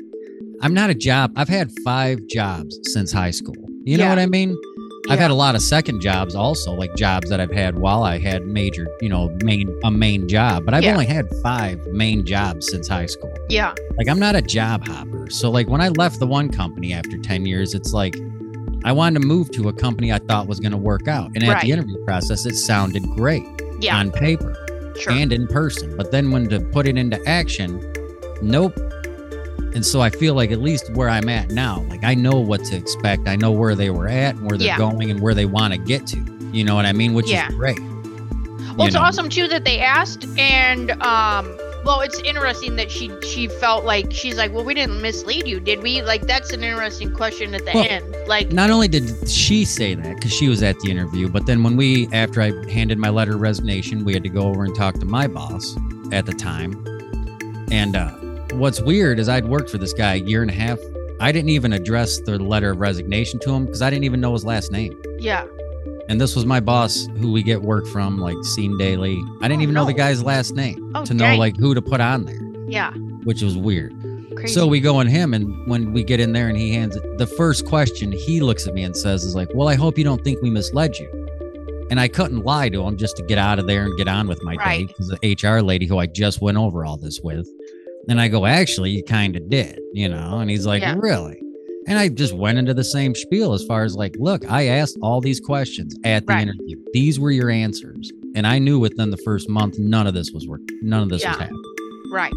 I'm 0.62 0.74
not 0.74 0.90
a 0.90 0.94
job. 0.96 1.32
I've 1.36 1.50
had 1.50 1.72
five 1.86 2.20
jobs 2.30 2.78
since 2.94 3.12
high 3.12 3.32
school. 3.32 3.56
You 3.86 3.98
know 3.98 4.04
Yeah. 4.06 4.10
what 4.12 4.20
I 4.20 4.26
mean? 4.28 4.56
I've 5.10 5.20
had 5.20 5.32
a 5.32 5.36
lot 5.36 5.54
of 5.56 5.62
second 5.62 6.00
jobs 6.02 6.34
also, 6.34 6.72
like 6.74 6.96
jobs 6.96 7.30
that 7.30 7.42
I've 7.42 7.52
had 7.52 7.78
while 7.78 8.04
I 8.04 8.20
had 8.20 8.48
major, 8.48 8.88
you 9.02 9.10
know, 9.10 9.36
main 9.44 9.68
a 9.84 9.92
main 9.92 10.28
job. 10.30 10.64
But 10.66 10.74
I've 10.74 10.84
Yeah. 10.84 10.94
only 10.94 11.06
had 11.06 11.28
five 11.44 11.86
main 11.88 12.26
jobs 12.26 12.70
since 12.72 12.88
high 12.88 13.08
school. 13.08 13.34
yeah 13.50 13.74
Like 13.98 14.08
I'm 14.08 14.20
not 14.20 14.36
a 14.36 14.42
job 14.42 14.88
hopper. 14.88 15.30
So 15.30 15.52
like 15.52 15.68
when 15.68 15.82
I 15.82 15.90
left 15.90 16.20
the 16.20 16.28
one 16.28 16.50
company 16.50 16.94
after 16.94 17.18
10 17.18 17.46
years, 17.46 17.74
it's 17.74 17.92
like 17.94 18.16
I 18.86 18.92
wanted 18.94 19.22
to 19.22 19.28
move 19.28 19.52
to 19.52 19.68
a 19.70 19.74
company 19.74 20.12
I 20.14 20.20
thought 20.20 20.48
was 20.48 20.60
going 20.62 20.72
to 20.72 20.78
work 20.78 21.08
out. 21.08 21.32
And 21.36 21.44
at 21.44 21.50
Right. 21.50 21.62
the 21.64 21.72
interview 21.72 21.98
process, 22.06 22.46
it 22.46 22.56
sounded 22.56 23.04
great 23.16 23.44
yeah 23.82 23.98
on 23.98 24.10
paper 24.12 24.56
sure 24.98 25.12
and 25.12 25.34
in 25.34 25.48
person. 25.48 25.96
But 25.98 26.12
then 26.12 26.32
when 26.32 26.48
to 26.50 26.60
put 26.62 26.88
it 26.88 26.98
into 26.98 27.20
action, 27.28 27.82
nope. 28.42 28.78
And 29.76 29.86
so 29.86 30.02
I 30.02 30.10
feel 30.10 30.36
like 30.36 30.52
at 30.52 30.62
least 30.62 30.92
where 30.94 31.10
I'm 31.10 31.28
at 31.30 31.50
now, 31.52 31.84
like 31.90 32.04
I 32.04 32.14
know 32.14 32.40
what 32.40 32.64
to 32.66 32.76
expect. 32.76 33.28
I 33.28 33.36
know 33.36 33.52
where 33.52 33.76
they 33.76 33.90
were 33.90 34.08
at 34.08 34.36
and 34.36 34.48
where 34.50 34.58
they're 34.58 34.68
Yeah. 34.68 34.78
going 34.78 35.10
and 35.12 35.20
where 35.20 35.34
they 35.34 35.46
want 35.46 35.74
to 35.74 35.80
get 35.80 36.06
to. 36.08 36.18
You 36.52 36.64
know 36.64 36.76
what 36.76 36.86
I 36.86 36.94
mean? 36.94 37.14
Which 37.14 37.28
Yeah. 37.30 37.48
is 37.50 37.56
great. 37.56 37.80
well 38.78 38.88
it's 38.88 38.96
know? 38.96 39.02
awesome 39.02 39.30
too 39.30 39.48
that 39.48 39.66
they 39.66 39.80
asked 39.80 40.26
and 40.40 40.92
um 41.04 41.46
well 41.86 42.02
it's 42.02 42.20
interesting 42.22 42.76
that 42.76 42.90
she 42.90 43.12
she 43.22 43.48
felt 43.48 43.86
like 43.86 44.12
she's 44.12 44.36
like 44.36 44.52
well 44.52 44.64
we 44.64 44.74
didn't 44.74 45.00
mislead 45.00 45.46
you 45.48 45.60
did 45.60 45.84
we 45.84 46.02
like 46.02 46.22
that's 46.26 46.52
an 46.54 46.64
interesting 46.64 47.12
question 47.14 47.54
at 47.54 47.64
the 47.66 47.72
Well, 47.76 47.86
end 47.88 48.16
like 48.28 48.52
Not 48.52 48.72
only 48.72 48.88
did 48.88 49.30
she 49.30 49.64
say 49.66 49.94
that 49.94 50.16
because 50.16 50.34
she 50.34 50.48
was 50.50 50.64
at 50.64 50.80
the 50.80 50.90
interview, 50.90 51.30
but 51.30 51.46
then 51.46 51.62
when 51.62 51.76
we, 51.76 52.08
after 52.14 52.42
I 52.42 52.52
handed 52.72 52.98
my 52.98 53.10
letter 53.10 53.36
of 53.36 53.42
resignation, 53.42 54.06
we 54.06 54.14
had 54.14 54.24
to 54.24 54.30
go 54.30 54.42
over 54.44 54.64
and 54.64 54.74
talk 54.76 54.96
to 55.00 55.06
my 55.06 55.28
boss 55.28 55.76
at 56.12 56.26
the 56.26 56.34
time. 56.34 56.72
And 57.70 57.96
uh, 57.96 58.12
what's 58.54 58.82
weird 58.82 59.20
is 59.20 59.30
I'd 59.30 59.46
worked 59.46 59.70
for 59.70 59.78
this 59.78 59.94
guy 59.94 60.16
a 60.16 60.18
year 60.18 60.42
and 60.42 60.52
a 60.52 60.54
half. 60.54 60.80
I 61.20 61.32
didn't 61.32 61.50
even 61.50 61.74
address 61.74 62.20
the 62.20 62.38
letter 62.40 62.72
of 62.72 62.80
resignation 62.80 63.40
to 63.42 63.52
him 63.54 63.66
because 63.66 63.82
I 63.82 63.90
didn't 63.90 64.04
even 64.06 64.20
know 64.22 64.34
his 64.34 64.44
last 64.46 64.72
name. 64.72 65.00
yeah 65.20 65.46
And 66.10 66.20
this 66.20 66.36
was 66.36 66.46
my 66.46 66.60
boss 66.60 67.08
who 67.18 67.32
we 67.32 67.44
get 67.44 67.62
work 67.62 67.88
from, 67.88 68.18
like 68.18 68.36
seen 68.56 68.78
Daily. 68.78 69.22
I 69.42 69.48
didn't 69.48 69.62
Oh, 69.62 69.64
even 69.64 69.76
know 69.76 69.86
the 69.86 69.94
guy's 69.94 70.24
last 70.24 70.54
name 70.56 70.92
Oh, 70.96 71.06
to 71.06 71.14
know 71.14 71.26
dang. 71.26 71.40
like 71.40 71.58
who 71.58 71.74
to 71.74 71.82
put 71.82 72.02
on 72.02 72.26
there, 72.26 72.42
yeah 72.68 72.92
which 73.24 73.42
was 73.42 73.56
weird. 73.58 73.94
crazy 74.36 74.54
So 74.54 74.68
we 74.68 74.82
go 74.82 75.00
in 75.00 75.08
him, 75.08 75.34
and 75.34 75.46
when 75.68 75.94
we 75.94 76.04
get 76.04 76.20
in 76.20 76.34
there 76.34 76.50
and 76.50 76.58
he 76.58 76.74
hands 76.74 76.96
it, 76.98 77.18
the 77.18 77.28
first 77.28 77.66
question 77.66 78.12
he 78.12 78.42
looks 78.42 78.68
at 78.68 78.74
me 78.74 78.84
and 78.84 78.96
says 78.98 79.24
is 79.24 79.34
like, 79.36 79.48
"Well, 79.54 79.70
I 79.70 79.76
hope 79.76 79.98
you 79.98 80.04
don't 80.04 80.22
think 80.24 80.42
we 80.42 80.50
misled 80.50 80.98
you." 80.98 81.08
And 81.90 82.00
I 82.00 82.08
couldn't 82.10 82.44
lie 82.44 82.68
to 82.70 82.82
him 82.86 82.98
just 82.98 83.16
to 83.18 83.24
get 83.24 83.38
out 83.38 83.60
of 83.60 83.68
there 83.68 83.84
and 83.86 83.96
get 83.98 84.08
on 84.10 84.28
with 84.28 84.42
my 84.44 84.56
day 84.56 84.64
Right. 84.66 84.88
because 84.88 85.08
the 85.08 85.20
HR 85.36 85.62
lady 85.62 85.86
who 85.86 86.00
I 86.00 86.08
just 86.08 86.42
went 86.42 86.58
over 86.58 86.84
all 86.84 86.98
this 86.98 87.22
with, 87.24 87.48
and 88.10 88.20
I 88.22 88.28
go, 88.28 88.46
"Actually, 88.46 88.92
you 88.92 89.04
kind 89.04 89.36
of 89.36 89.50
did," 89.50 89.80
you 89.94 90.10
know. 90.10 90.40
And 90.40 90.50
he's 90.50 90.66
like, 90.66 90.82
Yeah. 90.82 90.96
"Really?" 90.98 91.40
And 91.88 91.98
I 92.00 92.08
just 92.08 92.34
went 92.34 92.58
into 92.58 92.74
the 92.74 92.84
same 92.84 93.14
spiel 93.16 93.54
as 93.54 93.64
far 93.66 93.84
as 93.84 93.96
like, 93.96 94.16
"Look, 94.20 94.50
I 94.50 94.68
asked 94.68 94.98
all 95.02 95.20
these 95.22 95.40
questions 95.40 95.96
at 96.06 96.26
the 96.26 96.34
Right. 96.34 96.42
interview. 96.44 96.78
These 96.94 97.20
were 97.20 97.32
your 97.32 97.50
answers." 97.50 98.12
And 98.36 98.48
I 98.48 98.58
knew 98.60 98.80
within 98.80 99.12
the 99.12 99.18
first 99.18 99.50
month 99.50 99.78
none 99.78 100.08
of 100.08 100.14
this 100.14 100.32
was 100.32 100.48
working. 100.48 100.80
None 100.82 101.04
of 101.04 101.10
this 101.10 101.22
Yeah. 101.22 101.32
was 101.32 101.40
happening. 101.40 101.62
right 102.12 102.34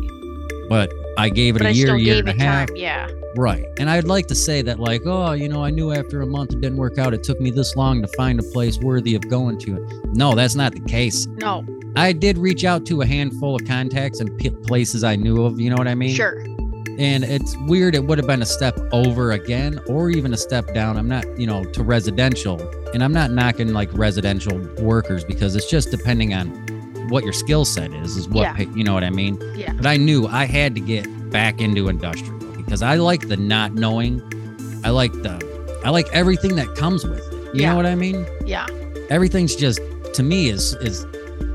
But 0.68 0.92
I 1.18 1.28
gave 1.28 1.56
it 1.56 1.60
but 1.60 1.66
a 1.66 1.68
i 1.68 1.72
year, 1.72 1.96
year 1.96 2.18
and 2.18 2.28
a 2.28 2.32
half. 2.32 2.68
time 2.68 2.76
yeah 2.76 3.08
Right. 3.36 3.66
And 3.76 3.90
I'd 3.90 4.04
like 4.04 4.26
to 4.28 4.34
say 4.34 4.62
that, 4.62 4.80
like, 4.80 5.02
oh, 5.04 5.32
you 5.32 5.46
know, 5.48 5.62
I 5.62 5.68
knew 5.70 5.92
after 5.92 6.22
a 6.22 6.26
month 6.26 6.52
it 6.52 6.62
didn't 6.62 6.78
work 6.78 6.96
out. 6.96 7.12
It 7.12 7.22
took 7.22 7.38
me 7.38 7.50
this 7.50 7.76
long 7.76 8.00
to 8.00 8.08
find 8.16 8.40
a 8.40 8.42
place 8.42 8.78
worthy 8.78 9.14
of 9.14 9.28
going 9.28 9.58
to. 9.58 9.86
No, 10.14 10.34
that's 10.34 10.54
not 10.54 10.72
the 10.72 10.80
case. 10.80 11.26
no 11.26 11.64
I 11.96 12.12
did 12.12 12.36
reach 12.38 12.64
out 12.64 12.84
to 12.86 13.02
a 13.02 13.06
handful 13.06 13.54
of 13.54 13.66
contacts 13.66 14.20
and 14.20 14.36
p- 14.38 14.50
places 14.50 15.04
I 15.04 15.16
knew 15.16 15.44
of. 15.44 15.60
You 15.60 15.70
know 15.70 15.76
what 15.76 15.88
I 15.88 15.94
mean? 15.94 16.14
sure 16.14 16.40
And 16.98 17.24
it's 17.24 17.56
weird. 17.66 17.94
It 17.94 18.04
would 18.04 18.18
have 18.18 18.26
been 18.26 18.42
a 18.42 18.46
step 18.46 18.78
over 18.92 19.32
again 19.32 19.80
or 19.86 20.10
even 20.10 20.32
a 20.32 20.36
step 20.36 20.72
down. 20.72 20.96
I'm 20.96 21.08
not, 21.08 21.24
you 21.38 21.46
know, 21.46 21.64
to 21.64 21.82
residential. 21.82 22.60
And 22.94 23.04
I'm 23.04 23.12
not 23.12 23.30
knocking 23.30 23.72
like 23.74 23.90
residential 23.92 24.58
workers 24.78 25.24
because 25.24 25.56
it's 25.56 25.70
just 25.70 25.90
depending 25.90 26.32
on 26.32 26.66
what 27.08 27.24
your 27.24 27.32
skill 27.32 27.64
set 27.64 27.92
is, 27.92 28.16
is 28.16 28.28
what, 28.28 28.42
Yeah. 28.58 28.66
you 28.74 28.84
know 28.84 28.94
what 28.94 29.04
I 29.04 29.10
mean? 29.10 29.38
Yeah. 29.54 29.72
But 29.72 29.86
I 29.86 29.96
knew 29.96 30.26
I 30.26 30.44
had 30.44 30.74
to 30.74 30.80
get 30.80 31.06
back 31.30 31.60
into 31.60 31.88
industrial 31.88 32.38
because 32.56 32.82
I 32.82 32.96
like 32.96 33.28
the 33.28 33.36
not 33.36 33.74
knowing. 33.74 34.20
I 34.84 34.90
like 34.90 35.12
the, 35.12 35.80
I 35.84 35.90
like 35.90 36.06
everything 36.12 36.56
that 36.56 36.74
comes 36.76 37.04
with 37.04 37.18
it. 37.18 37.32
You 37.54 37.62
Yeah. 37.62 37.70
know 37.70 37.76
what 37.76 37.86
I 37.86 37.94
mean? 37.94 38.26
yeah 38.44 38.66
Everything's 39.10 39.54
just, 39.54 39.80
to 40.14 40.22
me, 40.22 40.48
is, 40.48 40.74
is, 40.80 41.04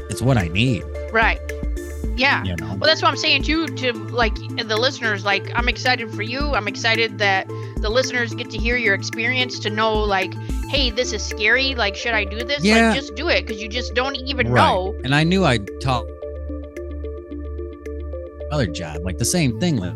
it's 0.10 0.22
what 0.22 0.38
I 0.38 0.48
need, 0.50 0.84
right 1.12 1.40
yeah 2.18 2.44
you 2.44 2.54
know? 2.58 2.68
well 2.68 2.80
that's 2.90 3.02
what 3.02 3.08
i'm 3.08 3.16
saying 3.16 3.42
too 3.42 3.66
to 3.68 3.94
like 3.94 4.36
the 4.68 4.76
listeners 4.76 5.24
like 5.24 5.50
i'm 5.56 5.70
excited 5.70 6.12
for 6.12 6.24
you 6.24 6.40
i'm 6.56 6.68
excited 6.68 7.18
that 7.20 7.48
the 7.78 7.90
listeners 7.90 8.34
get 8.34 8.50
to 8.50 8.58
hear 8.58 8.76
your 8.76 8.94
experience 8.94 9.60
to 9.60 9.70
know 9.70 9.94
like 9.94 10.34
hey 10.72 10.90
this 10.90 11.12
is 11.14 11.22
scary 11.24 11.76
like 11.76 11.96
should 11.96 12.14
i 12.14 12.24
do 12.24 12.44
this 12.44 12.64
Yeah. 12.64 12.88
like 12.90 12.96
just 13.00 13.14
do 13.16 13.28
it 13.30 13.46
because 13.46 13.62
you 13.62 13.68
just 13.70 13.94
don't 13.94 14.16
even 14.16 14.48
Right. 14.50 14.62
know 14.64 14.96
And 15.04 15.14
I 15.14 15.24
knew 15.24 15.44
I'd 15.46 15.68
talk 15.82 16.06
other 18.52 18.68
job, 18.68 18.98
like 19.06 19.18
the 19.18 19.24
same 19.24 19.58
thing. 19.62 19.78
Like, 19.78 19.94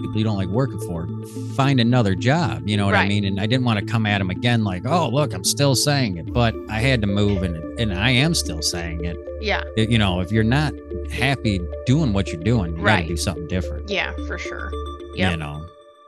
people 0.00 0.16
you 0.16 0.24
don't 0.24 0.38
like 0.38 0.48
working 0.48 0.78
for, 0.80 1.06
find 1.54 1.78
another 1.80 2.14
job. 2.14 2.66
You 2.66 2.78
know 2.78 2.86
what 2.86 2.94
I 2.94 3.06
mean? 3.06 3.26
And 3.26 3.38
I 3.38 3.44
didn't 3.44 3.66
want 3.66 3.78
to 3.78 3.84
come 3.84 4.06
at 4.06 4.22
him 4.22 4.30
again 4.30 4.64
like, 4.64 4.86
oh, 4.86 5.10
look, 5.10 5.34
I'm 5.34 5.44
still 5.44 5.74
saying 5.74 6.16
it. 6.16 6.32
But 6.32 6.54
I 6.70 6.80
had 6.80 7.02
to 7.02 7.06
move 7.06 7.42
and, 7.42 7.56
and 7.78 7.92
I 7.92 8.08
am 8.10 8.32
still 8.34 8.62
saying 8.62 9.04
it. 9.04 9.18
Yeah. 9.42 9.64
You 9.76 9.98
know, 9.98 10.20
if 10.20 10.32
you're 10.32 10.44
not 10.44 10.72
happy 11.12 11.60
doing 11.84 12.14
what 12.14 12.28
you're 12.32 12.42
doing, 12.42 12.70
you 12.70 12.76
got 12.78 12.84
Right. 12.84 13.02
to 13.02 13.08
do 13.08 13.16
something 13.18 13.46
different. 13.48 13.90
Yeah, 13.90 14.12
for 14.26 14.38
sure. 14.38 14.70
Yeah. 15.14 15.32
You 15.32 15.36
know, 15.36 15.62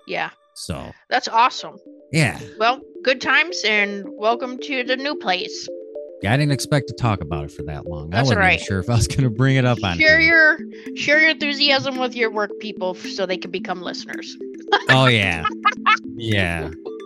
Yeah. 0.06 0.30
so 0.54 0.92
That's 1.10 1.28
awesome. 1.28 1.76
Yeah. 2.12 2.40
Well, 2.58 2.80
good 3.02 3.20
times 3.20 3.62
and 3.64 4.04
welcome 4.08 4.58
to 4.58 4.84
the 4.84 4.96
new 4.96 5.14
place. 5.14 5.68
Yeah, 6.22 6.32
I 6.32 6.36
didn't 6.36 6.52
expect 6.52 6.88
to 6.88 6.94
talk 6.94 7.20
about 7.20 7.44
it 7.44 7.52
for 7.52 7.62
that 7.64 7.86
long. 7.86 8.12
I 8.12 8.16
That's 8.16 8.26
wasn't 8.26 8.40
right. 8.40 8.60
sure 8.60 8.80
if 8.80 8.90
I 8.90 8.94
was 8.94 9.06
going 9.06 9.22
to 9.22 9.30
bring 9.30 9.56
it 9.56 9.64
up 9.64 9.78
on 9.84 9.98
Share 9.98 10.18
your 10.18 10.58
share 10.96 11.20
your 11.20 11.30
enthusiasm 11.30 11.96
with 11.96 12.16
your 12.16 12.30
work 12.30 12.50
people 12.58 12.94
so 12.94 13.24
they 13.24 13.36
can 13.36 13.50
become 13.52 13.82
listeners. 13.82 14.36
Oh 14.88 15.06
yeah, 15.06 15.44
yeah, 16.16 16.70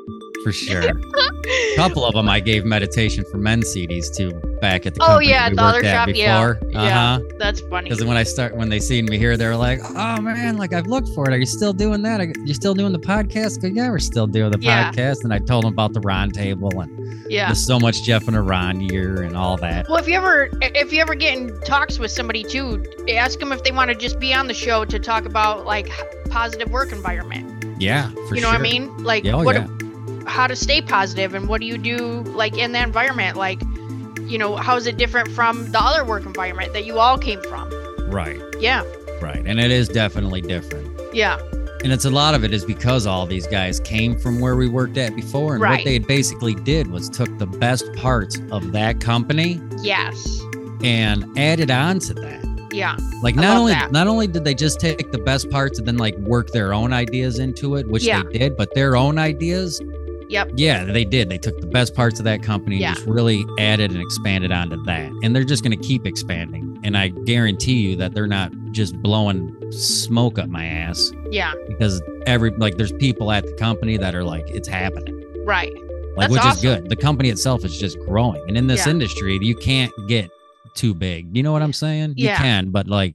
for 0.42 0.52
sure. 0.52 0.82
A 0.90 1.74
couple 1.76 2.04
of 2.04 2.14
them 2.14 2.28
I 2.28 2.40
gave 2.40 2.64
meditation 2.64 3.24
for 3.30 3.38
men 3.38 3.62
CDs 3.62 4.14
to 4.16 4.32
back 4.60 4.86
at 4.86 4.94
the 4.94 5.00
Oh, 5.02 5.18
yeah, 5.18 5.50
other 5.58 5.82
shop, 5.82 6.08
yeah, 6.14 6.52
before. 6.54 6.60
yeah. 6.70 7.14
Uh-huh. 7.14 7.20
That's 7.38 7.60
funny. 7.62 7.88
Because 7.90 8.04
when 8.04 8.16
I 8.16 8.22
start, 8.22 8.56
when 8.56 8.68
they 8.68 8.78
seen 8.80 9.06
me 9.06 9.18
here, 9.18 9.36
they're 9.36 9.56
like, 9.56 9.80
"Oh 9.84 10.20
man, 10.20 10.56
like 10.56 10.72
I've 10.72 10.86
looked 10.86 11.08
for 11.14 11.28
it. 11.28 11.34
Are 11.34 11.38
you 11.38 11.46
still 11.46 11.72
doing 11.72 12.02
that? 12.02 12.20
Are 12.20 12.32
you 12.44 12.54
still 12.54 12.74
doing 12.74 12.92
the 12.92 12.98
podcast?" 12.98 13.60
Go, 13.60 13.68
yeah, 13.68 13.90
we're 13.90 13.98
still 13.98 14.26
doing 14.26 14.52
the 14.52 14.58
Yeah. 14.60 14.90
podcast. 14.92 15.24
And 15.24 15.32
I 15.34 15.38
told 15.38 15.64
them 15.64 15.72
about 15.72 15.92
the 15.92 16.00
Ron 16.00 16.30
table 16.30 16.80
and 16.80 17.24
Yeah. 17.28 17.46
there's 17.46 17.64
so 17.66 17.80
much 17.80 18.02
Jeff 18.04 18.28
and 18.28 18.36
a 18.36 18.40
Ron 18.42 18.80
year 18.80 19.22
and 19.22 19.36
all 19.36 19.56
that. 19.58 19.88
Well, 19.88 19.98
if 19.98 20.06
you 20.06 20.14
ever 20.14 20.48
if 20.62 20.92
you 20.92 21.00
ever 21.00 21.14
get 21.14 21.36
in 21.36 21.58
talks 21.62 21.98
with 21.98 22.10
somebody 22.12 22.44
too, 22.44 22.84
ask 23.08 23.38
them 23.40 23.52
if 23.52 23.62
they 23.64 23.72
want 23.72 23.88
to 23.90 23.96
just 23.96 24.20
be 24.20 24.32
on 24.32 24.46
the 24.46 24.54
show 24.54 24.84
to 24.84 24.98
talk 24.98 25.24
about 25.24 25.66
like 25.66 25.88
positive 26.30 26.70
work 26.70 26.92
environment. 26.92 27.48
Yeah, 27.78 28.10
for 28.28 28.36
you 28.36 28.42
know 28.42 28.48
sure. 28.50 28.52
what 28.52 28.58
I 28.60 28.62
mean? 28.62 28.96
Like 29.02 29.26
oh, 29.26 29.42
what 29.42 29.56
yeah. 29.56 29.66
How 30.26 30.46
to 30.46 30.56
stay 30.56 30.80
positive 30.80 31.34
and 31.34 31.48
what 31.48 31.60
do 31.60 31.66
you 31.66 31.78
do 31.78 31.96
like 32.34 32.56
in 32.56 32.72
that 32.72 32.86
environment 32.86 33.36
like 33.36 33.60
you 34.22 34.38
know, 34.38 34.56
how 34.56 34.76
is 34.76 34.86
it 34.86 34.96
different 34.96 35.28
from 35.32 35.70
the 35.72 35.78
other 35.82 36.04
work 36.06 36.24
environment 36.24 36.72
that 36.72 36.86
you 36.86 36.98
all 36.98 37.18
came 37.18 37.42
from? 37.42 37.68
Right, 38.08 38.40
Yeah. 38.60 38.82
right, 39.20 39.42
and 39.44 39.60
it 39.60 39.70
is 39.70 39.88
definitely 39.88 40.40
different. 40.40 40.88
Yeah. 41.12 41.38
And 41.84 41.92
it's 41.92 42.04
a 42.06 42.10
lot 42.10 42.34
of 42.34 42.42
it 42.44 42.54
is 42.54 42.64
because 42.64 43.06
all 43.06 43.26
these 43.26 43.46
guys 43.46 43.78
came 43.80 44.16
from 44.18 44.40
where 44.40 44.56
we 44.56 44.68
worked 44.68 44.96
at 44.96 45.14
before, 45.14 45.54
and 45.54 45.60
Right. 45.62 45.78
what 45.80 45.84
they 45.84 45.98
basically 45.98 46.54
did 46.54 46.86
was 46.90 47.10
took 47.10 47.36
the 47.38 47.46
best 47.46 47.92
parts 47.96 48.38
of 48.52 48.72
that 48.72 49.00
company 49.00 49.60
Yes. 49.82 50.40
and 50.82 51.26
added 51.36 51.70
on 51.70 51.98
to 51.98 52.14
that. 52.14 52.68
Yeah. 52.72 52.96
Like 53.22 53.34
not 53.34 53.58
only 53.58 53.72
that. 53.72 53.92
not 53.92 54.06
only 54.06 54.26
did 54.28 54.44
they 54.44 54.54
just 54.54 54.80
take 54.80 55.12
the 55.12 55.18
best 55.18 55.50
parts 55.50 55.78
and 55.78 55.86
then 55.86 55.98
like 55.98 56.16
work 56.18 56.52
their 56.52 56.72
own 56.72 56.94
ideas 56.94 57.38
into 57.38 57.74
it, 57.76 57.86
which 57.88 58.04
Yeah. 58.04 58.22
they 58.32 58.38
did, 58.38 58.56
but 58.56 58.74
their 58.74 58.96
own 58.96 59.18
ideas, 59.18 59.78
Yep. 60.32 60.52
yeah, 60.56 60.84
they 60.84 61.04
did. 61.04 61.28
They 61.28 61.38
took 61.38 61.60
the 61.60 61.66
best 61.66 61.94
parts 61.94 62.18
of 62.18 62.24
that 62.24 62.42
company 62.42 62.78
Yeah. 62.78 62.88
and 62.88 62.96
just 62.96 63.08
really 63.08 63.44
added 63.58 63.90
and 63.92 64.00
expanded 64.00 64.50
onto 64.52 64.82
that. 64.84 65.10
And 65.22 65.36
they're 65.36 65.44
just 65.44 65.62
going 65.62 65.78
to 65.78 65.86
keep 65.86 66.06
expanding. 66.06 66.78
And 66.84 66.96
I 66.96 67.08
guarantee 67.08 67.74
you 67.80 67.96
that 67.96 68.14
they're 68.14 68.26
not 68.26 68.50
just 68.72 68.96
blowing 69.02 69.54
smoke 69.72 70.38
up 70.38 70.48
my 70.48 70.64
ass 70.64 71.12
Yeah. 71.30 71.52
because 71.68 72.00
every 72.26 72.50
like 72.50 72.76
there's 72.76 72.92
people 72.92 73.30
at 73.30 73.44
the 73.44 73.52
company 73.54 73.96
that 73.98 74.14
are 74.14 74.24
like 74.24 74.44
it's 74.48 74.68
happening. 74.68 75.22
Right. 75.44 75.72
Like 76.16 76.28
That's 76.28 76.32
which 76.32 76.42
awesome. 76.42 76.56
is 76.56 76.62
good. 76.80 76.88
The 76.90 76.96
company 76.96 77.28
itself 77.30 77.64
is 77.64 77.78
just 77.78 77.98
growing. 78.00 78.42
And 78.48 78.56
in 78.56 78.66
this 78.66 78.86
Yeah. 78.86 78.90
industry, 78.92 79.38
you 79.40 79.54
can't 79.54 79.92
get 80.08 80.30
too 80.74 80.94
big. 80.94 81.34
You 81.36 81.42
know 81.42 81.52
what 81.52 81.62
I'm 81.62 81.72
saying? 81.72 82.14
Yeah. 82.16 82.32
You 82.32 82.36
can, 82.38 82.70
but 82.70 82.86
like 82.88 83.14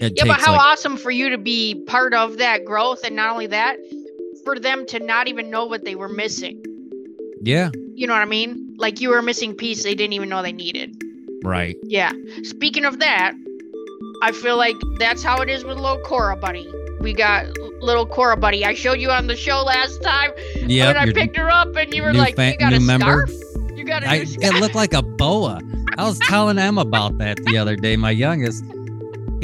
it 0.00 0.14
Yeah, 0.16 0.24
but 0.26 0.40
how 0.40 0.52
like 0.52 0.60
awesome 0.60 0.96
for 0.96 1.10
you 1.10 1.28
to 1.30 1.38
be 1.38 1.84
part 1.86 2.14
of 2.14 2.38
that 2.38 2.64
growth 2.64 3.04
and 3.04 3.14
not 3.14 3.30
only 3.30 3.46
that, 3.48 3.76
for 4.44 4.58
them 4.58 4.86
to 4.86 4.98
not 5.00 5.28
even 5.28 5.50
know 5.50 5.64
what 5.66 5.84
they 5.84 5.94
were 5.94 6.08
missing. 6.08 6.62
yeah, 7.42 7.70
You 7.94 8.06
know 8.06 8.12
what 8.14 8.22
I 8.22 8.26
mean? 8.26 8.74
Like 8.78 9.00
you 9.00 9.08
were 9.10 9.18
a 9.18 9.22
missing 9.22 9.54
piece 9.54 9.82
they 9.84 9.94
didn't 9.94 10.12
even 10.14 10.28
know 10.28 10.42
they 10.42 10.52
needed. 10.52 11.00
right. 11.44 11.76
Yeah. 11.84 12.12
Speaking 12.42 12.84
of 12.84 12.98
that, 13.00 13.32
I 14.22 14.32
feel 14.32 14.56
like 14.56 14.76
that's 14.98 15.22
how 15.22 15.40
it 15.42 15.48
is 15.50 15.64
with 15.64 15.76
little 15.78 15.98
Cora 16.00 16.36
Buddy. 16.36 16.68
We 17.00 17.12
got 17.12 17.46
little 17.82 18.06
Cora 18.06 18.36
Buddy. 18.36 18.64
I 18.64 18.74
showed 18.74 18.98
you 19.00 19.10
on 19.10 19.26
the 19.26 19.36
show 19.36 19.62
last 19.62 20.02
time 20.02 20.30
Yeah, 20.56 20.86
when 20.88 20.96
I 20.96 21.12
picked 21.12 21.36
her 21.36 21.50
up, 21.50 21.76
and 21.76 21.92
you 21.94 22.02
were 22.02 22.14
like, 22.14 22.34
fa- 22.36 22.52
"You 22.52 22.56
got 22.58 22.72
a 22.72 22.80
member? 22.80 23.26
scarf? 23.26 23.30
You 23.76 23.84
got 23.84 24.02
a 24.04 24.08
I, 24.08 24.14
it 24.26 24.54
looked 24.60 24.74
like 24.74 24.94
a 24.94 25.02
boa. 25.02 25.60
I 25.98 26.04
was 26.04 26.18
telling 26.20 26.58
Em 26.58 26.78
about 26.78 27.18
that 27.18 27.44
the 27.44 27.58
other 27.58 27.76
day, 27.76 27.96
my 27.96 28.10
youngest. 28.12 28.64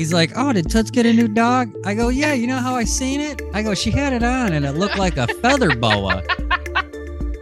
He's 0.00 0.14
like, 0.14 0.32
Oh, 0.34 0.50
did 0.50 0.70
Toots 0.70 0.90
get 0.90 1.04
a 1.04 1.12
new 1.12 1.28
dog? 1.28 1.74
I 1.84 1.92
go, 1.92 2.08
Yeah, 2.08 2.32
you 2.32 2.46
know 2.46 2.56
how 2.56 2.74
I 2.74 2.84
seen 2.84 3.20
it? 3.20 3.42
I 3.52 3.62
go, 3.62 3.74
She 3.74 3.90
had 3.90 4.14
it 4.14 4.22
on 4.22 4.54
and 4.54 4.64
it 4.64 4.72
looked 4.72 4.96
like 4.96 5.18
a 5.18 5.26
feather 5.26 5.76
boa. 5.76 6.22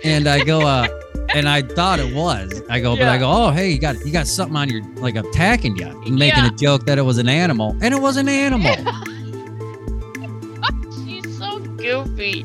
And 0.03 0.27
I 0.27 0.42
go, 0.42 0.62
uh, 0.62 0.88
and 1.37 1.49
I 1.49 1.62
thought 1.62 2.01
it 2.01 2.12
was. 2.12 2.61
I 2.68 2.81
go, 2.81 2.97
but 2.97 3.07
I 3.07 3.16
go, 3.16 3.31
oh 3.31 3.51
hey, 3.53 3.71
you 3.71 3.79
got 3.79 4.05
you 4.05 4.11
got 4.11 4.27
something 4.27 4.57
on 4.57 4.68
your 4.71 4.83
like 4.97 5.14
attacking 5.14 5.77
you, 5.77 5.87
making 6.11 6.42
Yeah. 6.42 6.49
a 6.49 6.51
joke 6.51 6.85
that 6.87 6.99
it 6.99 7.03
was 7.03 7.18
an 7.18 7.29
animal, 7.29 7.77
and 7.81 7.94
it 7.94 8.01
was 8.01 8.16
an 8.16 8.29
animal. 8.29 8.75
She's 11.07 11.38
so 11.38 11.61
goofy. 11.61 12.42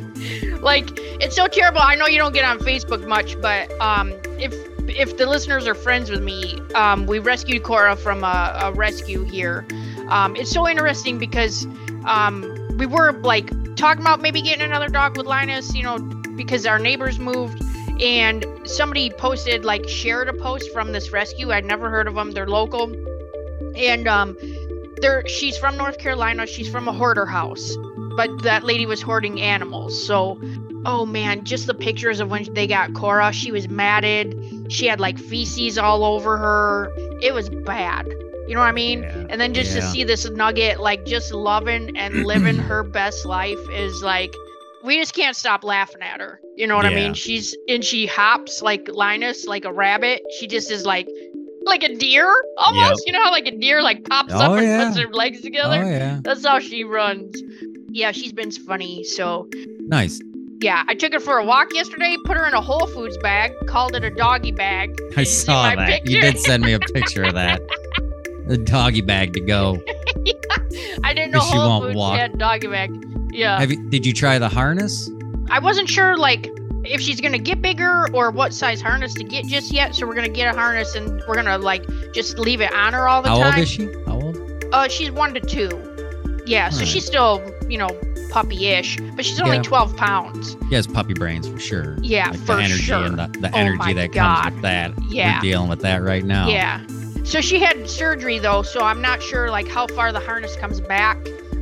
Like 0.62 0.89
it's 1.21 1.36
so 1.36 1.47
terrible. 1.47 1.82
I 1.82 1.95
know 1.95 2.06
you 2.06 2.19
don't 2.19 2.34
get 2.36 2.45
on 2.45 2.60
Facebook 2.60 3.08
much, 3.08 3.41
but 3.41 3.71
um, 3.82 4.12
if 4.38 4.54
if 4.89 5.17
the 5.17 5.26
listeners 5.26 5.65
are 5.65 5.76
friends 5.76 6.12
with 6.12 6.21
me, 6.21 6.60
um, 6.76 7.08
we 7.08 7.17
rescued 7.19 7.63
Cora 7.63 7.95
from 7.95 8.23
a, 8.23 8.60
a 8.63 8.71
rescue 8.73 9.23
here. 9.23 9.65
Um, 10.10 10.36
it's 10.36 10.52
so 10.52 10.68
interesting 10.68 11.18
because 11.18 11.66
um, 12.06 12.44
we 12.78 12.86
were 12.86 13.13
like 13.13 13.50
talking 13.76 14.02
about 14.02 14.22
maybe 14.22 14.42
getting 14.42 14.62
another 14.62 14.89
dog 14.89 15.18
with 15.18 15.26
Linus, 15.26 15.74
you 15.74 15.84
know, 15.84 16.00
because 16.36 16.66
our 16.66 16.80
neighbors 16.80 17.20
moved. 17.20 17.62
And 18.02 18.44
somebody 18.66 19.12
posted, 19.12 19.63
like, 19.66 19.88
shared 19.88 20.28
a 20.28 20.34
post 20.34 20.74
from 20.74 20.94
this 20.94 21.12
rescue. 21.12 21.52
I'd 21.52 21.63
never 21.63 21.92
heard 21.92 22.08
of 22.08 22.16
them. 22.16 22.32
They're 22.32 22.48
local, 22.48 22.92
and 23.76 24.08
um, 24.08 24.36
they're 24.98 25.26
she's 25.28 25.58
from 25.58 25.78
North 25.78 26.00
Carolina. 26.00 26.48
She's 26.48 26.68
from 26.68 26.88
a 26.88 26.92
hoarder 26.92 27.28
house, 27.28 27.78
but 28.18 28.42
that 28.42 28.63
lady 28.63 28.88
was 28.88 29.00
hoarding 29.00 29.39
animals. 29.42 30.06
So, 30.08 30.39
oh 30.86 31.06
man, 31.06 31.44
just 31.44 31.68
the 31.68 31.76
pictures 31.76 32.20
of 32.20 32.32
when 32.32 32.52
they 32.56 32.66
got 32.66 32.96
Cora. 32.96 33.32
She 33.32 33.52
was 33.52 33.70
matted. 33.70 34.72
She 34.72 34.88
had 34.88 35.00
like 35.00 35.20
feces 35.20 35.78
all 35.78 36.04
over 36.04 36.36
her. 36.36 36.92
It 37.22 37.36
was 37.36 37.48
bad. 37.50 38.12
You 38.47 38.56
know 38.56 38.60
what 38.62 38.67
I 38.67 38.71
mean? 38.73 39.03
Yeah, 39.03 39.25
And 39.29 39.39
then 39.41 39.53
just 39.53 39.73
to 39.73 39.82
see 39.82 40.03
this 40.03 40.29
nugget 40.29 40.79
like 40.79 41.06
just 41.06 41.34
loving 41.34 41.95
and 41.97 42.25
living 42.25 42.58
her 42.58 42.84
best 42.93 43.25
life 43.25 43.60
is 43.69 44.01
like 44.03 44.34
we 44.84 44.97
just 44.99 45.13
can't 45.15 45.36
stop 45.36 45.63
laughing 45.63 46.01
at 46.01 46.19
her. 46.19 46.39
You 46.58 46.67
know 46.67 46.75
what 46.75 46.86
I 46.86 46.93
mean? 46.93 47.13
She's 47.13 47.56
and 47.69 47.84
she 47.86 48.06
hops 48.06 48.62
like 48.62 48.88
Linus, 48.91 49.45
like 49.45 49.63
a 49.65 49.71
rabbit. 49.71 50.21
She 50.39 50.47
just 50.47 50.69
is 50.71 50.86
like 50.86 51.08
like 51.65 51.84
a 51.84 51.95
deer 51.95 52.27
almost. 52.58 53.03
You 53.08 53.13
know 53.13 53.23
how 53.23 53.32
like 53.32 53.47
a 53.47 53.58
deer 53.58 53.82
like 53.82 54.03
pops 54.03 54.34
Oh, 54.34 54.39
up 54.39 54.58
and 54.60 54.67
yeah. 54.67 54.86
puts 54.86 54.99
her 54.99 55.08
legs 55.13 55.39
Oh 55.39 55.43
together? 55.43 55.77
yeah, 55.89 56.19
That's 56.21 56.45
how 56.45 56.60
she 56.60 56.84
runs. 56.84 57.41
Yeah, 57.91 58.12
she's 58.12 58.34
been 58.34 58.51
funny. 58.51 59.03
So 59.06 59.47
nice. 59.88 60.19
yeah, 60.60 60.84
I 60.88 60.95
took 60.95 61.13
her 61.13 61.19
for 61.21 61.38
a 61.38 61.45
walk 61.45 61.73
yesterday, 61.73 62.17
put 62.25 62.36
her 62.36 62.45
in 62.45 62.53
a 62.53 62.62
Whole 62.62 62.88
Foods 62.88 63.17
bag, 63.19 63.53
called 63.67 63.95
it 63.95 64.03
a 64.03 64.10
doggy 64.10 64.51
bag. 64.51 64.99
I 65.15 65.21
You 65.21 65.25
saw 65.25 65.63
my 65.63 65.75
that. 65.77 66.10
You 66.10 66.19
did 66.19 66.38
send 66.39 66.63
me 66.65 66.73
a 66.73 66.79
picture 66.79 67.23
of 67.23 67.34
that. 67.36 67.62
The 68.54 68.60
doggy 68.60 69.02
bag 69.02 69.34
to 69.34 69.39
go. 69.39 69.82
I 71.04 71.12
didn't 71.16 71.32
know 71.32 71.39
she 71.39 71.58
Whole 71.58 71.70
won't 71.70 71.86
Foods 71.86 71.96
walk. 71.96 72.20
had 72.20 72.38
doggy 72.38 72.68
bag. 72.68 72.92
Yeah. 73.32 73.60
Have 73.60 73.72
you? 73.72 73.89
Did 73.89 74.06
you 74.06 74.13
try 74.13 74.38
the 74.38 74.48
harness? 74.48 75.10
I 75.50 75.58
wasn't 75.58 75.89
sure 75.89 76.16
like 76.16 76.52
if 76.86 77.02
she's 77.02 77.20
gonna 77.20 77.39
get 77.39 77.63
bigger 77.63 78.08
or 78.13 78.30
what 78.30 78.54
size 78.54 78.80
harness 78.80 79.16
to 79.16 79.24
get 79.24 79.46
just 79.48 79.74
yet. 79.74 79.96
So 79.96 80.06
we're 80.06 80.13
gonna 80.13 80.30
get 80.30 80.54
a 80.54 80.56
harness 80.56 80.94
and 80.94 81.20
we're 81.28 81.34
gonna 81.34 81.58
like 81.58 81.84
just 82.13 82.38
leave 82.38 82.62
it 82.62 82.72
on 82.76 82.94
her 82.94 83.08
all 83.08 83.24
the 83.24 83.30
How 83.30 83.39
time. 83.39 83.54
How 83.54 83.58
old 83.58 83.63
is 83.63 83.70
she? 83.72 83.92
How 84.06 84.22
old? 84.22 84.66
Uh, 84.72 84.88
she's 84.88 85.10
one 85.10 85.34
to 85.34 85.39
two. 85.39 85.70
Yeah, 86.46 86.70
so 86.70 86.76
Alright. 86.76 86.88
she's 86.89 87.08
still 87.08 87.42
you 87.68 87.80
know 87.80 87.89
puppy-ish, 88.30 89.00
but 89.16 89.26
she's 89.26 89.42
only 89.42 89.58
Yeah. 89.58 89.63
12 89.63 89.98
pounds. 89.98 90.58
She 90.70 90.76
has 90.76 90.86
puppy 90.86 91.16
brains 91.16 91.48
for 91.48 91.60
sure. 91.60 91.98
Yeah, 92.04 92.30
like 92.30 92.39
for 92.42 92.56
the 92.58 92.62
energy 92.62 92.84
sure. 92.84 93.04
and 93.06 93.18
the, 93.18 93.28
the 93.39 93.50
Oh 93.52 93.58
energy 93.58 93.78
my 93.80 93.94
that 93.94 94.12
God. 94.12 94.44
comes 94.44 94.54
with 94.58 94.62
that. 94.62 94.92
Yeah. 95.10 95.38
We're 95.38 95.42
dealing 95.42 95.70
with 95.70 95.80
that 95.82 96.04
right 96.04 96.24
now. 96.24 96.50
Yeah. 96.50 96.82
So 97.26 97.39
she 97.39 97.58
had 97.58 97.73
surgery 97.88 98.39
though, 98.39 98.62
so 98.62 98.82
I'm 98.82 99.02
not 99.02 99.22
sure 99.22 99.50
like 99.50 99.67
how 99.67 99.88
far 99.88 100.12
the 100.12 100.19
harness 100.19 100.56
comes 100.56 100.80
back. 100.82 101.17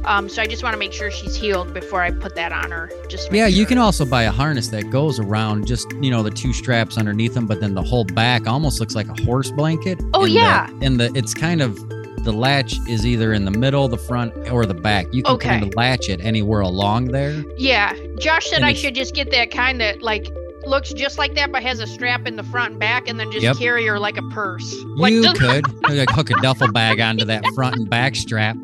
Um, 0.06 0.28
so 0.30 0.42
I 0.42 0.48
just 0.48 0.64
want 0.64 0.74
to 0.74 0.80
make 0.80 0.94
sure 0.94 1.12
she's 1.12 1.36
healed 1.36 1.76
before 1.76 2.02
I 2.02 2.10
put 2.10 2.34
that 2.34 2.52
on 2.52 2.72
her. 2.72 2.90
Just 3.08 3.32
Yeah, 3.32 3.46
you 3.46 3.68
can 3.68 3.78
also 3.78 4.04
buy 4.04 4.24
a 4.24 4.32
harness 4.32 4.70
that 4.70 4.90
goes 4.90 5.20
around 5.20 5.68
just, 5.68 5.92
you 6.02 6.10
know, 6.10 6.24
the 6.24 6.32
two 6.32 6.54
straps 6.54 6.98
underneath 6.98 7.36
them, 7.36 7.46
but 7.46 7.60
then 7.62 7.76
the 7.76 7.84
whole 7.84 8.04
back 8.06 8.48
almost 8.48 8.80
looks 8.80 8.96
like 8.96 9.08
a 9.10 9.22
horse 9.24 9.52
blanket. 9.52 10.02
Oh, 10.16 10.24
And 10.24 10.34
yeah. 10.34 10.68
The, 10.80 10.86
and 10.86 11.00
the 11.00 11.12
it's 11.14 11.36
kind 11.36 11.62
of 11.62 11.78
the 12.24 12.32
latch 12.34 12.76
is 12.88 13.06
either 13.06 13.32
in 13.34 13.46
the 13.46 13.52
middle, 13.52 13.88
the 13.88 13.98
front, 13.98 14.34
or 14.52 14.66
the 14.66 14.74
back. 14.74 15.06
You 15.12 15.22
can 15.22 15.36
Okay. 15.36 15.50
kind 15.50 15.64
of 15.64 15.76
latch 15.76 16.10
it 16.10 16.20
anywhere 16.22 16.62
along 16.62 17.06
there. 17.06 17.44
Yeah, 17.58 17.94
Josh 18.20 18.48
said 18.50 18.58
And 18.58 18.66
I 18.66 18.74
should 18.74 18.96
just 18.96 19.14
get 19.14 19.30
that 19.32 19.52
kind 19.52 19.80
that 19.82 20.02
like 20.02 20.28
looks 20.66 20.94
just 20.94 21.18
like 21.18 21.34
that, 21.36 21.52
but 21.52 21.64
has 21.64 21.80
a 21.80 21.88
strap 21.88 22.28
in 22.28 22.36
the 22.36 22.44
front 22.44 22.72
and 22.72 22.80
back, 22.80 23.08
and 23.08 23.20
then 23.20 23.32
just 23.32 23.44
Yep. 23.44 23.58
carry 23.58 23.86
her 23.88 24.00
like 24.00 24.18
a 24.18 24.22
purse. 24.30 24.74
Like 24.98 25.14
you 25.14 25.24
just- 25.24 25.36
could 25.40 25.66
like 25.90 26.10
hook 26.12 26.30
a 26.30 26.36
duffel 26.42 26.72
bag 26.72 27.00
onto 27.00 27.26
that 27.26 27.44
front 27.56 27.76
and 27.76 27.90
back 27.90 28.16
strap. 28.16 28.56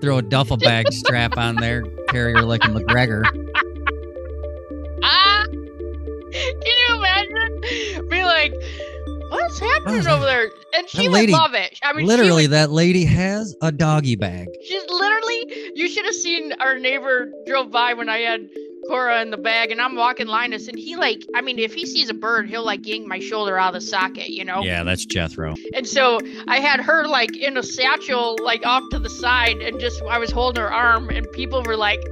Throw 0.00 0.18
a 0.18 0.22
duffel 0.22 0.56
bag 0.56 0.92
strap 0.92 1.36
on 1.38 1.56
there. 1.56 1.84
carry 2.08 2.32
her 2.34 2.42
like 2.42 2.64
a 2.64 2.68
McGregor. 2.68 3.22
Ah! 5.04 5.44
Can 5.50 6.64
you 6.64 6.96
imagine? 6.96 8.08
Be 8.08 8.22
like, 8.24 8.54
what's 9.30 9.58
happening 9.58 10.06
over 10.06 10.24
there? 10.24 10.50
And 10.76 10.88
she 10.88 11.08
would 11.08 11.14
lady- 11.14 11.32
love 11.32 11.54
it. 11.54 11.78
I 11.82 11.92
mean, 11.92 12.06
Literally, 12.06 12.44
would- 12.44 12.52
that 12.52 12.70
lady 12.70 13.04
has 13.04 13.56
a 13.62 13.72
doggy 13.72 14.14
bag. 14.16 14.48
she's 14.64 14.82
literally. 14.88 15.72
You 15.74 15.88
should 15.88 16.04
have 16.04 16.14
seen 16.14 16.52
our 16.60 16.78
neighbor 16.78 17.30
drove 17.46 17.70
by 17.70 17.94
when 17.94 18.08
I 18.08 18.18
had 18.18 18.48
Cora 18.88 19.22
in 19.22 19.30
the 19.30 19.36
bag, 19.36 19.70
and 19.70 19.80
I'm 19.80 19.94
walking 19.96 20.26
Linus, 20.26 20.68
and 20.68 20.78
he 20.78 20.96
like, 20.96 21.22
I 21.34 21.40
mean, 21.40 21.58
if 21.58 21.72
he 21.74 21.86
sees 21.86 22.10
a 22.10 22.14
bird, 22.14 22.48
he'll 22.48 22.64
like 22.64 22.86
yank 22.86 23.06
my 23.06 23.20
shoulder 23.20 23.58
out 23.58 23.74
of 23.74 23.80
the 23.82 23.86
socket, 23.86 24.28
you 24.30 24.44
know. 24.44 24.62
Yeah, 24.62 24.82
that's 24.84 25.04
Jethro. 25.06 25.54
And 25.74 25.86
so 25.86 26.18
I 26.48 26.58
had 26.60 26.80
her 26.80 27.06
like 27.06 27.36
in 27.36 27.56
a 27.56 27.62
satchel, 27.62 28.36
like 28.42 28.66
off 28.66 28.82
to 28.90 28.98
the 28.98 29.10
side, 29.10 29.58
and 29.58 29.78
just 29.80 30.02
I 30.02 30.18
was 30.18 30.30
holding 30.30 30.62
her 30.62 30.72
arm, 30.72 31.08
and 31.10 31.30
people 31.32 31.62
were 31.62 31.76
like, 31.76 32.00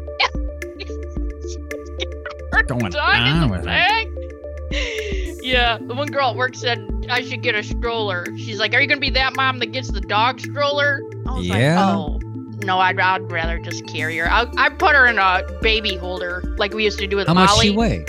Going 2.66 2.94
on 2.94 3.50
with 3.50 3.64
it. 3.66 5.40
Yeah, 5.42 5.78
the 5.78 5.94
one 5.94 6.06
girl 6.08 6.30
at 6.30 6.36
work 6.36 6.54
said 6.54 6.86
I 7.10 7.22
should 7.22 7.42
get 7.42 7.54
a 7.56 7.62
stroller. 7.64 8.26
She's 8.36 8.60
like, 8.60 8.74
"Are 8.74 8.80
you 8.80 8.86
gonna 8.86 9.00
be 9.00 9.10
that 9.10 9.34
mom 9.34 9.58
that 9.60 9.72
gets 9.72 9.90
the 9.90 10.00
dog 10.02 10.38
stroller?" 10.38 11.00
I 11.26 11.32
was 11.34 11.46
Yeah. 11.46 11.84
like, 11.84 11.96
"Oh, 11.96 12.19
no, 12.64 12.78
I'd, 12.78 12.98
I'd 13.00 13.30
rather 13.30 13.58
just 13.58 13.86
carry 13.86 14.16
her. 14.18 14.30
I 14.30 14.46
I 14.56 14.68
put 14.70 14.94
her 14.94 15.06
in 15.06 15.18
a 15.18 15.42
baby 15.62 15.96
holder 15.96 16.42
like 16.58 16.74
we 16.74 16.84
used 16.84 16.98
to 16.98 17.06
do 17.06 17.16
with 17.16 17.26
How 17.26 17.34
much 17.34 17.48
Molly. 17.50 17.66
she 17.70 17.76
weigh? 17.76 18.04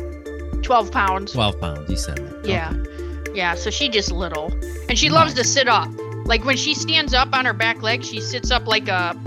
Twelve 0.62 0.92
pounds. 0.92 1.32
12 1.34 1.60
pounds. 1.60 1.90
You 1.90 1.98
said 1.98 2.18
that. 2.18 2.46
Yeah. 2.48 2.74
Yeah, 3.34 3.56
so 3.56 3.70
she 3.70 3.88
just 3.90 4.12
little. 4.12 4.52
And 4.90 4.98
she 5.00 5.10
loves 5.10 5.34
to 5.36 5.44
sit 5.44 5.68
up. 5.68 5.90
Like 6.26 6.44
when 6.46 6.58
she 6.58 6.74
stands 6.76 7.14
up 7.14 7.34
on 7.34 7.46
her 7.46 7.54
back 7.54 7.82
leg, 7.82 8.04
she 8.04 8.20
sits 8.22 8.52
up 8.52 8.68
like 8.68 8.88
a 8.88 9.18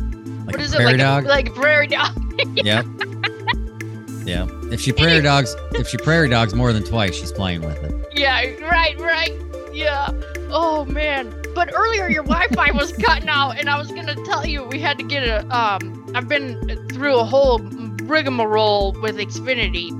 Like 0.46 0.46
what 0.56 0.60
is 0.60 0.72
it? 0.72 0.76
prairie 0.76 0.92
Like 0.92 0.98
dog? 1.00 1.24
a 1.24 1.28
like 1.28 1.48
a 1.48 1.52
prairie 1.52 1.86
dog. 1.86 2.10
yeah. 2.56 2.82
yeah. 4.24 4.46
If 4.72 4.80
she 4.80 4.92
prairie 4.92 5.22
dogs, 5.22 5.54
if 5.72 5.88
she 5.88 5.96
prairie 5.96 6.28
dogs 6.28 6.54
more 6.54 6.72
than 6.72 6.84
twice, 6.84 7.14
she's 7.14 7.32
playing 7.32 7.62
with 7.62 7.82
it. 7.82 7.94
yeah, 8.14 8.40
right, 8.68 8.98
right. 9.00 9.32
Yeah. 9.72 10.08
Oh 10.50 10.84
man. 10.86 11.32
But 11.54 11.70
earlier 11.74 12.08
your 12.08 12.24
Wi-Fi 12.24 12.72
was 12.72 12.92
cutting 12.92 13.28
out 13.28 13.58
and 13.58 13.68
I 13.70 13.78
was 13.78 13.90
gonna 13.92 14.14
tell 14.24 14.44
you 14.46 14.64
we 14.64 14.80
had 14.80 14.98
to 14.98 15.04
get 15.04 15.22
a 15.26 15.46
um 15.56 16.12
I've 16.14 16.28
been 16.28 16.58
through 16.92 17.16
a 17.18 17.24
whole 17.24 17.58
rigmarole 18.04 18.92
with 19.00 19.16
Xfinity 19.16 19.90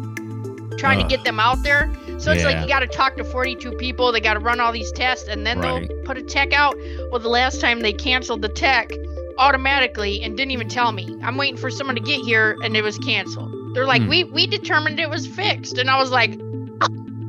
trying 0.79 0.99
to 1.01 1.07
get 1.07 1.25
them 1.25 1.39
out 1.41 1.63
there. 1.63 1.91
So 2.19 2.33
it's 2.33 2.45
like 2.45 2.61
you 2.61 2.69
gotta 2.69 2.87
talk 2.87 3.17
to 3.17 3.25
42 3.25 3.73
people, 3.73 4.13
they 4.13 4.21
gotta 4.21 4.41
run 4.41 4.61
all 4.61 4.73
these 4.73 4.91
tests 4.93 5.29
and 5.29 5.47
then 5.47 5.61
Right. 5.61 5.89
they'll 5.89 6.03
put 6.05 6.19
a 6.19 6.23
tech 6.23 6.53
out. 6.53 6.77
Well 7.11 7.21
the 7.21 7.29
last 7.29 7.61
time 7.61 7.81
they 7.81 7.93
canceled 7.93 8.43
the 8.43 8.49
tech 8.49 8.91
automatically 9.39 10.23
and 10.23 10.37
didn't 10.37 10.53
even 10.53 10.69
tell 10.69 10.93
me. 10.93 11.17
I'm 11.23 11.37
waiting 11.37 11.57
for 11.57 11.71
someone 11.71 11.97
to 11.97 12.03
get 12.03 12.21
here 12.21 12.57
and 12.63 12.77
it 12.77 12.83
was 12.83 12.99
canceled. 12.99 13.53
They're 13.75 13.87
like, 13.87 14.03
Hmm. 14.03 14.09
we 14.09 14.25
we 14.25 14.47
determined 14.47 15.01
it 15.01 15.11
was 15.11 15.27
fixed. 15.27 15.79
And 15.79 15.91
I 15.91 15.99
was 15.99 16.11
like, 16.11 16.39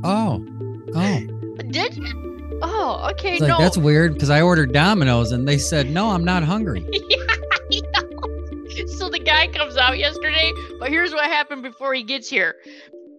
Oh. 0.03 0.43
Oh. 0.95 1.17
did 1.71 1.95
you? 1.97 2.34
Oh, 2.61 3.09
okay, 3.11 3.33
It's 3.33 3.41
like, 3.41 3.49
no. 3.49 3.57
that's 3.57 3.77
weird 3.77 4.13
because 4.13 4.29
I 4.29 4.41
ordered 4.41 4.71
Domino's 4.73 5.31
and 5.31 5.47
they 5.47 5.57
said, 5.57 5.89
no, 5.89 6.09
I'm 6.11 6.23
not 6.23 6.43
hungry. 6.43 6.85
Yeah, 7.71 7.81
So 8.87 9.09
the 9.09 9.17
guy 9.19 9.47
comes 9.47 9.75
out 9.75 9.97
yesterday, 9.97 10.53
but 10.79 10.89
here's 10.89 11.13
what 11.13 11.25
happened 11.25 11.63
before 11.63 11.93
he 11.95 12.03
gets 12.03 12.29
here. 12.29 12.55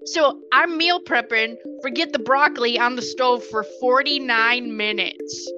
So 0.05 0.41
I'm 0.53 0.77
meal 0.79 1.01
prepping, 1.01 1.57
forget 1.83 2.13
the 2.13 2.21
broccoli 2.21 2.79
on 2.79 2.95
the 2.95 3.03
stove 3.03 3.43
for 3.45 3.65
49 3.81 4.77
minutes. 4.77 5.51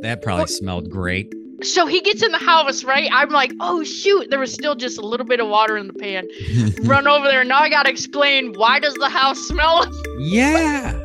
That 0.00 0.22
probably 0.22 0.46
smelled 0.46 0.88
great. 0.90 1.34
So 1.62 1.86
he 1.86 2.00
gets 2.00 2.22
in 2.22 2.32
the 2.32 2.38
house, 2.38 2.82
right? 2.84 3.10
I'm 3.12 3.28
like, 3.28 3.52
oh 3.60 3.84
shoot, 3.84 4.30
there 4.30 4.40
was 4.40 4.54
still 4.54 4.74
just 4.74 4.96
a 4.96 5.02
little 5.06 5.26
bit 5.26 5.40
of 5.40 5.48
water 5.48 5.76
in 5.76 5.86
the 5.86 5.92
pan. 5.92 6.26
Run 6.88 7.06
over 7.06 7.26
there. 7.28 7.44
Now 7.44 7.58
I 7.58 7.68
gotta 7.68 7.90
explain 7.90 8.54
why 8.54 8.80
does 8.80 8.94
the 8.94 9.10
house 9.10 9.38
smell? 9.46 9.84
yeah. 10.18 10.98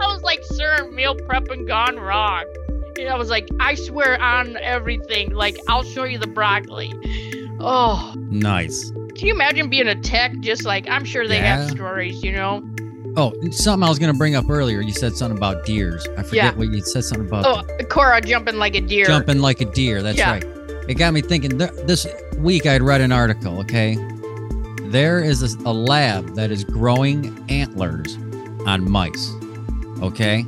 I 0.00 0.06
was 0.12 0.22
like, 0.22 0.42
sir, 0.44 0.88
meal 0.92 1.14
prepping 1.16 1.66
gone 1.66 1.96
wrong. 1.98 2.44
And 2.98 3.08
I 3.08 3.16
was 3.16 3.28
like, 3.30 3.46
I 3.60 3.74
swear 3.74 4.20
on 4.20 4.56
everything. 4.58 5.34
Like, 5.34 5.58
I'll 5.68 5.82
show 5.82 6.04
you 6.04 6.18
the 6.18 6.26
broccoli. 6.26 6.92
Oh, 7.60 8.14
Nice. 8.16 8.90
can 9.14 9.26
you 9.26 9.34
imagine 9.34 9.68
being 9.70 9.88
a 9.88 9.94
tech? 10.00 10.38
Just 10.40 10.64
like, 10.64 10.88
I'm 10.88 11.04
sure 11.04 11.26
they 11.26 11.38
have 11.38 11.70
stories, 11.70 12.22
you 12.22 12.32
know? 12.32 12.62
Oh, 13.18 13.32
something 13.50 13.82
I 13.82 13.88
was 13.88 13.98
going 13.98 14.12
to 14.12 14.18
bring 14.18 14.34
up 14.34 14.48
earlier. 14.50 14.80
You 14.82 14.92
said 14.92 15.16
something 15.16 15.38
about 15.38 15.64
deers. 15.64 16.06
I 16.18 16.22
forget 16.22 16.34
Yeah. 16.34 16.50
what 16.52 16.68
you 16.68 16.80
said 16.82 17.02
something 17.04 17.26
about 17.26 17.46
Oh, 17.46 17.84
Cora 17.86 18.20
jumping 18.20 18.56
like 18.56 18.74
a 18.74 18.80
deer. 18.82 19.06
jumping 19.06 19.38
like 19.40 19.60
a 19.62 19.64
deer. 19.64 20.02
That's 20.02 20.18
Yeah. 20.18 20.32
right. 20.32 20.44
It 20.88 20.94
got 20.98 21.14
me 21.14 21.22
thinking. 21.22 21.58
Th- 21.58 21.70
this 21.86 22.06
week 22.38 22.66
I'd 22.66 22.82
read 22.82 23.00
an 23.00 23.12
article. 23.12 23.58
Okay, 23.60 23.96
there 24.84 25.20
is 25.20 25.42
a 25.54 25.72
lab 25.72 26.34
that 26.34 26.50
is 26.50 26.62
growing 26.64 27.42
antlers 27.48 28.16
on 28.66 28.88
mice. 28.90 29.32
Okay, 30.02 30.40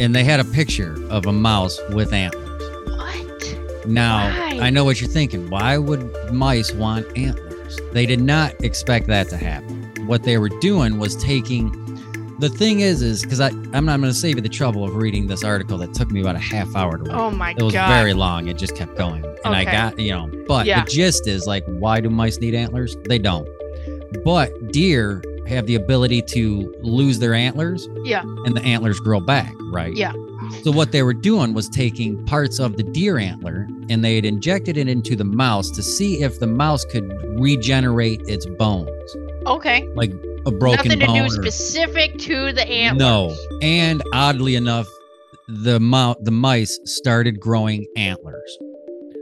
and 0.00 0.14
they 0.14 0.24
had 0.24 0.40
a 0.40 0.44
picture 0.44 0.96
of 1.10 1.26
a 1.26 1.32
mouse 1.32 1.78
with 1.90 2.12
antlers. 2.12 2.44
What? 2.88 3.86
Now 3.86 4.28
Why? 4.28 4.58
I 4.60 4.70
know 4.70 4.84
what 4.84 5.00
you're 5.00 5.10
thinking. 5.10 5.50
Why 5.50 5.78
would 5.78 6.12
mice 6.32 6.72
want 6.72 7.06
antlers? 7.16 7.78
They 7.92 8.06
did 8.06 8.20
not 8.20 8.52
expect 8.64 9.06
that 9.08 9.28
to 9.30 9.36
happen. 9.36 9.90
What 10.06 10.22
they 10.22 10.38
were 10.38 10.48
doing 10.48 10.98
was 10.98 11.16
taking. 11.16 11.72
The 12.38 12.48
thing 12.48 12.80
is, 12.80 13.02
is 13.02 13.22
because 13.22 13.40
I 13.40 13.48
I'm 13.72 13.84
not 13.84 13.98
going 14.00 14.12
to 14.12 14.14
save 14.14 14.36
you 14.36 14.42
the 14.42 14.48
trouble 14.48 14.84
of 14.84 14.94
reading 14.94 15.26
this 15.26 15.42
article 15.42 15.76
that 15.78 15.92
took 15.92 16.10
me 16.12 16.20
about 16.20 16.36
a 16.36 16.40
half 16.40 16.74
hour 16.76 16.96
to 16.96 17.02
read. 17.02 17.12
Oh 17.12 17.30
my 17.32 17.52
god, 17.52 17.60
It 17.60 17.64
was 17.64 17.72
god. 17.74 17.88
very 17.88 18.14
long. 18.14 18.46
It 18.46 18.56
just 18.56 18.76
kept 18.76 18.96
going. 18.96 19.24
And 19.44 19.54
I 19.56 19.64
got, 19.64 19.98
you 19.98 20.12
know, 20.12 20.30
but 20.46 20.64
Yeah. 20.66 20.84
the 20.84 20.90
gist 20.90 21.26
is 21.26 21.46
like, 21.48 21.64
why 21.66 22.00
do 22.00 22.08
mice 22.10 22.38
need 22.38 22.54
antlers? 22.54 22.96
They 23.08 23.18
don't. 23.18 23.48
But 24.24 24.70
deer 24.72 25.20
have 25.48 25.66
the 25.66 25.74
ability 25.74 26.22
to 26.22 26.74
lose 26.82 27.18
their 27.18 27.34
antlers. 27.34 27.88
Yeah. 28.04 28.22
And 28.44 28.56
the 28.56 28.62
antlers 28.62 28.98
grow 29.00 29.20
back, 29.20 29.52
right? 29.72 29.94
Yeah. 29.94 30.12
So 30.62 30.70
what 30.70 30.92
they 30.92 31.02
were 31.02 31.14
doing 31.14 31.52
was 31.52 31.68
taking 31.68 32.24
parts 32.26 32.58
of 32.58 32.76
the 32.76 32.82
deer 32.82 33.18
antler 33.18 33.66
and 33.90 34.04
they 34.04 34.14
had 34.14 34.24
injected 34.24 34.76
it 34.76 34.88
into 34.88 35.16
the 35.16 35.24
mouse 35.24 35.70
to 35.72 35.82
see 35.82 36.22
if 36.22 36.38
the 36.40 36.46
mouse 36.46 36.84
could 36.84 37.04
regenerate 37.38 38.20
its 38.28 38.46
bones, 38.46 39.16
okay. 39.46 39.86
like 39.94 40.12
a 40.46 40.50
broken 40.50 40.88
Nothing 40.88 41.00
to 41.00 41.06
bone. 41.06 41.16
do 41.16 41.24
or- 41.24 41.30
specific 41.30 42.16
to 42.18 42.52
the 42.52 42.66
antlers. 42.66 42.98
no. 42.98 43.58
And 43.60 44.02
oddly 44.12 44.54
enough, 44.54 44.86
the 45.48 45.80
mou- 45.80 46.14
the 46.22 46.30
mice 46.30 46.78
started 46.84 47.40
growing 47.40 47.86
antlers. 47.96 48.58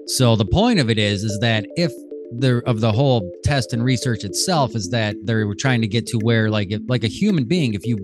So 0.06 0.36
the 0.36 0.44
point 0.46 0.78
of 0.80 0.90
it 0.90 0.98
is 0.98 1.22
is 1.24 1.38
that 1.40 1.66
if 1.76 1.92
the 2.38 2.62
of 2.66 2.80
the 2.80 2.90
whole 2.92 3.30
test 3.44 3.72
and 3.72 3.84
research 3.84 4.24
itself 4.24 4.74
is 4.74 4.88
that 4.90 5.14
they 5.24 5.44
were 5.44 5.54
trying 5.54 5.80
to 5.80 5.86
get 5.86 6.06
to 6.06 6.18
where 6.18 6.50
like 6.50 6.70
if, 6.70 6.82
like 6.88 7.04
a 7.04 7.08
human 7.08 7.44
being 7.44 7.74
if 7.74 7.86
you 7.86 7.96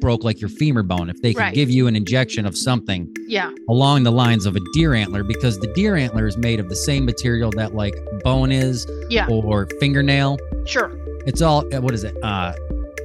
broke 0.00 0.24
like 0.24 0.40
your 0.40 0.48
femur 0.50 0.82
bone 0.82 1.10
if 1.10 1.20
they 1.22 1.32
could 1.34 1.40
Right. 1.40 1.54
give 1.54 1.70
you 1.70 1.86
an 1.86 1.94
injection 1.96 2.46
of 2.46 2.56
something 2.56 3.08
Yeah. 3.28 3.50
along 3.68 4.04
the 4.04 4.12
lines 4.12 4.46
of 4.46 4.56
a 4.56 4.60
deer 4.72 4.94
antler 4.94 5.22
because 5.22 5.58
the 5.58 5.66
deer 5.74 5.94
antler 5.96 6.26
is 6.26 6.36
made 6.38 6.58
of 6.60 6.68
the 6.68 6.76
same 6.76 7.04
material 7.04 7.50
that 7.52 7.74
like 7.74 7.94
bone 8.24 8.50
is 8.52 8.86
Yeah. 9.10 9.26
or 9.28 9.66
fingernail 9.80 10.38
Sure. 10.64 10.90
it's 11.26 11.42
all 11.42 11.64
uh, 11.74 11.80
what 11.80 11.92
is 11.94 12.02
it 12.04 12.16
uh 12.22 12.52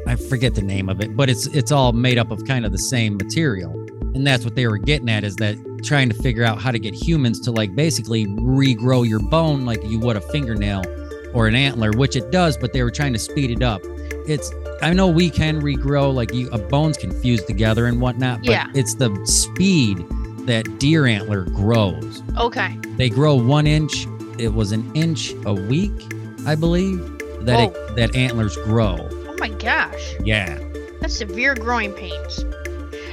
i 0.07 0.15
forget 0.15 0.55
the 0.55 0.61
name 0.61 0.87
of 0.89 1.01
it 1.01 1.15
but 1.17 1.29
it's 1.29 1.47
it's 1.47 1.71
all 1.71 1.91
made 1.91 2.17
up 2.17 2.31
of 2.31 2.43
kind 2.45 2.65
of 2.65 2.71
the 2.71 2.77
same 2.79 3.17
material 3.17 3.71
and 4.15 4.25
that's 4.25 4.43
what 4.43 4.55
they 4.55 4.67
were 4.67 4.77
getting 4.77 5.09
at 5.09 5.23
is 5.23 5.35
that 5.37 5.55
trying 5.83 6.09
to 6.09 6.15
figure 6.15 6.43
out 6.43 6.59
how 6.61 6.71
to 6.71 6.79
get 6.79 6.93
humans 6.93 7.39
to 7.41 7.51
like 7.51 7.75
basically 7.75 8.27
regrow 8.27 9.07
your 9.07 9.19
bone 9.19 9.65
like 9.65 9.83
you 9.85 9.99
would 9.99 10.15
a 10.15 10.21
fingernail 10.21 10.83
or 11.33 11.47
an 11.47 11.55
antler 11.55 11.91
which 11.91 12.15
it 12.15 12.31
does 12.31 12.57
but 12.57 12.73
they 12.73 12.83
were 12.83 12.91
trying 12.91 13.13
to 13.13 13.19
speed 13.19 13.49
it 13.51 13.63
up 13.63 13.81
it's 14.27 14.51
i 14.81 14.91
know 14.93 15.07
we 15.07 15.29
can 15.29 15.61
regrow 15.61 16.13
like 16.13 16.33
you 16.33 16.49
a 16.51 16.57
bones 16.57 16.97
can 16.97 17.11
fuse 17.21 17.43
together 17.45 17.85
and 17.87 17.99
whatnot 18.01 18.39
but 18.39 18.51
Yeah. 18.51 18.67
it's 18.73 18.95
the 18.95 19.09
speed 19.25 19.97
that 20.45 20.79
deer 20.79 21.05
antler 21.05 21.43
grows 21.45 22.21
Okay. 22.37 22.77
they 22.97 23.09
grow 23.09 23.35
one 23.35 23.65
inch 23.67 24.07
it 24.37 24.53
was 24.53 24.71
an 24.71 24.89
inch 24.95 25.33
a 25.45 25.53
week 25.53 25.91
i 26.45 26.55
believe 26.55 26.97
that 27.45 27.59
it, 27.59 27.95
that 27.95 28.15
antlers 28.15 28.55
grow 28.57 28.97
Oh 29.27 29.35
my 29.39 29.49
gosh. 29.49 30.15
yeah 30.23 30.59
That's 30.99 31.17
severe 31.17 31.55
growing 31.55 31.93
pains. 31.93 32.45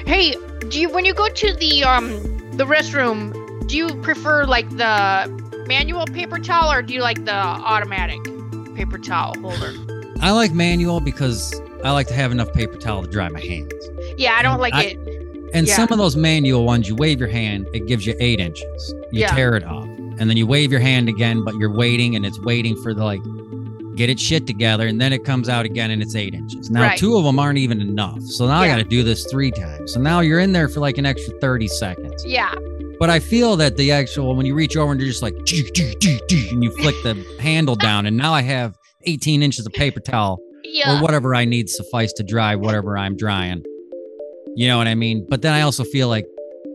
Hey, 0.04 0.34
do 0.68 0.78
you 0.80 0.90
when 0.90 1.06
you 1.06 1.14
go 1.14 1.28
to 1.28 1.54
the 1.54 1.84
um 1.84 2.10
the 2.58 2.64
restroom, 2.66 3.66
do 3.68 3.76
you 3.76 3.94
prefer 4.02 4.44
like 4.44 4.68
the 4.76 5.64
manual 5.66 6.06
paper 6.06 6.38
towel 6.38 6.70
or 6.72 6.82
do 6.82 6.92
you 6.94 7.00
like 7.00 7.24
the 7.24 7.32
automatic 7.34 8.18
paper 8.74 8.98
towel 8.98 9.34
holder? 9.40 9.72
i 10.20 10.30
like 10.32 10.52
manual 10.52 10.98
because 10.98 11.60
i 11.84 11.90
like 11.92 12.06
to 12.08 12.14
have 12.14 12.32
enough 12.32 12.52
paper 12.52 12.76
towel 12.76 13.02
to 13.02 13.08
dry 13.08 13.28
my 13.28 13.40
hands 13.40 13.72
Yeah, 14.16 14.32
I 14.34 14.42
don't 14.42 14.58
like 14.60 14.74
I- 14.74 14.82
it. 14.84 15.50
and 15.54 15.66
Yeah. 15.68 15.76
some 15.76 15.88
of 15.92 15.98
those 15.98 16.16
manual 16.16 16.64
ones 16.64 16.88
you 16.88 16.94
wave 16.96 17.20
your 17.20 17.28
hand 17.28 17.68
it 17.74 17.86
gives 17.86 18.06
you 18.06 18.14
eight 18.18 18.40
inches 18.40 18.94
you 19.12 19.20
Yeah. 19.20 19.34
tear 19.34 19.54
it 19.56 19.64
off 19.64 19.84
and 19.84 20.28
then 20.30 20.36
you 20.36 20.46
wave 20.46 20.72
your 20.72 20.80
hand 20.80 21.08
again 21.08 21.44
but 21.44 21.54
you're 21.56 21.70
waiting 21.72 22.16
and 22.16 22.24
it's 22.26 22.40
waiting 22.40 22.74
for 22.82 22.94
the 22.94 23.04
like 23.04 23.20
get 23.98 24.08
it 24.08 24.18
shit 24.18 24.46
together 24.46 24.86
and 24.86 25.00
then 25.00 25.12
it 25.12 25.24
comes 25.24 25.48
out 25.48 25.64
again 25.66 25.90
and 25.90 26.00
it's 26.00 26.14
eight 26.14 26.32
inches 26.34 26.70
now 26.70 26.82
Right. 26.82 26.98
two 26.98 27.16
of 27.18 27.24
them 27.24 27.38
aren't 27.38 27.58
even 27.58 27.80
enough 27.80 28.22
so 28.22 28.46
now 28.46 28.60
i 28.60 28.68
got 28.68 28.76
to 28.76 28.84
do 28.84 29.02
this 29.02 29.26
three 29.30 29.50
times 29.50 29.92
so 29.92 30.00
now 30.00 30.20
you're 30.20 30.38
in 30.38 30.52
there 30.52 30.68
for 30.68 30.80
like 30.80 30.96
an 30.98 31.04
extra 31.06 31.34
30 31.40 31.68
seconds 31.68 32.24
Yeah. 32.24 32.54
But 33.00 33.10
I 33.10 33.20
feel 33.20 33.54
that 33.58 33.76
the 33.76 33.92
actual 33.92 34.34
when 34.34 34.44
you 34.44 34.54
reach 34.56 34.76
over 34.76 34.90
and 34.90 35.00
you're 35.00 35.08
just 35.10 35.22
like 35.22 35.34
and 35.34 36.64
you 36.64 36.70
flick 36.82 36.96
the 37.04 37.14
handle 37.40 37.76
down, 37.76 38.06
and 38.06 38.16
now 38.16 38.32
I 38.34 38.42
have 38.42 38.74
18 39.04 39.40
inches 39.40 39.64
of 39.66 39.72
paper 39.72 40.00
towel 40.00 40.40
Yeah. 40.64 40.98
or 40.98 41.02
whatever 41.02 41.32
I 41.32 41.44
need 41.44 41.68
suffice 41.70 42.12
to 42.14 42.24
dry 42.24 42.56
whatever 42.56 42.98
I'm 42.98 43.16
drying. 43.16 43.62
You 44.56 44.66
know 44.66 44.78
what 44.78 44.88
I 44.88 44.96
mean? 44.96 45.24
But 45.30 45.42
then 45.42 45.52
I 45.54 45.60
also 45.60 45.84
feel 45.84 46.08
like 46.08 46.26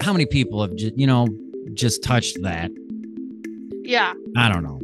how 0.01 0.13
many 0.13 0.25
people 0.25 0.61
have 0.61 0.73
just 0.77 0.97
you 0.97 1.07
know 1.07 1.27
just 1.73 2.01
touched 2.03 2.37
that? 2.43 2.71
Yeah. 3.83 4.13
I 4.37 4.47
don't 4.47 4.63
know. 4.63 4.79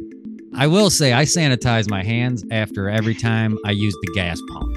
I 0.54 0.66
will 0.66 0.90
say 0.90 1.12
I 1.12 1.22
sanitize 1.24 1.88
my 1.88 2.02
hands 2.02 2.44
after 2.50 2.88
every 2.88 3.14
time 3.14 3.56
I 3.64 3.70
use 3.70 3.94
the 4.02 4.12
gas 4.14 4.40
pump. 4.52 4.76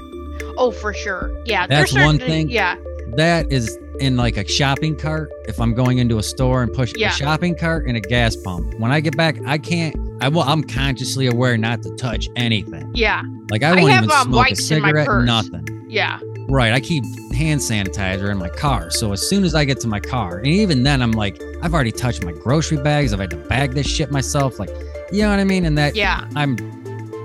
Oh, 0.56 0.70
for 0.70 0.92
sure. 0.94 1.30
Yeah. 1.46 1.66
That's 1.66 1.92
one 1.92 2.18
certain- 2.18 2.20
thing. 2.20 2.48
Yeah. 2.50 2.76
That 3.16 3.52
is 3.52 3.76
in 4.00 4.16
like 4.16 4.36
a 4.36 4.46
shopping 4.48 4.96
cart. 4.96 5.30
If 5.46 5.60
I'm 5.60 5.74
going 5.74 5.98
into 5.98 6.18
a 6.18 6.22
store 6.22 6.62
and 6.62 6.72
push 6.72 6.92
Yeah. 6.96 7.10
a 7.10 7.12
shopping 7.12 7.56
cart 7.56 7.86
and 7.86 7.96
a 7.96 8.00
gas 8.00 8.34
pump, 8.36 8.74
when 8.78 8.90
I 8.92 9.00
get 9.00 9.16
back, 9.16 9.36
I 9.46 9.58
can't. 9.58 9.94
I 10.20 10.28
will. 10.28 10.42
I'm 10.42 10.62
consciously 10.64 11.26
aware 11.26 11.56
not 11.58 11.82
to 11.82 11.94
touch 11.96 12.28
anything. 12.36 12.90
Yeah. 12.94 13.22
Like 13.50 13.62
I 13.62 13.70
I 13.70 13.74
won't 13.80 13.90
have, 13.92 14.04
even 14.04 14.16
um, 14.16 14.22
smoke 14.24 14.34
a 14.34 14.36
wipes 14.36 14.70
in 14.70 14.80
my 14.82 14.88
cigarette. 14.88 15.06
purse. 15.06 15.26
Nothing. 15.26 15.86
Yeah. 15.88 16.18
Right. 16.48 16.72
I 16.72 16.80
keep 16.80 17.04
hand 17.34 17.60
sanitizer 17.60 18.30
in 18.30 18.38
my 18.38 18.48
car. 18.48 18.90
So 18.90 19.12
as 19.12 19.28
soon 19.28 19.44
as 19.44 19.54
I 19.54 19.64
get 19.64 19.80
to 19.80 19.88
my 19.88 20.00
car, 20.00 20.38
and 20.38 20.46
even 20.46 20.82
then, 20.82 21.02
I'm 21.02 21.12
like, 21.12 21.40
I've 21.62 21.74
already 21.74 21.92
touched 21.92 22.24
my 22.24 22.32
grocery 22.32 22.78
bags. 22.78 23.12
I've 23.12 23.20
had 23.20 23.30
to 23.30 23.36
bag 23.36 23.72
this 23.72 23.86
shit 23.88 24.10
myself. 24.10 24.58
Like, 24.58 24.70
you 25.12 25.22
know 25.22 25.30
what 25.30 25.38
I 25.38 25.44
mean? 25.44 25.64
And 25.64 25.76
that 25.78 25.94
Yeah. 25.96 26.28
I'm, 26.36 26.56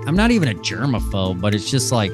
I'm 0.06 0.16
not 0.16 0.30
even 0.30 0.48
a 0.48 0.54
germaphobe, 0.54 1.40
but 1.40 1.54
it's 1.54 1.70
just 1.70 1.92
like 1.92 2.12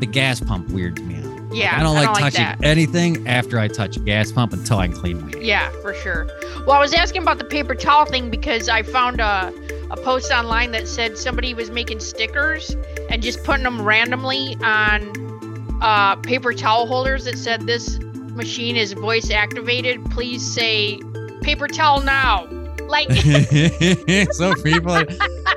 the 0.00 0.06
gas 0.06 0.40
pump 0.40 0.68
weirds 0.70 1.00
me 1.02 1.16
out. 1.16 1.54
Yeah. 1.54 1.78
I 1.78 1.82
don't 1.82 1.94
like 1.94 2.18
touching 2.18 2.44
that. 2.44 2.62
anything 2.62 3.26
after 3.26 3.58
I 3.58 3.68
touch 3.68 3.96
a 3.96 4.00
gas 4.00 4.30
pump 4.30 4.52
until 4.52 4.78
I 4.78 4.88
clean 4.88 5.20
my 5.22 5.30
hands. 5.30 5.44
Yeah, 5.44 5.70
for 5.80 5.94
sure. 5.94 6.26
Well, 6.66 6.72
I 6.72 6.80
was 6.80 6.92
asking 6.92 7.22
about 7.22 7.38
the 7.38 7.44
paper 7.44 7.74
towel 7.74 8.04
thing 8.04 8.30
because 8.30 8.68
I 8.68 8.82
found 8.82 9.20
a, 9.20 9.52
a 9.90 9.96
post 9.96 10.30
online 10.30 10.72
that 10.72 10.86
said 10.86 11.16
somebody 11.16 11.54
was 11.54 11.70
making 11.70 12.00
stickers 12.00 12.76
and 13.08 13.22
just 13.22 13.42
putting 13.44 13.62
them 13.62 13.80
randomly 13.82 14.56
on 14.62 15.78
uh, 15.80 16.16
paper 16.16 16.52
towel 16.52 16.86
holders 16.86 17.24
that 17.24 17.38
said 17.38 17.62
this 17.66 17.98
machine 18.34 18.76
is 18.76 18.92
voice 18.92 19.30
activated. 19.30 20.04
Please 20.10 20.44
say 20.46 21.00
paper 21.42 21.68
towel 21.68 22.02
now. 22.02 22.46
Like, 22.88 23.10
so 24.32 24.54
people 24.62 24.92
are 24.92 25.06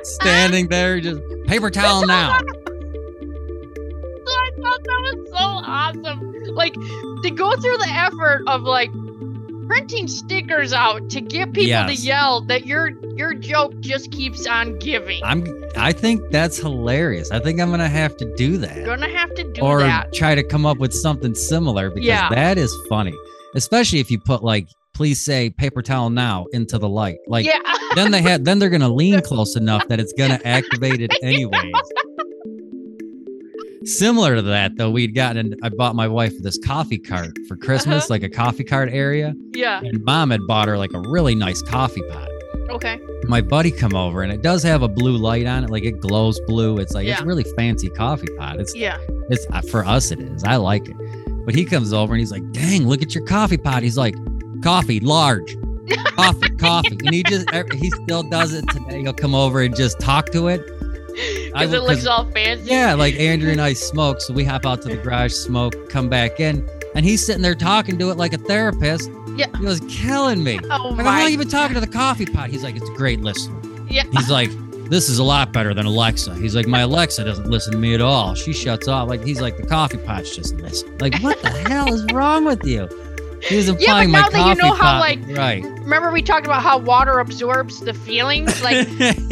standing 0.03 0.67
there 0.67 0.99
just 0.99 1.21
paper 1.47 1.69
towel 1.69 2.05
now. 2.05 2.39
I 4.31 4.51
thought 4.61 4.83
that 4.83 5.01
was 5.15 5.29
so 5.29 5.45
awesome. 6.05 6.33
Like, 6.55 6.73
to 7.23 7.31
go 7.31 7.51
through 7.55 7.77
the 7.77 7.89
effort 7.89 8.43
of 8.47 8.61
like 8.63 8.91
printing 9.67 10.07
stickers 10.07 10.73
out 10.73 11.09
to 11.11 11.21
get 11.21 11.53
people 11.53 11.85
to 11.87 11.93
yell 11.95 12.41
that 12.41 12.65
your 12.65 12.89
your 13.15 13.33
joke 13.33 13.79
just 13.81 14.11
keeps 14.11 14.47
on 14.47 14.77
giving. 14.79 15.21
I'm 15.23 15.45
I 15.77 15.91
think 15.91 16.29
that's 16.31 16.57
hilarious. 16.57 17.29
I 17.31 17.39
think 17.39 17.59
I'm 17.61 17.69
gonna 17.69 17.87
have 17.89 18.17
to 18.17 18.35
do 18.35 18.57
that. 18.57 18.85
gonna 18.85 19.09
have 19.09 19.33
to 19.35 19.43
do 19.51 19.61
or 19.61 19.79
that. 19.79 20.11
try 20.13 20.33
to 20.35 20.43
come 20.43 20.65
up 20.65 20.77
with 20.77 20.93
something 20.93 21.35
similar 21.35 21.89
because 21.89 22.05
Yeah. 22.05 22.29
that 22.29 22.57
is 22.57 22.75
funny. 22.89 23.13
Especially 23.55 23.99
if 23.99 24.09
you 24.11 24.19
put 24.19 24.43
like 24.43 24.67
please 24.99 25.21
say 25.21 25.49
paper 25.49 25.81
towel 25.81 26.09
now 26.09 26.45
into 26.51 26.77
the 26.77 26.89
light. 26.89 27.19
Like 27.25 27.45
yeah. 27.45 27.57
then 27.95 28.11
they 28.11 28.21
had 28.21 28.43
then 28.43 28.59
they're 28.59 28.69
gonna 28.69 28.89
lean 28.93 29.21
close 29.21 29.55
enough 29.55 29.87
that 29.87 29.97
it's 29.97 30.11
gonna 30.11 30.41
activate 30.43 30.99
it 30.99 31.13
anyways. 31.23 31.73
Similar 33.85 34.35
to 34.35 34.41
that 34.41 34.75
though, 34.75 34.91
we'd 34.91 35.15
gotten 35.15 35.55
I 35.63 35.69
bought 35.69 35.95
my 35.95 36.05
wife 36.05 36.33
this 36.41 36.57
coffee 36.57 36.97
cart 36.99 37.31
for 37.47 37.55
Christmas, 37.55 38.03
Uh-huh. 38.03 38.13
like 38.13 38.23
a 38.23 38.29
coffee 38.29 38.65
cart 38.65 38.89
area. 38.91 39.33
yeah. 39.53 39.79
And 39.81 40.03
mom 40.03 40.31
had 40.31 40.41
bought 40.47 40.67
her 40.67 40.77
like 40.77 40.91
a 40.93 40.99
really 40.99 41.33
nice 41.33 41.61
coffee 41.61 42.03
pot. 42.09 42.27
Okay. 42.71 42.99
My 43.23 43.39
buddy 43.39 43.71
come 43.71 43.95
over 43.95 44.21
and 44.21 44.33
it 44.33 44.41
does 44.41 44.63
have 44.63 44.81
a 44.81 44.89
blue 44.89 45.15
light 45.15 45.45
on 45.45 45.63
it, 45.63 45.69
like 45.69 45.85
it 45.85 46.01
glows 46.01 46.41
blue. 46.45 46.77
It's 46.77 46.93
like 46.93 47.07
it's 47.07 47.17
Yeah. 47.19 47.23
a 47.23 47.25
really 47.25 47.45
fancy 47.55 47.87
coffee 47.89 48.27
pot. 48.37 48.59
It's 48.59 48.75
Yeah. 48.75 48.97
it's 49.29 49.47
uh, 49.53 49.61
for 49.61 49.85
us 49.85 50.11
it 50.11 50.19
is. 50.19 50.43
I 50.43 50.57
like 50.57 50.89
it. 50.89 50.97
But 51.45 51.55
he 51.55 51.63
comes 51.63 51.93
over 51.93 52.13
and 52.13 52.19
he's 52.19 52.31
like, 52.31 52.43
"Dang, 52.51 52.85
look 52.85 53.01
at 53.01 53.15
your 53.15 53.25
coffee 53.25 53.57
pot." 53.57 53.81
He's 53.81 53.97
like, 53.97 54.13
"Coffee, 54.61 54.99
large." 54.99 55.57
Coffee, 56.15 56.49
coffee. 56.57 56.97
And 57.05 57.13
he 57.13 57.23
just, 57.23 57.49
he 57.73 57.89
still 57.89 58.23
does 58.23 58.53
it 58.53 58.67
today. 58.69 59.01
He'll 59.01 59.13
come 59.13 59.33
over 59.33 59.61
and 59.61 59.75
just 59.75 59.99
talk 59.99 60.31
to 60.31 60.47
it. 60.47 60.65
Because 61.45 61.73
it 61.73 61.83
looks 61.83 62.05
all 62.05 62.25
fancy. 62.31 62.69
Yeah, 62.69 62.93
like 62.93 63.15
Andrew 63.15 63.51
and 63.51 63.61
I 63.69 63.73
smoke, 63.73 64.21
so 64.21 64.33
we 64.33 64.43
hop 64.43 64.65
out 64.65 64.81
to 64.83 64.89
the 64.89 64.97
garage, 64.97 65.33
smoke, 65.33 65.89
come 65.89 66.09
back 66.09 66.39
in, 66.39 66.67
and 66.95 67.03
he's 67.05 67.25
sitting 67.25 67.41
there 67.41 67.55
talking 67.55 67.97
to 67.97 68.11
it 68.11 68.17
like 68.17 68.33
a 68.33 68.37
therapist. 68.37 69.09
Yeah. 69.35 69.47
He 69.57 69.65
was 69.65 69.81
killing 69.89 70.43
me. 70.43 70.59
Oh 70.69 70.69
I 70.69 70.77
go, 70.77 70.95
how 70.95 71.03
my. 71.03 71.21
long 71.21 71.31
you 71.31 71.37
been 71.37 71.49
talking 71.49 71.73
to 71.73 71.81
the 71.81 71.87
coffee 71.87 72.25
pot? 72.25 72.49
He's 72.49 72.63
like, 72.63 72.75
it's 72.75 72.89
a 72.89 72.93
great 72.93 73.21
listener. 73.21 73.59
Yeah. 73.89 74.03
He's 74.11 74.29
like, 74.29 74.49
this 74.89 75.07
is 75.09 75.19
a 75.19 75.23
lot 75.23 75.53
better 75.53 75.73
than 75.73 75.85
Alexa. 75.85 76.35
He's 76.35 76.55
like, 76.55 76.67
my 76.67 76.79
Alexa 76.89 77.23
doesn't 77.23 77.49
listen 77.49 77.71
to 77.73 77.77
me 77.77 77.93
at 77.93 78.01
all. 78.01 78.35
She 78.35 78.53
shuts 78.53 78.87
off. 78.87 79.07
Like, 79.09 79.23
he's 79.23 79.41
like, 79.41 79.57
the 79.57 79.65
coffee 79.65 79.97
pot's 79.97 80.35
just 80.35 80.55
listen. 80.55 80.97
Like, 80.99 81.17
what 81.21 81.41
the 81.41 81.49
hell 81.49 81.93
is 81.93 82.05
wrong 82.13 82.45
with 82.45 82.65
you? 82.65 82.87
He 83.41 83.55
was 83.55 83.69
implying 83.69 84.11
my 84.11 84.19
now 84.21 84.29
that 84.29 84.47
you 84.49 84.55
know 84.61 84.73
how, 84.73 84.93
pot. 84.93 84.99
like, 84.99 85.19
right. 85.37 85.63
Remember 85.63 86.11
we 86.11 86.21
talked 86.21 86.45
about 86.45 86.61
how 86.61 86.77
water 86.77 87.19
absorbs 87.19 87.79
the 87.79 87.93
feelings? 87.93 88.61
Like, 88.63 88.87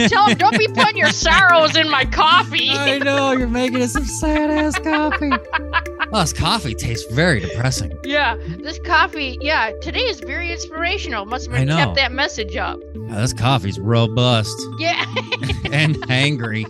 tell 0.09 0.27
him 0.27 0.37
don't 0.37 0.57
be 0.57 0.67
putting 0.69 0.97
your 0.97 1.11
sorrows 1.11 1.75
in 1.75 1.89
my 1.89 2.05
coffee. 2.05 2.69
I 2.71 2.97
know 2.99 3.33
you're 3.33 3.47
making 3.49 3.81
us 3.81 3.93
some 3.93 4.05
sad 4.05 4.49
ass 4.51 4.77
coffee. 4.79 5.31
Oh, 6.13 6.21
this 6.21 6.31
coffee 6.31 6.73
tastes 6.73 7.05
very 7.13 7.41
depressing. 7.41 7.91
yeah. 8.05 8.37
This 8.59 8.79
coffee. 8.79 9.37
Yeah. 9.41 9.73
Today 9.81 9.99
is 10.05 10.21
very 10.21 10.53
inspirational. 10.53 11.25
Must 11.25 11.47
have 11.47 11.53
I 11.55 11.59
been 11.59 11.67
know. 11.67 11.75
kept 11.75 11.95
that 11.95 12.13
message 12.13 12.55
up. 12.55 12.79
Oh, 12.95 13.07
this 13.19 13.33
coffee's 13.33 13.77
robust 13.77 14.55
Yeah. 14.79 15.03
and 15.73 15.97
angry. 16.09 16.65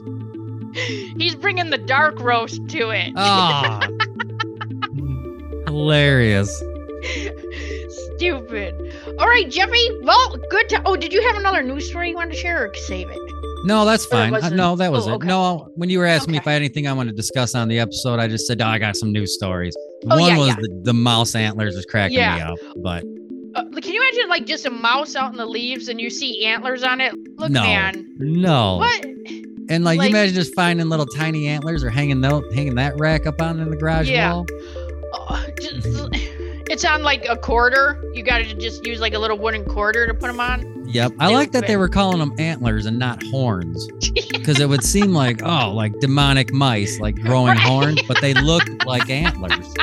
He's 0.74 1.36
bringing 1.36 1.70
the 1.70 1.78
dark 1.78 2.20
roast 2.20 2.68
to 2.70 2.90
it. 2.90 3.14
Ah, 3.16 3.88
hilarious. 5.68 6.50
Stupid. 8.16 8.74
All 9.20 9.28
right, 9.28 9.50
Jeffy. 9.50 9.88
Well, 10.02 10.36
good 10.50 10.70
to. 10.70 10.82
Oh, 10.86 10.96
did 10.96 11.14
you 11.14 11.22
have 11.28 11.38
another 11.38 11.62
news 11.64 11.90
story 11.90 12.10
you 12.10 12.16
wanted 12.16 12.32
to 12.32 12.38
share 12.38 12.66
or 12.66 12.74
save 12.74 13.10
it? 13.10 13.18
No, 13.66 13.86
that's 13.86 14.06
fine. 14.06 14.34
Uh, 14.34 14.50
no, 14.50 14.76
that 14.76 14.92
was 14.92 15.08
oh, 15.08 15.12
it. 15.12 15.16
okay. 15.16 15.28
No, 15.28 15.70
when 15.76 15.90
you 15.90 16.00
were 16.00 16.06
asking 16.06 16.32
me 16.34 16.38
if 16.38 16.48
I 16.48 16.54
had 16.54 16.62
anything 16.62 16.88
I 16.88 16.94
want 16.94 17.10
to 17.10 17.16
discuss 17.16 17.56
on 17.56 17.68
the 17.68 17.80
episode, 17.80 18.20
I 18.20 18.28
just 18.28 18.46
said, 18.48 18.62
oh, 18.62 18.68
I 18.68 18.78
got 18.80 18.96
some 18.96 19.12
news 19.12 19.34
stories. 19.34 19.76
Oh, 20.10 20.20
One 20.20 20.32
yeah, 20.32 20.38
was 20.38 20.48
yeah. 20.50 20.56
The, 20.56 20.82
the 20.86 20.94
mouse 20.94 21.36
antlers 21.36 21.76
was 21.76 21.86
cracking 21.86 22.18
me 22.18 22.24
up, 22.24 22.58
but 22.78 23.04
Uh, 23.56 23.64
can 23.82 23.94
you 23.94 24.00
imagine 24.02 24.30
like 24.30 24.46
just 24.46 24.66
a 24.68 24.70
mouse 24.70 25.16
out 25.16 25.32
in 25.32 25.38
the 25.38 25.46
leaves 25.46 25.88
and 25.90 26.00
you 26.00 26.10
see 26.10 26.46
antlers 26.46 26.84
on 26.84 27.02
it? 27.02 27.14
Look, 27.38 27.50
No. 27.50 27.62
man. 27.64 28.08
no. 28.20 28.78
What? 28.78 29.04
And 29.70 29.84
like, 29.84 29.98
Like- 29.98 30.12
you 30.12 30.16
imagine 30.16 30.36
just 30.36 30.54
finding 30.54 30.88
little 30.90 31.08
tiny 31.08 31.48
antlers 31.48 31.84
or 31.84 31.90
hanging 31.90 32.22
that 32.22 32.44
hanging 32.54 32.76
that 32.76 32.94
rack 33.00 33.26
up 33.26 33.42
on 33.42 33.60
in 33.60 33.70
the 33.70 33.76
garage 33.76 34.10
Yeah. 34.10 34.34
wall. 34.34 34.46
Oh, 35.14 35.46
just, 35.60 35.88
it's 36.70 36.84
on 36.86 37.04
like 37.04 37.26
a 37.30 37.38
quarter. 37.38 38.02
You 38.14 38.24
got 38.24 38.40
to 38.40 38.54
just 38.56 38.86
use 38.86 39.00
like 39.00 39.14
a 39.14 39.20
little 39.20 39.38
wooden 39.38 39.66
quarter 39.66 40.06
to 40.08 40.14
put 40.14 40.28
them 40.28 40.40
on. 40.40 40.86
Yep. 40.90 41.14
I 41.20 41.32
like 41.34 41.52
that 41.52 41.68
they 41.68 41.76
were 41.78 41.90
calling 41.90 42.20
them 42.20 42.34
antlers 42.40 42.86
and 42.86 42.98
not 43.00 43.22
horns. 43.24 43.88
Because 44.32 44.62
it 44.62 44.70
would 44.70 44.84
seem 44.86 45.12
like, 45.14 45.42
oh, 45.44 45.74
like 45.74 46.00
demonic 46.00 46.54
mice, 46.54 47.02
like 47.02 47.16
growing 47.16 47.48
Right. 47.58 47.60
horns, 47.60 48.02
but 48.08 48.22
they 48.22 48.34
looked 48.34 48.86
like 48.86 49.10
antlers. 49.10 49.74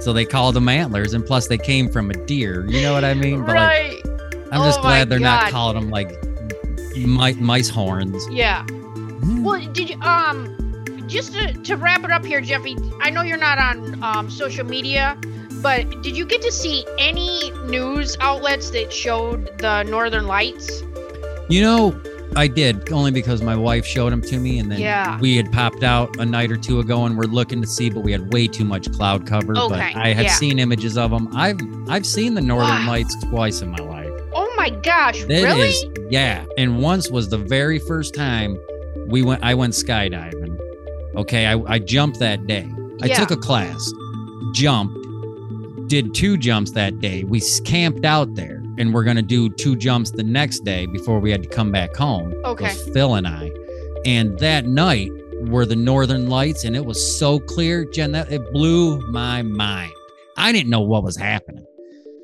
So 0.00 0.12
they 0.12 0.24
called 0.24 0.54
them 0.54 0.68
antlers, 0.68 1.12
and 1.12 1.26
plus 1.26 1.48
they 1.48 1.58
came 1.58 1.88
from 1.88 2.08
a 2.10 2.14
deer. 2.26 2.64
You 2.68 2.82
know 2.82 2.92
what 2.92 3.04
I 3.04 3.14
mean? 3.14 3.40
But 3.40 3.56
like, 3.56 3.56
right. 3.56 4.00
I'm 4.52 4.62
just 4.62 4.78
Oh 4.78 4.82
glad 4.82 5.08
they're 5.08 5.18
not 5.18 5.46
God. 5.46 5.50
calling 5.50 5.74
them 5.80 5.90
like 5.90 6.08
mi- 6.96 7.34
mice 7.34 7.68
horns. 7.68 8.24
Yeah. 8.30 8.64
Well, 9.40 9.60
did 9.72 9.90
you 9.90 10.00
um 10.02 10.54
just 11.08 11.32
to, 11.32 11.52
to 11.54 11.76
wrap 11.76 12.04
it 12.04 12.12
up 12.12 12.24
here, 12.24 12.40
Jeffy? 12.40 12.76
I 13.00 13.10
know 13.10 13.22
you're 13.22 13.36
not 13.38 13.58
on 13.58 14.00
um, 14.04 14.30
social 14.30 14.64
media, 14.64 15.18
but 15.62 16.02
did 16.02 16.16
you 16.16 16.24
get 16.26 16.42
to 16.42 16.52
see 16.52 16.84
any 16.98 17.50
news 17.66 18.16
outlets 18.20 18.70
that 18.70 18.92
showed 18.92 19.58
the 19.58 19.82
Northern 19.84 20.26
Lights? 20.26 20.82
You 21.48 21.62
know, 21.62 22.00
I 22.36 22.46
did 22.46 22.92
only 22.92 23.10
because 23.10 23.40
my 23.42 23.56
wife 23.56 23.86
showed 23.86 24.10
them 24.12 24.20
to 24.22 24.38
me, 24.38 24.58
and 24.58 24.70
then 24.70 24.80
Yeah. 24.80 25.18
we 25.18 25.36
had 25.36 25.50
popped 25.50 25.82
out 25.82 26.14
a 26.18 26.24
night 26.26 26.52
or 26.52 26.56
two 26.58 26.78
ago, 26.78 27.04
and 27.06 27.16
we're 27.16 27.24
looking 27.24 27.60
to 27.62 27.66
see, 27.66 27.88
but 27.88 28.00
we 28.00 28.12
had 28.12 28.32
way 28.32 28.46
too 28.46 28.64
much 28.64 28.92
cloud 28.92 29.26
cover. 29.26 29.56
Okay, 29.56 29.90
But 29.94 29.96
I 30.02 30.12
had 30.12 30.26
yeah. 30.26 30.32
seen 30.32 30.58
images 30.58 30.98
of 30.98 31.10
them. 31.10 31.28
I've 31.34 31.58
I've 31.88 32.04
seen 32.06 32.34
the 32.34 32.42
Northern 32.42 32.68
Wow. 32.84 32.88
Lights 32.88 33.16
twice 33.30 33.62
in 33.62 33.70
my 33.70 33.78
life. 33.78 34.10
Oh 34.34 34.52
my 34.58 34.68
gosh! 34.70 35.22
It 35.22 35.28
really? 35.42 35.68
is- 35.70 35.84
yeah. 36.10 36.44
And 36.58 36.80
once 36.82 37.10
was 37.10 37.30
the 37.30 37.38
very 37.38 37.78
first 37.78 38.14
time 38.14 38.58
we 39.06 39.22
went. 39.22 39.42
I 39.42 39.54
went 39.54 39.72
skydiving. 39.72 40.58
Okay, 41.16 41.46
I, 41.46 41.58
I 41.66 41.78
jumped 41.78 42.18
that 42.20 42.46
day. 42.46 42.68
I 43.02 43.06
Yeah. 43.06 43.14
took 43.14 43.30
a 43.30 43.36
class, 43.36 43.90
jumped, 44.54 44.98
did 45.88 46.14
two 46.14 46.36
jumps 46.36 46.72
that 46.72 47.00
day. 47.00 47.24
We 47.24 47.40
camped 47.64 48.04
out 48.04 48.34
there, 48.34 48.62
and 48.78 48.92
we're 48.94 49.04
gonna 49.04 49.22
do 49.22 49.48
two 49.48 49.74
jumps 49.76 50.10
the 50.10 50.22
next 50.22 50.60
day 50.60 50.86
before 50.86 51.18
we 51.20 51.30
had 51.30 51.42
to 51.42 51.48
come 51.48 51.70
back 51.72 51.96
home. 51.96 52.32
Okay. 52.44 52.74
Phil 52.92 53.14
and 53.14 53.26
I, 53.26 53.50
and 54.04 54.38
that 54.38 54.66
night 54.66 55.10
were 55.42 55.64
the 55.66 55.76
Northern 55.76 56.28
Lights, 56.28 56.64
and 56.64 56.74
it 56.76 56.84
was 56.84 57.18
so 57.18 57.38
clear, 57.38 57.84
Jen. 57.84 58.12
That 58.12 58.30
it 58.30 58.52
blew 58.52 59.00
my 59.10 59.42
mind. 59.42 59.92
I 60.36 60.52
didn't 60.52 60.70
know 60.70 60.80
what 60.82 61.02
was 61.02 61.16
happening. 61.16 61.64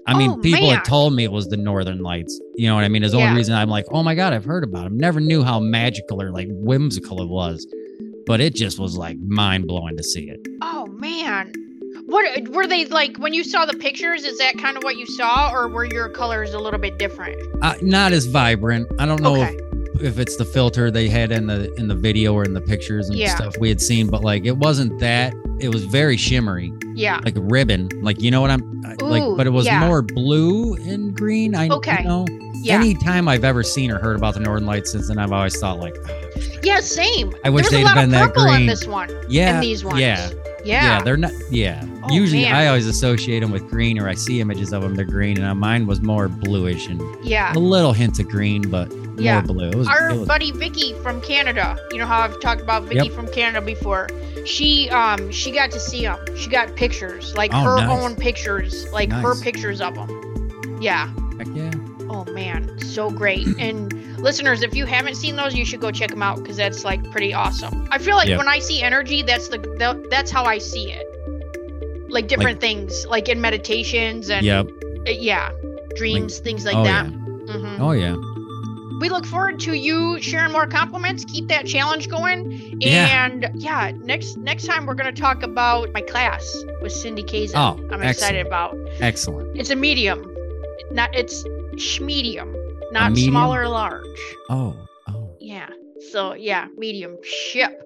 I 0.07 0.17
mean, 0.19 0.33
Oh, 0.33 0.37
people 0.37 0.67
man. 0.67 0.77
had 0.77 0.85
told 0.85 1.15
me 1.15 1.25
it 1.25 1.33
was 1.33 1.49
the 1.49 1.57
Northern 1.57 2.01
Lights. 2.01 2.39
You 2.57 2.69
know 2.69 2.75
what 2.75 2.85
I 2.85 2.89
mean? 2.89 3.03
Is 3.03 3.12
the 3.12 3.19
Yeah. 3.19 3.25
only 3.29 3.39
reason 3.39 3.55
I'm 3.55 3.71
like, 3.71 3.87
oh 3.91 4.03
my 4.03 4.15
god, 4.15 4.35
I've 4.35 4.45
heard 4.45 4.62
about 4.62 4.85
them. 4.85 4.99
Never 4.99 5.19
knew 5.19 5.43
how 5.43 5.61
magical 5.61 6.21
or 6.21 6.31
like 6.31 6.49
whimsical 6.51 7.23
it 7.23 7.29
was, 7.29 7.67
but 8.27 8.39
it 8.41 8.55
just 8.55 8.79
was 8.79 8.99
like 8.99 9.17
mind 9.27 9.67
blowing 9.67 9.97
to 9.97 10.03
see 10.03 10.29
it. 10.29 10.41
Oh 10.61 10.87
man. 10.89 11.53
What 12.15 12.49
were 12.51 12.67
they 12.69 12.85
like 12.87 13.17
when 13.17 13.35
you 13.35 13.43
saw 13.43 13.67
the 13.67 13.75
pictures? 13.77 14.23
Is 14.25 14.39
that 14.39 14.57
kind 14.59 14.77
of 14.77 14.85
what 14.85 14.97
you 14.97 15.05
saw, 15.05 15.51
or 15.53 15.67
were 15.69 15.85
your 15.85 16.09
colors 16.09 16.55
a 16.55 16.59
little 16.61 16.79
bit 16.79 16.97
different? 16.97 17.37
Uh, 17.61 17.75
not 17.83 18.12
as 18.12 18.27
vibrant. 18.27 18.87
I 19.01 19.05
don't 19.07 19.21
know 19.21 19.35
Okay. 19.43 19.59
if, 19.97 20.01
if 20.03 20.19
it's 20.21 20.37
the 20.37 20.45
filter 20.45 20.93
they 20.93 21.09
had 21.09 21.33
in 21.33 21.49
the 21.49 21.75
in 21.75 21.89
the 21.89 21.95
video 21.97 22.33
or 22.33 22.45
in 22.45 22.53
the 22.55 22.61
pictures 22.61 23.09
and 23.09 23.19
Yeah. 23.19 23.35
stuff 23.35 23.57
we 23.59 23.69
had 23.69 23.81
seen, 23.81 24.07
but 24.07 24.23
like 24.23 24.45
it 24.45 24.57
wasn't 24.57 24.97
that. 25.01 25.35
It 25.59 25.71
was 25.71 25.85
very 25.87 26.17
shimmery, 26.17 26.73
Yeah. 26.95 27.19
like 27.25 27.37
a 27.37 27.41
ribbon. 27.41 27.89
Like 28.01 28.21
you 28.23 28.31
know 28.31 28.41
what 28.41 28.51
I'm 28.53 28.62
I- 28.87 28.95
like, 29.05 29.37
but 29.37 29.49
it 29.49 29.51
was 29.51 29.67
yeah. 29.67 29.81
more 29.81 30.01
blue 30.01 30.75
and 30.75 31.17
green. 31.17 31.57
I 31.57 31.69
Okay. 31.69 31.97
You 32.03 32.09
know, 32.09 32.27
Yeah. 32.62 32.77
anytime 32.77 33.27
I've 33.27 33.43
ever 33.45 33.65
seen 33.65 33.91
or 33.91 33.99
heard 33.99 34.15
about 34.17 34.35
the 34.35 34.41
Northern 34.41 34.67
Lights 34.67 34.93
since 34.93 35.09
then, 35.09 35.19
I've 35.19 35.33
always 35.33 35.59
thought 35.59 35.81
like, 35.81 35.97
yeah. 36.62 36.79
Same. 36.79 37.35
I 37.45 37.51
wish 37.51 37.69
there 37.71 37.79
they'd 37.79 37.83
a 37.83 37.87
lot 37.87 37.95
been 37.97 38.05
of 38.05 38.11
that 38.12 38.27
purple 38.29 38.45
in 38.45 38.55
green. 38.55 38.67
this 38.69 38.87
one. 38.87 39.11
yeah, 39.29 39.55
And 39.55 39.62
these 39.65 39.85
ones. 39.85 39.99
yeah. 39.99 40.31
Yeah. 40.65 41.03
they're 41.03 41.17
not. 41.17 41.33
Yeah, 41.51 41.85
Oh, 42.05 42.12
usually 42.12 42.43
man. 42.43 42.55
I 42.55 42.67
always 42.69 42.87
associate 42.87 43.41
them 43.41 43.51
with 43.51 43.69
green, 43.69 43.99
or 43.99 44.09
I 44.09 44.15
see 44.15 44.41
images 44.41 44.73
of 44.73 44.83
them. 44.83 44.95
They're 44.95 45.05
green, 45.05 45.41
and 45.41 45.61
mine 45.61 45.87
was 45.87 46.01
more 46.01 46.29
bluish 46.29 46.89
and 46.89 47.01
Yeah. 47.23 47.53
a 47.55 47.59
little 47.59 47.93
hint 47.93 48.19
of 48.19 48.29
green, 48.29 48.62
but 48.71 48.93
Yeah. 49.17 49.35
more 49.35 49.43
blue. 49.55 49.71
Was, 49.79 49.87
Our 49.89 50.15
was- 50.15 50.27
buddy 50.29 50.51
Vicky 50.53 50.95
from 51.03 51.21
Canada. 51.21 51.77
You 51.93 51.99
know 51.99 52.07
how 52.07 52.21
I've 52.21 52.41
talked 52.41 52.61
about 52.61 52.85
Vicky 52.85 53.07
Yep. 53.09 53.12
from 53.12 53.29
Canada 53.29 53.61
before. 53.65 54.09
She 54.45 54.89
um 54.91 55.31
she 55.31 55.51
got 55.53 55.71
to 55.71 55.81
see 55.81 56.03
them. 56.03 56.19
She 56.37 56.49
got 56.51 56.75
pictures, 56.77 57.35
like 57.37 57.51
Oh, 57.55 57.62
her 57.62 57.77
nice. 57.77 57.89
own 58.03 58.17
pictures, 58.17 58.87
like 58.93 59.11
her 59.12 59.35
pictures 59.41 59.81
of 59.81 59.95
them. 59.95 60.79
Yeah. 60.81 61.09
heck 61.39 61.47
yeah. 61.55 61.71
Oh 62.11 62.25
man, 62.33 62.79
so 62.81 63.11
great. 63.11 63.47
And 63.59 63.93
listeners, 64.19 64.63
if 64.63 64.75
you 64.75 64.87
haven't 64.87 65.15
seen 65.17 65.37
those, 65.37 65.55
you 65.55 65.65
should 65.65 65.81
go 65.81 65.91
check 65.91 66.11
them 66.11 66.23
out 66.23 66.39
because 66.39 66.57
that's 66.57 66.85
like 66.85 67.03
pretty 67.11 67.33
awesome. 67.35 67.87
I 67.91 67.99
feel 67.99 68.17
like 68.17 68.29
Yeah. 68.29 68.39
when 68.39 68.49
I 68.49 68.59
see 68.59 68.83
energy, 68.83 69.23
that's 69.23 69.49
the, 69.49 69.59
the 69.59 70.07
that's 70.11 70.31
how 70.31 70.45
I 70.45 70.59
see 70.59 70.91
it. 70.93 71.07
Like 72.11 72.29
different 72.29 72.61
things, 72.61 73.07
like 73.07 73.29
in 73.29 73.41
meditations 73.41 74.31
and 74.31 74.45
Yep. 74.47 74.67
uh, 75.07 75.11
yeah, 75.11 75.51
dreams, 75.97 76.39
things 76.39 76.65
like 76.65 76.77
oh 76.77 76.85
that. 76.85 77.07
yeah. 77.07 77.57
hmm 77.57 77.83
Oh 77.83 77.91
yeah. 77.93 78.15
We 79.01 79.09
look 79.09 79.27
forward 79.27 79.59
to 79.61 79.75
you 79.75 80.21
sharing 80.23 80.53
more 80.53 80.67
compliments. 80.69 81.25
Keep 81.25 81.49
that 81.49 81.67
challenge 81.67 82.09
going. 82.09 82.77
Yeah. 82.81 83.25
And 83.27 83.51
yeah, 83.55 83.91
next 84.03 84.37
next 84.37 84.67
time 84.67 84.87
we're 84.87 84.95
gonna 84.95 85.11
talk 85.13 85.43
about 85.43 85.93
my 85.93 86.01
class 86.01 86.45
with 86.81 86.93
Cindy 86.93 87.25
Kaza. 87.25 87.53
Oh, 87.57 87.77
I'm 87.77 87.83
excellent. 87.95 88.11
excited 88.11 88.47
about. 88.47 88.79
Excellent. 89.01 89.59
It's 89.59 89.71
a 89.71 89.77
medium, 89.77 90.33
not 90.93 91.13
it's 91.15 91.45
medium, 92.01 92.55
not 92.93 93.12
medium? 93.12 93.33
small 93.33 93.55
or 93.55 93.68
large. 93.68 94.05
Oh. 94.51 94.77
Oh. 95.09 95.37
Yeah. 95.41 95.68
So 96.12 96.35
yeah, 96.35 96.68
mediumship. 96.77 97.81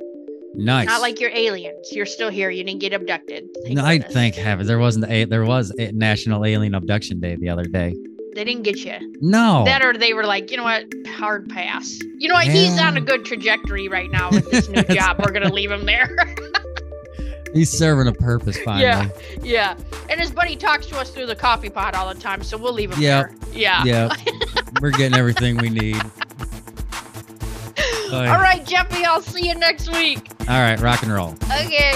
Nice. 0.54 0.86
Not 0.86 1.00
like 1.02 1.20
you're 1.20 1.30
aliens. 1.30 1.88
You're 1.92 2.06
still 2.06 2.30
here. 2.30 2.50
You 2.50 2.64
didn't 2.64 2.80
get 2.80 2.92
abducted. 2.92 3.44
Thank 3.64 3.76
No, 3.76 3.84
I 3.84 3.98
thank 3.98 4.34
heaven 4.34 4.66
there 4.66 4.78
wasn't 4.78 5.10
a 5.10 5.24
there 5.24 5.44
was 5.44 5.70
a 5.78 5.92
National 5.92 6.44
Alien 6.44 6.74
Abduction 6.74 7.20
Day 7.20 7.36
the 7.36 7.48
other 7.48 7.64
day. 7.64 7.94
they 8.34 8.44
didn't 8.44 8.62
get 8.62 8.78
you. 8.78 8.96
No. 9.20 9.64
That 9.64 9.82
or 9.84 9.92
they 9.96 10.14
were 10.14 10.24
like, 10.24 10.50
you 10.50 10.56
know 10.56 10.64
what, 10.64 10.86
hard 11.06 11.48
pass. 11.48 11.98
You 12.18 12.28
know 12.28 12.34
what? 12.34 12.46
He's 12.46 12.78
on 12.80 12.96
a 12.96 13.00
good 13.00 13.24
trajectory 13.24 13.88
right 13.88 14.10
now 14.10 14.30
with 14.30 14.50
this 14.50 14.68
new 14.68 14.82
job. 14.94 15.18
We're 15.24 15.32
gonna 15.32 15.52
leave 15.52 15.70
him 15.70 15.86
there. 15.86 16.16
He's 17.54 17.70
serving 17.70 18.06
a 18.08 18.12
purpose 18.12 18.58
finally. 18.64 18.84
Yeah. 18.84 19.08
yeah. 19.42 19.76
And 20.10 20.20
his 20.20 20.30
buddy 20.30 20.56
talks 20.56 20.86
to 20.86 20.98
us 20.98 21.10
through 21.10 21.26
the 21.26 21.36
coffee 21.36 21.70
pot 21.70 21.94
all 21.94 22.12
the 22.12 22.20
time, 22.20 22.42
so 22.42 22.56
we'll 22.56 22.72
leave 22.72 22.92
him 22.92 23.00
Yep. 23.00 23.30
there. 23.30 23.50
Yeah. 23.52 23.84
Yeah. 23.84 24.14
We're 24.80 24.90
getting 24.90 25.18
everything 25.18 25.56
we 25.56 25.70
need. 25.70 26.00
All 28.12 28.22
right, 28.22 28.64
Jeffy. 28.66 29.04
I'll 29.04 29.20
see 29.20 29.46
you 29.48 29.54
next 29.54 29.90
week. 29.92 30.30
All 30.42 30.46
right, 30.60 30.80
rock 30.80 31.02
and 31.02 31.12
roll. 31.12 31.34
Okay. 31.44 31.92